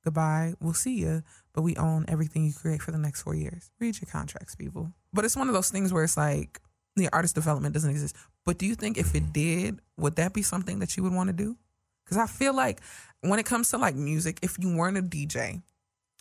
Goodbye. 0.03 0.53
We'll 0.59 0.73
see 0.73 0.99
you. 0.99 1.23
But 1.53 1.63
we 1.63 1.75
own 1.75 2.05
everything 2.07 2.45
you 2.45 2.53
create 2.53 2.81
for 2.81 2.91
the 2.91 2.97
next 2.97 3.23
four 3.23 3.35
years. 3.35 3.71
Read 3.79 3.99
your 3.99 4.09
contracts, 4.11 4.55
people. 4.55 4.93
But 5.11 5.25
it's 5.25 5.35
one 5.35 5.47
of 5.47 5.53
those 5.53 5.69
things 5.69 5.91
where 5.91 6.03
it's 6.03 6.17
like 6.17 6.61
the 6.95 7.09
artist 7.11 7.35
development 7.35 7.73
doesn't 7.73 7.89
exist. 7.89 8.15
But 8.45 8.57
do 8.57 8.65
you 8.65 8.75
think 8.75 8.97
if 8.97 9.15
it 9.15 9.33
did, 9.33 9.79
would 9.97 10.15
that 10.17 10.33
be 10.33 10.41
something 10.41 10.79
that 10.79 10.95
you 10.97 11.03
would 11.03 11.13
want 11.13 11.27
to 11.27 11.33
do? 11.33 11.57
Because 12.05 12.17
I 12.17 12.27
feel 12.27 12.55
like 12.55 12.81
when 13.21 13.39
it 13.39 13.45
comes 13.45 13.69
to 13.71 13.77
like 13.77 13.95
music, 13.95 14.39
if 14.41 14.57
you 14.59 14.75
weren't 14.75 14.97
a 14.97 15.01
DJ, 15.01 15.61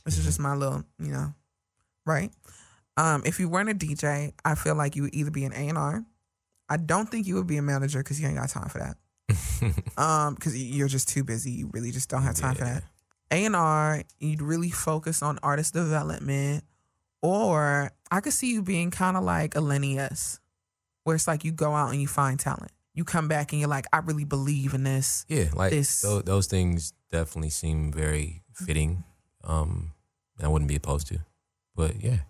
this 0.05 0.18
is 0.18 0.24
just 0.24 0.41
my 0.41 0.55
little, 0.55 0.85
you 0.99 1.12
know, 1.12 1.35
right? 2.05 2.31
Um, 2.97 3.23
if 3.25 3.39
you 3.41 3.49
weren't 3.49 3.69
a 3.71 3.75
DJ, 3.75 4.33
I 4.45 4.55
feel 4.55 4.75
like 4.75 4.97
you 4.97 5.03
would 5.03 5.15
either 5.15 5.31
be 5.31 5.45
an 5.45 5.53
A 5.53 5.69
and 5.69 5.77
R. 5.79 6.05
I 6.69 6.77
don't 6.79 7.09
think 7.11 7.27
you 7.27 7.35
would 7.37 7.47
be 7.47 7.59
a 7.59 7.63
manager 7.63 8.01
because 8.01 8.21
you 8.21 8.27
ain't 8.27 8.37
got 8.39 8.49
time 8.49 8.69
for 8.69 8.79
that. 8.79 8.97
um, 9.99 10.35
because 10.35 10.57
you're 10.57 10.89
just 10.89 11.09
too 11.09 11.23
busy. 11.25 11.51
You 11.51 11.71
really 11.73 11.91
just 11.91 12.09
don't 12.09 12.23
have 12.23 12.35
time 12.37 12.55
for 12.55 12.65
that. 12.65 12.83
A 13.31 13.45
and 13.45 13.57
R, 13.57 14.03
you'd 14.21 14.43
really 14.43 14.71
focus 14.71 15.23
on 15.23 15.39
artist 15.43 15.75
development, 15.75 16.65
or 17.23 17.91
I 18.11 18.21
could 18.21 18.33
see 18.33 18.53
you 18.53 18.63
being 18.63 18.91
kind 18.91 19.17
of 19.17 19.25
like 19.25 19.55
a 19.57 19.61
Lenny 19.61 19.99
S, 19.99 20.41
where 21.05 21.17
it's 21.17 21.27
like 21.27 21.45
you 21.45 21.53
go 21.53 21.73
out 21.75 21.91
and 21.93 22.01
you 22.01 22.07
find 22.09 22.39
talent. 22.39 22.71
You 22.95 23.05
come 23.05 23.29
back 23.29 23.53
and 23.53 23.61
you're 23.61 23.69
like, 23.69 23.87
I 23.93 23.99
really 23.99 24.25
believe 24.25 24.75
in 24.75 24.85
this. 24.85 25.25
Yeah, 25.29 25.47
like 25.55 25.71
This- 25.71 26.01
tho- 26.03 26.23
those 26.23 26.47
things 26.47 26.93
definitely 27.11 27.51
seem 27.51 27.93
very 27.93 28.43
fitting. 28.55 29.05
Um, 29.45 29.93
I 30.43 30.49
wouldn't 30.49 30.69
be 30.69 30.77
opposed 30.77 31.07
to, 31.09 31.19
but 31.75 32.01
yeah, 32.03 32.21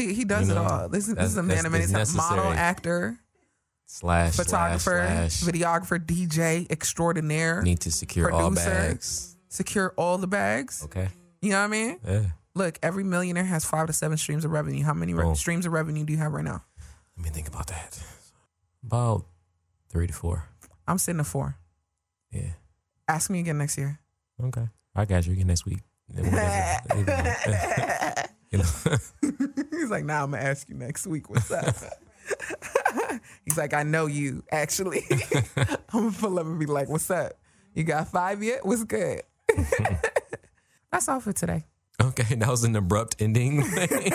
He 0.00 0.14
he 0.14 0.24
does 0.24 0.48
You 0.48 0.54
know, 0.54 0.64
it 0.64 0.70
all. 0.70 0.88
This, 0.88 1.08
is- 1.08 1.14
this 1.14 1.26
is 1.30 1.36
a 1.36 1.42
man. 1.42 1.66
of 1.66 1.72
many 1.72 1.84
a 1.84 2.06
model, 2.16 2.44
actor, 2.52 3.18
slash 3.86 4.34
photographer, 4.36 5.04
slash, 5.28 5.42
videographer, 5.42 5.98
DJ 6.04 6.70
extraordinaire. 6.70 7.62
Need 7.62 7.80
to 7.80 7.92
secure 7.92 8.30
all 8.32 8.48
producer. 8.50 8.70
bags. 8.70 9.36
Secure 9.48 9.92
all 9.96 10.16
the 10.18 10.26
bags. 10.26 10.84
Okay. 10.84 11.08
You 11.42 11.50
know 11.50 11.58
what 11.58 11.64
I 11.64 11.68
mean? 11.68 11.98
Yeah. 12.06 12.22
Look, 12.54 12.78
every 12.82 13.04
millionaire 13.04 13.44
has 13.44 13.64
five 13.64 13.86
to 13.88 13.92
seven 13.92 14.16
streams 14.18 14.44
of 14.44 14.50
revenue. 14.52 14.82
How 14.84 14.94
many 14.94 15.14
re- 15.14 15.24
Oh. 15.24 15.34
streams 15.34 15.66
of 15.66 15.72
revenue 15.72 16.04
do 16.04 16.12
you 16.12 16.18
have 16.18 16.32
right 16.32 16.44
now? 16.44 16.62
Let 17.16 17.24
me 17.24 17.30
think 17.30 17.48
about 17.48 17.66
that. 17.68 17.98
About 18.84 19.24
three 19.90 20.06
to 20.06 20.12
four. 20.12 20.48
I'm 20.86 20.98
sitting 20.98 21.20
at 21.20 21.26
four. 21.26 21.56
Yeah. 22.32 22.52
Ask 23.08 23.28
me 23.30 23.40
again 23.40 23.58
next 23.58 23.76
year. 23.78 23.98
Okay. 24.42 24.68
I 24.94 25.04
got 25.04 25.26
you 25.26 25.32
again 25.32 25.46
next 25.48 25.64
week. 25.66 25.80
You 28.50 28.58
know. 28.58 28.64
He's 29.70 29.90
like, 29.90 30.04
nah, 30.04 30.24
I'm 30.24 30.32
gonna 30.32 30.42
ask 30.42 30.68
you 30.68 30.74
next 30.74 31.06
week. 31.06 31.30
What's 31.30 31.50
up? 31.50 31.76
He's 33.44 33.56
like, 33.56 33.74
I 33.74 33.82
know 33.82 34.06
you. 34.06 34.42
Actually, 34.50 35.04
I'm 35.92 36.10
gonna 36.10 36.12
pull 36.12 36.38
up 36.38 36.46
and 36.46 36.58
be 36.58 36.66
like, 36.66 36.88
"What's 36.88 37.10
up? 37.10 37.32
You 37.74 37.84
got 37.84 38.08
five 38.08 38.42
yet? 38.42 38.64
What's 38.64 38.84
good?" 38.84 39.22
That's 40.90 41.08
all 41.08 41.20
for 41.20 41.32
today. 41.32 41.64
Okay, 42.00 42.34
that 42.34 42.48
was 42.48 42.64
an 42.64 42.74
abrupt 42.74 43.16
ending. 43.20 43.60
Right, 43.60 44.12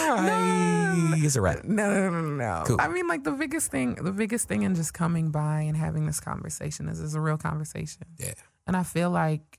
it's 0.00 1.36
a 1.36 1.40
wrap. 1.40 1.64
No, 1.64 1.90
no, 1.90 2.10
no, 2.10 2.20
no, 2.20 2.36
no. 2.36 2.64
Cool. 2.66 2.80
I 2.80 2.88
mean, 2.88 3.08
like 3.08 3.24
the 3.24 3.32
biggest 3.32 3.70
thing, 3.70 3.96
the 3.96 4.12
biggest 4.12 4.48
thing 4.48 4.62
in 4.62 4.74
just 4.74 4.94
coming 4.94 5.30
by 5.30 5.62
and 5.62 5.76
having 5.76 6.06
this 6.06 6.20
conversation 6.20 6.88
is 6.88 7.00
it's 7.00 7.14
a 7.14 7.20
real 7.20 7.38
conversation. 7.38 8.04
Yeah. 8.18 8.34
And 8.66 8.76
I 8.76 8.82
feel 8.82 9.10
like 9.10 9.58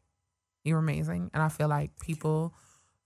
you're 0.63 0.79
amazing, 0.79 1.31
and 1.33 1.43
I 1.43 1.49
feel 1.49 1.67
like 1.67 1.91
people 1.99 2.53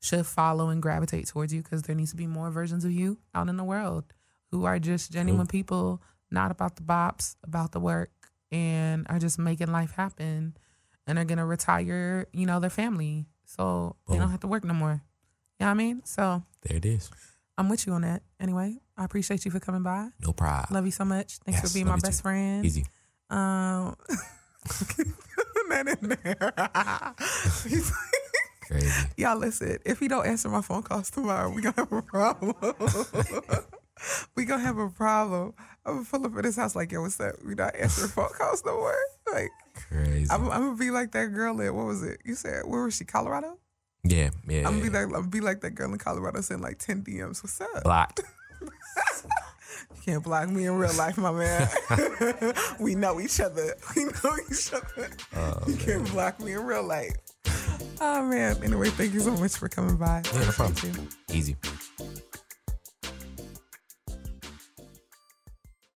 should 0.03 0.25
follow 0.25 0.67
and 0.67 0.81
gravitate 0.81 1.25
towards 1.27 1.53
you 1.53 1.63
because 1.63 1.83
there 1.83 1.95
needs 1.95 2.11
to 2.11 2.17
be 2.17 2.27
more 2.27 2.51
versions 2.51 2.83
of 2.83 2.91
you 2.91 3.17
out 3.33 3.47
in 3.47 3.55
the 3.55 3.63
world 3.63 4.03
who 4.51 4.65
are 4.65 4.77
just 4.77 5.11
genuine 5.13 5.47
people, 5.47 6.01
not 6.29 6.51
about 6.51 6.75
the 6.75 6.81
bops, 6.83 7.37
about 7.41 7.71
the 7.71 7.79
work, 7.79 8.11
and 8.51 9.07
are 9.09 9.17
just 9.17 9.39
making 9.39 9.71
life 9.71 9.93
happen, 9.95 10.57
and 11.07 11.17
are 11.17 11.23
gonna 11.23 11.45
retire, 11.45 12.27
you 12.33 12.45
know, 12.45 12.59
their 12.59 12.69
family, 12.69 13.25
so 13.45 13.95
they 14.09 14.17
don't 14.17 14.29
have 14.29 14.41
to 14.41 14.47
work 14.47 14.65
no 14.65 14.73
more. 14.73 15.01
You 15.59 15.65
know 15.65 15.67
what 15.67 15.71
I 15.71 15.73
mean? 15.75 16.01
So 16.03 16.43
There 16.63 16.75
it 16.77 16.85
is. 16.85 17.09
I'm 17.57 17.69
with 17.69 17.87
you 17.87 17.93
on 17.93 18.01
that. 18.01 18.23
Anyway, 18.41 18.79
I 18.97 19.05
appreciate 19.05 19.45
you 19.45 19.51
for 19.51 19.59
coming 19.61 19.83
by. 19.83 20.09
No 20.19 20.33
problem. 20.33 20.73
Love 20.75 20.85
you 20.85 20.91
so 20.91 21.05
much. 21.05 21.37
Thanks 21.45 21.61
Yes, 21.61 21.71
for 21.71 21.73
being 21.73 21.87
my 21.87 21.97
best 21.97 22.19
too. 22.19 22.23
friend. 22.23 22.65
Easy. 22.65 22.85
Um, 23.29 23.95
that 25.69 25.97
in 26.01 26.09
there. 26.09 26.53
Crazy. 28.73 29.07
Y'all 29.17 29.37
listen. 29.37 29.77
If 29.85 29.99
he 29.99 30.07
don't 30.07 30.25
answer 30.25 30.49
my 30.49 30.61
phone 30.61 30.81
calls 30.83 31.11
tomorrow, 31.11 31.49
we 31.49 31.61
gonna 31.61 31.75
have 31.77 31.91
a 31.91 32.01
problem. 32.01 32.55
we 34.35 34.45
gonna 34.45 34.63
have 34.63 34.77
a 34.79 34.89
problem. 34.89 35.53
I'm 35.85 35.95
gonna 35.95 36.05
pull 36.09 36.25
up 36.25 36.37
at 36.37 36.45
his 36.45 36.55
house 36.55 36.75
like, 36.75 36.91
yo, 36.91 37.01
what's 37.01 37.19
up? 37.19 37.35
We 37.45 37.53
not 37.55 37.75
answering 37.75 38.09
phone 38.09 38.29
calls 38.37 38.65
no 38.65 38.77
more. 38.77 38.95
Like, 39.31 39.51
Crazy. 39.89 40.27
I'm, 40.31 40.49
I'm 40.49 40.61
gonna 40.61 40.75
be 40.75 40.89
like 40.91 41.11
that 41.11 41.27
girl 41.27 41.59
in 41.59 41.75
what 41.75 41.85
was 41.85 42.01
it? 42.03 42.19
You 42.25 42.35
said 42.35 42.63
where 42.65 42.83
was 42.83 42.95
she? 42.95 43.05
Colorado. 43.05 43.59
yeah, 44.03 44.31
yeah. 44.47 44.67
I'm 44.67 44.79
gonna 44.79 44.81
be 44.83 44.89
like, 44.89 45.03
I'm 45.05 45.11
gonna 45.11 45.27
be 45.27 45.41
like 45.41 45.61
that 45.61 45.71
girl 45.71 45.91
in 45.91 45.99
Colorado 45.99 46.41
sending 46.41 46.63
like 46.63 46.79
10 46.79 47.03
DMs. 47.03 47.43
What's 47.43 47.61
up? 47.61 47.83
blocked. 47.83 48.21
You 49.95 50.13
can't 50.13 50.23
block 50.23 50.49
me 50.49 50.65
in 50.65 50.73
real 50.75 50.93
life, 50.95 51.17
my 51.17 51.31
man. 51.31 51.67
we 52.79 52.93
know 52.93 53.19
each 53.19 53.39
other. 53.39 53.73
We 53.95 54.03
know 54.05 54.35
each 54.51 54.71
other. 54.73 55.09
Oh, 55.35 55.63
you 55.65 55.75
can't 55.77 56.05
block 56.11 56.39
me 56.39 56.53
in 56.53 56.63
real 56.63 56.83
life. 56.83 57.15
Oh 58.01 58.23
man. 58.23 58.57
Anyway, 58.63 58.89
thank 58.89 59.13
you 59.13 59.19
so 59.19 59.31
much 59.31 59.55
for 59.55 59.69
coming 59.69 59.95
by. 59.97 60.21
Yeah, 60.33 60.39
no 60.45 60.51
problem. 60.51 61.09
Easy. 61.31 61.55